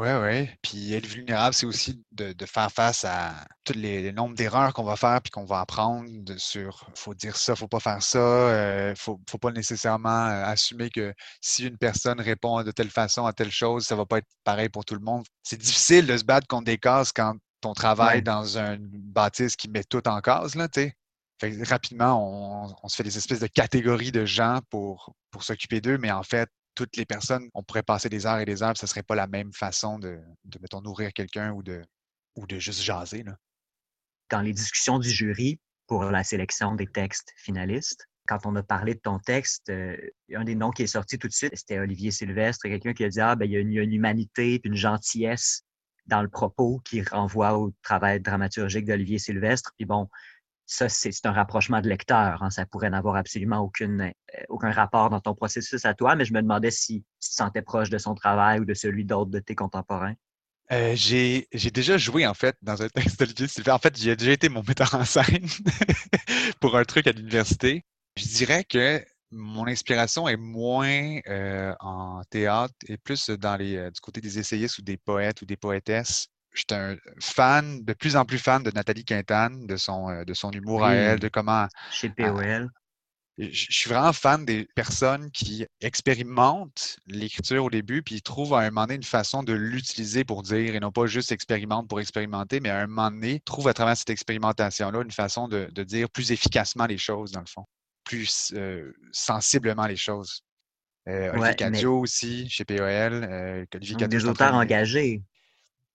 Oui, 0.00 0.08
oui. 0.22 0.48
Puis 0.62 0.94
être 0.94 1.04
vulnérable, 1.04 1.54
c'est 1.54 1.66
aussi 1.66 2.02
de, 2.12 2.34
faire 2.46 2.72
face 2.72 3.04
à 3.04 3.34
tous 3.64 3.74
les, 3.74 4.10
nombres 4.12 4.34
d'erreurs 4.34 4.72
qu'on 4.72 4.82
va 4.82 4.96
faire 4.96 5.20
puis 5.20 5.30
qu'on 5.30 5.44
va 5.44 5.60
apprendre 5.60 6.08
de, 6.08 6.38
sur 6.38 6.88
faut 6.94 7.12
dire 7.12 7.36
ça, 7.36 7.54
faut 7.54 7.68
pas 7.68 7.80
faire 7.80 8.02
ça. 8.02 8.18
Euh, 8.18 8.94
faut, 8.96 9.20
faut 9.28 9.36
pas 9.36 9.50
nécessairement 9.50 10.08
euh, 10.28 10.44
assumer 10.46 10.88
que 10.88 11.12
si 11.42 11.66
une 11.66 11.76
personne 11.76 12.18
répond 12.18 12.62
de 12.62 12.70
telle 12.70 12.88
façon 12.88 13.26
à 13.26 13.34
telle 13.34 13.50
chose, 13.50 13.84
ça 13.84 13.94
va 13.94 14.06
pas 14.06 14.18
être 14.18 14.28
pareil 14.42 14.70
pour 14.70 14.86
tout 14.86 14.94
le 14.94 15.02
monde. 15.02 15.26
C'est 15.42 15.60
difficile 15.60 16.06
de 16.06 16.16
se 16.16 16.24
battre 16.24 16.46
contre 16.46 16.64
des 16.64 16.78
cases 16.78 17.12
quand 17.12 17.34
on 17.66 17.74
travaille 17.74 18.22
dans 18.22 18.56
une 18.56 18.88
bâtisse 18.88 19.54
qui 19.54 19.68
met 19.68 19.84
tout 19.84 20.08
en 20.08 20.22
case, 20.22 20.54
là, 20.54 20.66
tu 20.66 20.94
sais. 21.42 21.62
rapidement, 21.64 22.66
on, 22.66 22.74
on, 22.82 22.88
se 22.88 22.96
fait 22.96 23.02
des 23.02 23.18
espèces 23.18 23.40
de 23.40 23.48
catégories 23.48 24.12
de 24.12 24.24
gens 24.24 24.60
pour, 24.70 25.14
pour 25.30 25.42
s'occuper 25.42 25.82
d'eux, 25.82 25.98
mais 25.98 26.10
en 26.10 26.22
fait, 26.22 26.48
toutes 26.74 26.96
les 26.96 27.04
personnes, 27.04 27.48
on 27.54 27.62
pourrait 27.62 27.82
passer 27.82 28.08
des 28.08 28.26
heures 28.26 28.38
et 28.38 28.44
des 28.44 28.62
heures, 28.62 28.76
ce 28.76 28.84
ne 28.84 28.88
serait 28.88 29.02
pas 29.02 29.14
la 29.14 29.26
même 29.26 29.52
façon 29.52 29.98
de, 29.98 30.20
mettons, 30.60 30.80
nourrir 30.80 31.12
quelqu'un 31.12 31.52
ou 31.52 31.62
de, 31.62 31.82
ou 32.36 32.46
de 32.46 32.58
juste 32.58 32.82
jaser. 32.82 33.22
Là. 33.22 33.36
Dans 34.30 34.40
les 34.40 34.52
discussions 34.52 34.98
du 34.98 35.10
jury 35.10 35.60
pour 35.86 36.04
la 36.04 36.24
sélection 36.24 36.74
des 36.74 36.86
textes 36.86 37.32
finalistes, 37.36 38.06
quand 38.30 38.46
on 38.46 38.54
a 38.54 38.62
parlé 38.62 38.94
de 38.94 39.00
ton 39.00 39.18
texte, 39.18 39.70
euh, 39.70 39.96
un 40.32 40.44
des 40.44 40.54
noms 40.54 40.70
qui 40.70 40.84
est 40.84 40.86
sorti 40.86 41.18
tout 41.18 41.26
de 41.26 41.32
suite, 41.32 41.52
c'était 41.56 41.80
Olivier 41.80 42.12
Sylvestre, 42.12 42.68
quelqu'un 42.68 42.92
qui 42.92 43.04
a 43.04 43.08
dit 43.08 43.20
Ah, 43.20 43.34
ben, 43.34 43.46
il 43.46 43.52
y 43.52 43.56
a 43.56 43.60
une, 43.60 43.92
humanité 43.92 44.54
et 44.54 44.60
une 44.62 44.76
gentillesse 44.76 45.64
dans 46.06 46.22
le 46.22 46.28
propos 46.28 46.80
qui 46.84 47.02
renvoie 47.02 47.58
au 47.58 47.72
travail 47.82 48.20
dramaturgique 48.20 48.84
d'Olivier 48.84 49.18
Sylvestre. 49.18 49.72
Puis 49.76 49.84
bon, 49.84 50.08
ça, 50.70 50.88
c'est 50.88 51.26
un 51.26 51.32
rapprochement 51.32 51.80
de 51.80 51.88
lecteur. 51.88 52.42
Hein. 52.42 52.50
Ça 52.50 52.64
pourrait 52.64 52.90
n'avoir 52.90 53.16
absolument 53.16 53.58
aucune, 53.58 54.02
euh, 54.02 54.42
aucun 54.48 54.70
rapport 54.70 55.10
dans 55.10 55.20
ton 55.20 55.34
processus 55.34 55.84
à 55.84 55.94
toi, 55.94 56.14
mais 56.14 56.24
je 56.24 56.32
me 56.32 56.40
demandais 56.40 56.70
si 56.70 57.02
tu 57.20 57.28
te 57.28 57.34
sentais 57.34 57.62
proche 57.62 57.90
de 57.90 57.98
son 57.98 58.14
travail 58.14 58.60
ou 58.60 58.64
de 58.64 58.74
celui 58.74 59.04
d'autres 59.04 59.32
de 59.32 59.40
tes 59.40 59.56
contemporains. 59.56 60.14
Euh, 60.70 60.92
j'ai 60.94 61.48
déjà 61.74 61.98
joué, 61.98 62.24
en 62.24 62.34
fait, 62.34 62.56
dans 62.62 62.80
un 62.82 62.88
texte 62.88 63.18
d'Olivier 63.18 63.48
Sylvain. 63.48 63.74
En 63.74 63.78
fait, 63.80 64.00
j'ai 64.00 64.14
déjà 64.14 64.30
été 64.30 64.48
mon 64.48 64.62
metteur 64.62 64.94
en 64.94 65.04
scène 65.04 65.44
pour 66.60 66.76
un 66.76 66.84
truc 66.84 67.08
à 67.08 67.12
l'université. 67.12 67.84
Je 68.16 68.28
dirais 68.28 68.62
que 68.62 69.04
mon 69.32 69.66
inspiration 69.66 70.28
est 70.28 70.36
moins 70.36 71.18
euh, 71.26 71.74
en 71.80 72.22
théâtre 72.30 72.74
et 72.86 72.96
plus 72.96 73.28
dans 73.30 73.56
les, 73.56 73.90
du 73.90 74.00
côté 74.00 74.20
des 74.20 74.38
essayistes 74.38 74.78
ou 74.78 74.82
des 74.82 74.96
poètes 74.96 75.42
ou 75.42 75.46
des 75.46 75.56
poétesses 75.56 76.28
j'étais 76.54 76.74
un 76.74 76.96
fan, 77.20 77.82
de 77.84 77.92
plus 77.92 78.16
en 78.16 78.24
plus 78.24 78.38
fan 78.38 78.62
de 78.62 78.70
Nathalie 78.70 79.04
Quintane, 79.04 79.66
de 79.66 79.76
son, 79.76 80.08
euh, 80.10 80.24
de 80.24 80.34
son 80.34 80.50
humour 80.50 80.84
à 80.84 80.94
elle, 80.94 81.18
de 81.18 81.28
comment. 81.28 81.68
Chez 81.90 82.10
POL. 82.10 82.70
je 83.38 83.66
suis 83.70 83.88
vraiment 83.88 84.12
fan 84.12 84.44
des 84.44 84.66
personnes 84.74 85.30
qui 85.30 85.66
expérimentent 85.80 86.96
l'écriture 87.06 87.64
au 87.64 87.70
début, 87.70 88.02
puis 88.02 88.16
ils 88.16 88.22
trouvent 88.22 88.54
à 88.54 88.60
un 88.60 88.70
moment 88.70 88.82
donné 88.82 88.96
une 88.96 89.02
façon 89.02 89.42
de 89.42 89.52
l'utiliser 89.52 90.24
pour 90.24 90.42
dire, 90.42 90.74
et 90.74 90.80
non 90.80 90.92
pas 90.92 91.06
juste 91.06 91.32
expérimente 91.32 91.88
pour 91.88 92.00
expérimenter, 92.00 92.60
mais 92.60 92.70
à 92.70 92.80
un 92.80 92.86
moment 92.86 93.10
donné, 93.10 93.40
trouvent 93.40 93.68
à 93.68 93.74
travers 93.74 93.96
cette 93.96 94.10
expérimentation-là 94.10 95.02
une 95.02 95.10
façon 95.10 95.48
de, 95.48 95.66
dire 95.82 96.10
plus 96.10 96.32
efficacement 96.32 96.86
les 96.86 96.98
choses, 96.98 97.32
dans 97.32 97.40
le 97.40 97.46
fond, 97.46 97.64
plus 98.04 98.52
euh, 98.54 98.92
sensiblement 99.12 99.86
les 99.86 99.96
choses. 99.96 100.42
Euh, 101.08 101.32
Olivier 101.32 101.54
Cadio 101.54 101.98
aussi, 101.98 102.48
chez 102.48 102.64
POL. 102.64 102.80
Euh, 102.82 103.64
des 103.72 104.26
auteurs 104.26 104.54
engagés. 104.54 105.22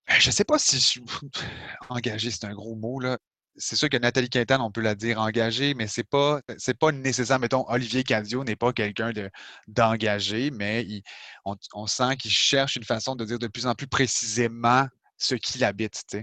Ben, 0.08 0.20
je 0.20 0.30
ne 0.30 0.32
sais 0.34 0.44
pas 0.44 0.60
si 0.60 1.00
engagé, 1.90 2.32
c'est 2.32 2.46
un 2.46 2.54
gros 2.54 2.76
mot, 2.76 3.00
c'est 3.58 3.76
sûr 3.76 3.90
que 3.90 3.98
Nathalie 3.98 4.30
Quintan, 4.30 4.64
on 4.64 4.72
peut 4.72 4.82
la 4.82 4.96
dire 4.96 5.20
engagée, 5.20 5.74
mais 5.74 5.88
c'est 5.88 6.04
pas, 6.04 6.42
c'est 6.58 6.78
pas 6.78 6.92
nécessaire. 6.92 7.40
Mettons, 7.40 7.66
Olivier 7.70 8.04
Cadio 8.04 8.44
n'est 8.44 8.56
pas 8.56 8.74
quelqu'un 8.74 9.12
d'engagé, 9.68 10.52
mais 10.52 10.86
on, 11.46 11.88
sent 11.88 12.18
qu'il 12.18 12.32
cherche 12.32 12.76
une 12.76 12.84
façon 12.84 13.16
de 13.16 13.26
dire 13.26 13.40
de 13.40 13.48
plus 13.48 13.66
en 13.68 13.76
plus 13.76 13.88
précisément 13.88 14.88
ce 15.18 15.36
qu'il 15.36 15.64
habite. 15.64 16.02
Ce 16.12 16.18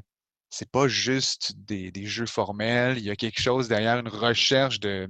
C'est 0.50 0.70
pas 0.70 0.88
juste 0.88 1.52
des, 1.56 1.92
jeux 2.06 2.26
formels. 2.26 2.98
Il 2.98 3.04
y 3.04 3.10
a 3.10 3.16
quelque 3.16 3.40
chose 3.40 3.68
derrière 3.68 3.98
une 3.98 4.08
recherche 4.08 4.80
de, 4.80 5.08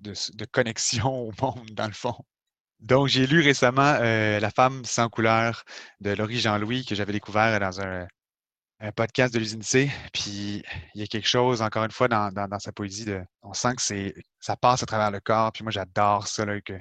de, 0.00 0.44
connexion 0.46 1.28
au 1.28 1.32
monde, 1.40 1.70
dans 1.72 1.86
le 1.86 1.92
fond. 1.92 2.16
Donc, 2.80 3.08
j'ai 3.08 3.26
lu 3.26 3.40
récemment 3.40 3.96
euh, 4.00 4.40
La 4.40 4.50
femme 4.50 4.84
sans 4.84 5.08
couleur 5.08 5.64
de 6.00 6.12
Laurie 6.12 6.40
Jean-Louis 6.40 6.84
que 6.84 6.94
j'avais 6.94 7.12
découvert 7.12 7.58
dans 7.60 7.80
un, 7.80 8.06
podcast 8.96 9.34
de 9.34 9.38
l'usine. 9.38 9.62
Puis 10.12 10.62
il 10.94 11.00
y 11.00 11.02
a 11.02 11.06
quelque 11.06 11.28
chose, 11.28 11.60
encore 11.60 11.84
une 11.84 11.90
fois, 11.90 12.08
dans, 12.08 12.58
sa 12.58 12.72
poésie, 12.72 13.04
de, 13.04 13.22
on 13.42 13.52
sent 13.52 13.74
que 13.76 13.82
c'est 13.82 14.14
ça 14.40 14.56
passe 14.56 14.82
à 14.82 14.86
travers 14.86 15.10
le 15.10 15.20
corps. 15.20 15.52
Puis 15.52 15.62
moi, 15.62 15.70
j'adore 15.70 16.26
ça. 16.26 16.46
Là, 16.46 16.58
que, 16.62 16.72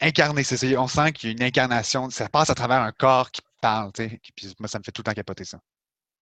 incarner, 0.00 0.42
c'est 0.42 0.76
On 0.76 0.88
sent 0.88 1.12
qu'il 1.12 1.28
y 1.28 1.32
a 1.32 1.36
une 1.36 1.42
incarnation, 1.42 2.08
ça 2.08 2.28
passe 2.30 2.48
à 2.48 2.54
travers 2.54 2.80
un 2.80 2.92
corps 2.92 3.30
qui 3.30 3.42
parle. 3.60 3.92
Puis 3.92 4.54
moi, 4.58 4.68
ça 4.68 4.78
me 4.78 4.84
fait 4.84 4.92
tout 4.92 5.00
le 5.00 5.04
temps 5.04 5.14
capoter 5.14 5.44
ça. 5.44 5.58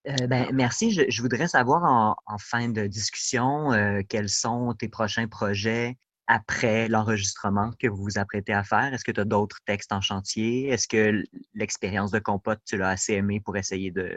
Euh, 0.09 0.27
ben, 0.27 0.49
merci. 0.53 0.93
Je, 0.93 1.23
voudrais 1.23 1.49
savoir 1.49 2.15
en, 2.27 2.39
fin 2.39 2.69
de 2.69 2.87
discussion 2.87 3.73
euh, 3.73 4.01
quels 4.09 4.29
sont 4.29 4.75
tes 4.75 4.89
prochains 4.89 5.29
projets? 5.29 5.97
Après 6.31 6.89
l'enregistrement 6.89 7.73
que 7.79 7.89
vous 7.89 8.03
vous 8.03 8.19
apprêtez 8.19 8.53
à 8.53 8.63
faire? 8.63 8.95
Est-ce 8.95 9.05
que 9.05 9.13
tu 9.13 9.21
as 9.21 9.25
d'autres 9.25 9.59
textes 9.67 9.93
en 9.93 10.01
chantier? 10.01 10.69
Est-ce 10.69 10.87
que 10.87 11.25
l'expérience 11.55 12.11
de 12.11 12.21
compote, 12.21 12.61
tu 12.65 12.79
l'as 12.79 12.91
assez 12.91 13.15
aimé 13.15 13.41
pour 13.41 13.57
essayer 13.57 13.91
de, 13.91 14.17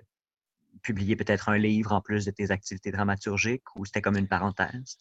publier 0.82 1.16
peut-être 1.16 1.50
un 1.50 1.58
livre 1.58 1.92
en 1.92 2.02
plus 2.02 2.26
de 2.26 2.32
tes 2.32 2.52
activités 2.52 2.92
dramaturgiques 2.92 3.64
ou 3.76 3.86
c'était 3.86 4.02
comme 4.02 4.18
une 4.18 4.28
parenthèse? 4.28 4.98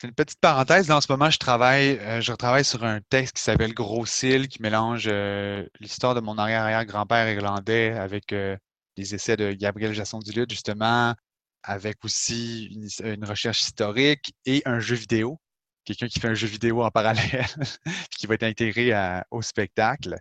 C'est 0.00 0.08
une 0.08 0.14
petite 0.14 0.40
parenthèse. 0.40 0.90
en 0.90 1.00
ce 1.00 1.10
moment, 1.10 1.30
je 1.30 1.38
travaille, 1.38 1.98
euh, 2.00 2.20
je 2.20 2.32
travaille 2.32 2.64
sur 2.64 2.84
un 2.84 3.00
texte 3.00 3.36
qui 3.36 3.42
s'appelle 3.42 3.72
Gros 3.72 4.04
qui 4.04 4.58
mélange 4.60 5.06
euh, 5.06 5.66
l'histoire 5.80 6.14
de 6.14 6.20
mon 6.20 6.36
arrière-arrière-grand-père 6.36 7.30
irlandais 7.30 7.92
avec 7.92 8.32
euh, 8.32 8.56
les 8.96 9.14
essais 9.14 9.36
de 9.36 9.52
Gabriel 9.52 9.94
Jasson-Duluth, 9.94 10.50
justement, 10.50 11.14
avec 11.62 12.04
aussi 12.04 12.66
une, 13.00 13.24
recherche 13.24 13.60
historique 13.60 14.34
et 14.44 14.62
un 14.66 14.80
jeu 14.80 14.96
vidéo. 14.96 15.40
Quelqu'un 15.86 16.08
qui 16.08 16.20
fait 16.20 16.28
un 16.28 16.34
jeu 16.34 16.48
vidéo 16.48 16.82
en 16.82 16.90
parallèle, 16.90 17.46
qui 18.10 18.26
va 18.26 18.34
être 18.34 18.42
intégré 18.42 18.92
au 19.30 19.40
spectacle. 19.40 20.16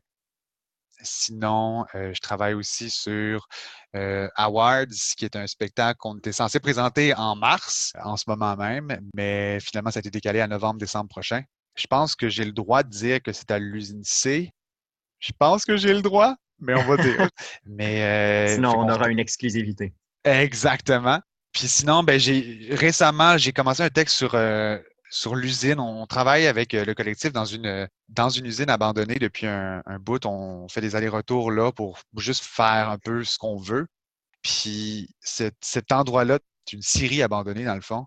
Sinon, 1.01 1.85
euh, 1.95 2.13
je 2.13 2.21
travaille 2.21 2.53
aussi 2.53 2.89
sur 2.89 3.47
euh, 3.95 4.29
Awards, 4.35 4.85
qui 5.17 5.25
est 5.25 5.35
un 5.35 5.47
spectacle 5.47 5.97
qu'on 5.99 6.17
était 6.17 6.31
censé 6.31 6.59
présenter 6.59 7.13
en 7.15 7.35
mars, 7.35 7.93
en 8.03 8.15
ce 8.15 8.25
moment 8.27 8.55
même, 8.55 8.97
mais 9.13 9.59
finalement, 9.59 9.91
ça 9.91 9.99
a 9.99 10.01
été 10.01 10.09
décalé 10.09 10.39
à 10.39 10.47
novembre-décembre 10.47 11.09
prochain. 11.09 11.43
Je 11.75 11.87
pense 11.87 12.15
que 12.15 12.29
j'ai 12.29 12.45
le 12.45 12.53
droit 12.53 12.83
de 12.83 12.89
dire 12.89 13.21
que 13.21 13.33
c'est 13.33 13.51
à 13.51 13.59
l'usine 13.59 14.03
C. 14.03 14.51
Je 15.19 15.31
pense 15.37 15.65
que 15.65 15.75
j'ai 15.75 15.93
le 15.93 16.01
droit, 16.01 16.35
mais 16.59 16.73
on 16.75 16.83
va 16.83 16.97
dire. 16.97 17.29
mais, 17.65 18.03
euh, 18.03 18.55
sinon, 18.55 18.75
on 18.77 18.89
aura 18.89 19.09
une 19.09 19.19
exclusivité. 19.19 19.93
Exactement. 20.23 21.19
Puis 21.51 21.67
sinon, 21.67 22.03
ben, 22.03 22.19
j'ai 22.19 22.69
récemment, 22.71 23.37
j'ai 23.37 23.51
commencé 23.51 23.81
un 23.81 23.89
texte 23.89 24.15
sur 24.15 24.35
sur 25.15 25.35
l'usine. 25.35 25.79
On 25.79 26.05
travaille 26.05 26.45
avec 26.45 26.73
euh, 26.73 26.83
le 26.83 26.93
collectif 26.93 27.31
dans 27.31 27.45
une, 27.45 27.65
euh, 27.65 27.87
dans 28.09 28.29
une 28.29 28.45
usine 28.45 28.69
abandonnée 28.69 29.15
depuis 29.15 29.47
un, 29.47 29.81
bout. 29.99 30.25
On 30.25 30.67
fait 30.67 30.81
des 30.81 30.95
allers-retours 30.95 31.51
là 31.51 31.71
pour 31.71 31.99
juste 32.17 32.43
faire 32.43 32.89
un 32.89 32.97
peu 32.97 33.23
ce 33.23 33.37
qu'on 33.37 33.57
veut. 33.57 33.87
Puis 34.41 35.09
cet, 35.21 35.91
endroit-là, 35.91 36.39
c'est 36.65 36.75
une 36.75 36.81
scierie 36.81 37.23
abandonnée 37.23 37.63
dans 37.63 37.75
le 37.75 37.81
fond. 37.81 38.05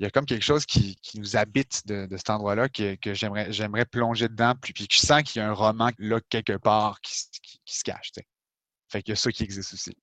Il 0.00 0.04
y 0.04 0.06
a 0.06 0.10
comme 0.10 0.26
quelque 0.26 0.44
chose 0.44 0.66
qui, 0.66 0.98
nous 1.14 1.36
habite 1.36 1.86
de, 1.86 2.08
cet 2.16 2.30
endroit-là 2.30 2.68
que, 2.68 2.96
que 2.96 3.14
j'aimerais, 3.14 3.52
j'aimerais 3.52 3.86
plonger 3.86 4.28
dedans. 4.28 4.54
Puis, 4.60 4.72
puis 4.72 4.86
je 4.90 4.98
sens 4.98 5.22
qu'il 5.22 5.40
y 5.40 5.44
a 5.44 5.48
un 5.48 5.54
roman 5.54 5.90
là 5.98 6.20
quelque 6.28 6.56
part 6.56 7.00
qui, 7.00 7.14
se 7.66 7.84
cache. 7.84 8.10
Fait 8.90 9.02
qu'il 9.02 9.12
y 9.12 9.14
a 9.14 9.16
ça 9.16 9.30
qui 9.30 9.44
existe 9.44 9.74
aussi. 9.74 9.96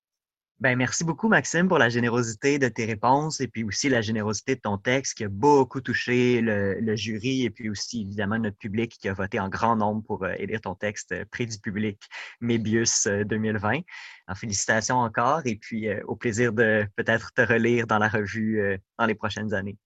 Ben, 0.61 0.77
merci 0.77 1.03
beaucoup, 1.03 1.27
Maxime, 1.27 1.67
pour 1.67 1.77
la 1.77 1.89
générosité 1.89 2.59
de 2.59 2.69
tes 2.69 2.85
réponses 2.85 3.41
et 3.41 3.47
puis 3.49 3.65
aussi 3.65 3.89
la 3.89 4.01
générosité 4.01 4.55
de 4.55 4.61
ton 4.61 4.77
texte 4.77 5.17
qui 5.17 5.25
a 5.25 5.27
beaucoup 5.27 5.81
touché 5.81 6.39
le, 6.39 6.95
jury 6.95 7.43
et 7.43 7.49
puis 7.49 7.69
aussi, 7.69 8.03
évidemment, 8.03 8.39
notre 8.39 8.57
public 8.57 8.97
qui 8.97 9.09
a 9.09 9.13
voté 9.13 9.37
en 9.37 9.49
grand 9.49 9.75
nombre 9.75 10.01
pour 10.03 10.23
euh, 10.23 10.33
élire 10.37 10.61
ton 10.61 10.73
texte 10.73 11.11
euh, 11.11 11.25
près 11.29 11.45
du 11.45 11.57
public 11.59 12.01
Mébius 12.39 13.05
2020. 13.05 13.75
Euh, 13.75 13.81
en 14.27 14.35
félicitations 14.35 14.97
encore 14.97 15.41
et 15.45 15.55
puis 15.55 15.87
au 16.05 16.15
plaisir 16.15 16.51
de 16.51 16.87
peut-être 16.95 17.31
te 17.33 17.41
relire 17.41 17.85
dans 17.85 17.99
la 17.99 18.07
revue 18.07 18.79
dans 18.97 19.05
les 19.05 19.13
prochaines 19.13 19.53
années. 19.53 19.77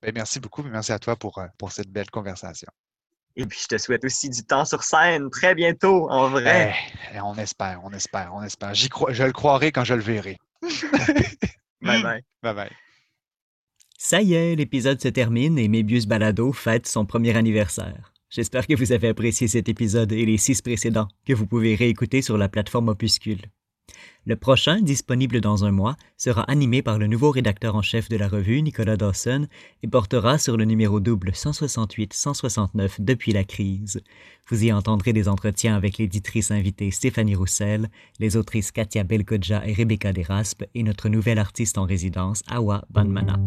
Ben, 0.00 0.12
merci 0.14 0.38
beaucoup 0.38 0.62
merci 0.62 0.92
à 0.92 1.00
toi 1.00 1.16
pour, 1.16 1.42
pour 1.58 1.72
cette 1.72 1.88
belle 1.88 2.08
conversation. 2.10 2.68
Et 3.38 3.46
puis, 3.46 3.60
je 3.62 3.68
te 3.68 3.78
souhaite 3.78 4.04
aussi 4.04 4.28
du 4.28 4.42
temps 4.42 4.64
sur 4.64 4.82
scène 4.82 5.30
très 5.30 5.54
bientôt, 5.54 6.10
en 6.10 6.28
vrai. 6.28 6.74
Eh, 6.74 7.16
eh, 7.16 7.20
on 7.20 7.36
espère, 7.36 7.80
on 7.84 7.92
espère, 7.92 8.32
on 8.34 8.42
espère. 8.42 8.74
J'y 8.74 8.88
crois, 8.88 9.12
je 9.12 9.22
le 9.22 9.32
croirai 9.32 9.70
quand 9.70 9.84
je 9.84 9.94
le 9.94 10.00
verrai. 10.00 10.36
bye 11.80 12.02
bye. 12.02 12.20
Bye 12.42 12.54
bye. 12.54 12.70
Ça 13.96 14.22
y 14.22 14.34
est, 14.34 14.56
l'épisode 14.56 15.00
se 15.00 15.08
termine 15.08 15.56
et 15.56 15.68
Mébius 15.68 16.06
Balado 16.06 16.52
fête 16.52 16.88
son 16.88 17.06
premier 17.06 17.36
anniversaire. 17.36 18.12
J'espère 18.28 18.66
que 18.66 18.74
vous 18.74 18.92
avez 18.92 19.08
apprécié 19.08 19.46
cet 19.46 19.68
épisode 19.68 20.10
et 20.12 20.26
les 20.26 20.36
six 20.36 20.60
précédents, 20.60 21.08
que 21.24 21.32
vous 21.32 21.46
pouvez 21.46 21.76
réécouter 21.76 22.22
sur 22.22 22.38
la 22.38 22.48
plateforme 22.48 22.88
Opuscule. 22.88 23.42
Le 24.28 24.36
prochain, 24.36 24.82
disponible 24.82 25.40
dans 25.40 25.64
un 25.64 25.70
mois, 25.70 25.96
sera 26.18 26.42
animé 26.42 26.82
par 26.82 26.98
le 26.98 27.06
nouveau 27.06 27.30
rédacteur 27.30 27.76
en 27.76 27.80
chef 27.80 28.10
de 28.10 28.16
la 28.16 28.28
revue, 28.28 28.60
Nicolas 28.60 28.98
Dawson, 28.98 29.46
et 29.82 29.88
portera 29.88 30.36
sur 30.36 30.58
le 30.58 30.66
numéro 30.66 31.00
double 31.00 31.30
168-169 31.30 32.96
depuis 32.98 33.32
la 33.32 33.44
crise. 33.44 34.02
Vous 34.50 34.64
y 34.64 34.70
entendrez 34.70 35.14
des 35.14 35.28
entretiens 35.28 35.74
avec 35.76 35.96
l'éditrice 35.96 36.50
invitée 36.50 36.90
Stéphanie 36.90 37.36
Roussel, 37.36 37.88
les 38.20 38.36
autrices 38.36 38.70
Katia 38.70 39.02
Belkodja 39.02 39.66
et 39.66 39.72
Rebecca 39.72 40.12
Deraspe 40.12 40.64
et 40.74 40.82
notre 40.82 41.08
nouvelle 41.08 41.38
artiste 41.38 41.78
en 41.78 41.84
résidence, 41.84 42.42
Awa 42.48 42.84
Banmana. 42.90 43.38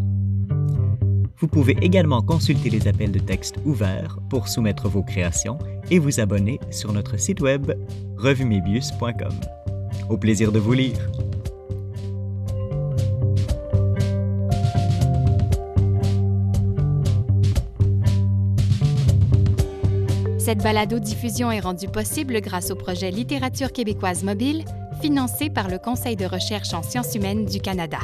Vous 1.37 1.47
pouvez 1.47 1.77
également 1.81 2.23
consulter 2.23 2.71
les 2.71 2.87
appels 2.87 3.11
de 3.11 3.19
texte 3.19 3.55
ouverts 3.65 4.17
pour 4.31 4.47
soumettre 4.47 4.87
vos 4.89 5.03
créations 5.03 5.59
et 5.91 5.99
vous 5.99 6.19
abonner 6.19 6.59
sur 6.71 6.91
notre 6.91 7.19
site 7.19 7.41
web 7.41 7.71
revumebius.com. 8.17 9.33
Au 10.12 10.18
plaisir 10.18 10.51
de 10.51 10.59
vous 10.59 10.74
lire. 10.74 10.97
Cette 20.38 20.57
balado-diffusion 20.57 21.49
est 21.49 21.62
rendue 21.62 21.88
possible 21.88 22.41
grâce 22.41 22.72
au 22.72 22.76
projet 22.76 23.09
Littérature 23.09 23.72
québécoise 23.72 24.26
mobile, 24.26 24.66
financé 25.01 25.49
par 25.49 25.70
le 25.70 25.78
Conseil 25.78 26.18
de 26.18 26.26
recherche 26.26 26.74
en 26.74 26.84
sciences 26.84 27.16
humaines 27.16 27.45
du 27.45 27.62
Canada. 27.62 27.99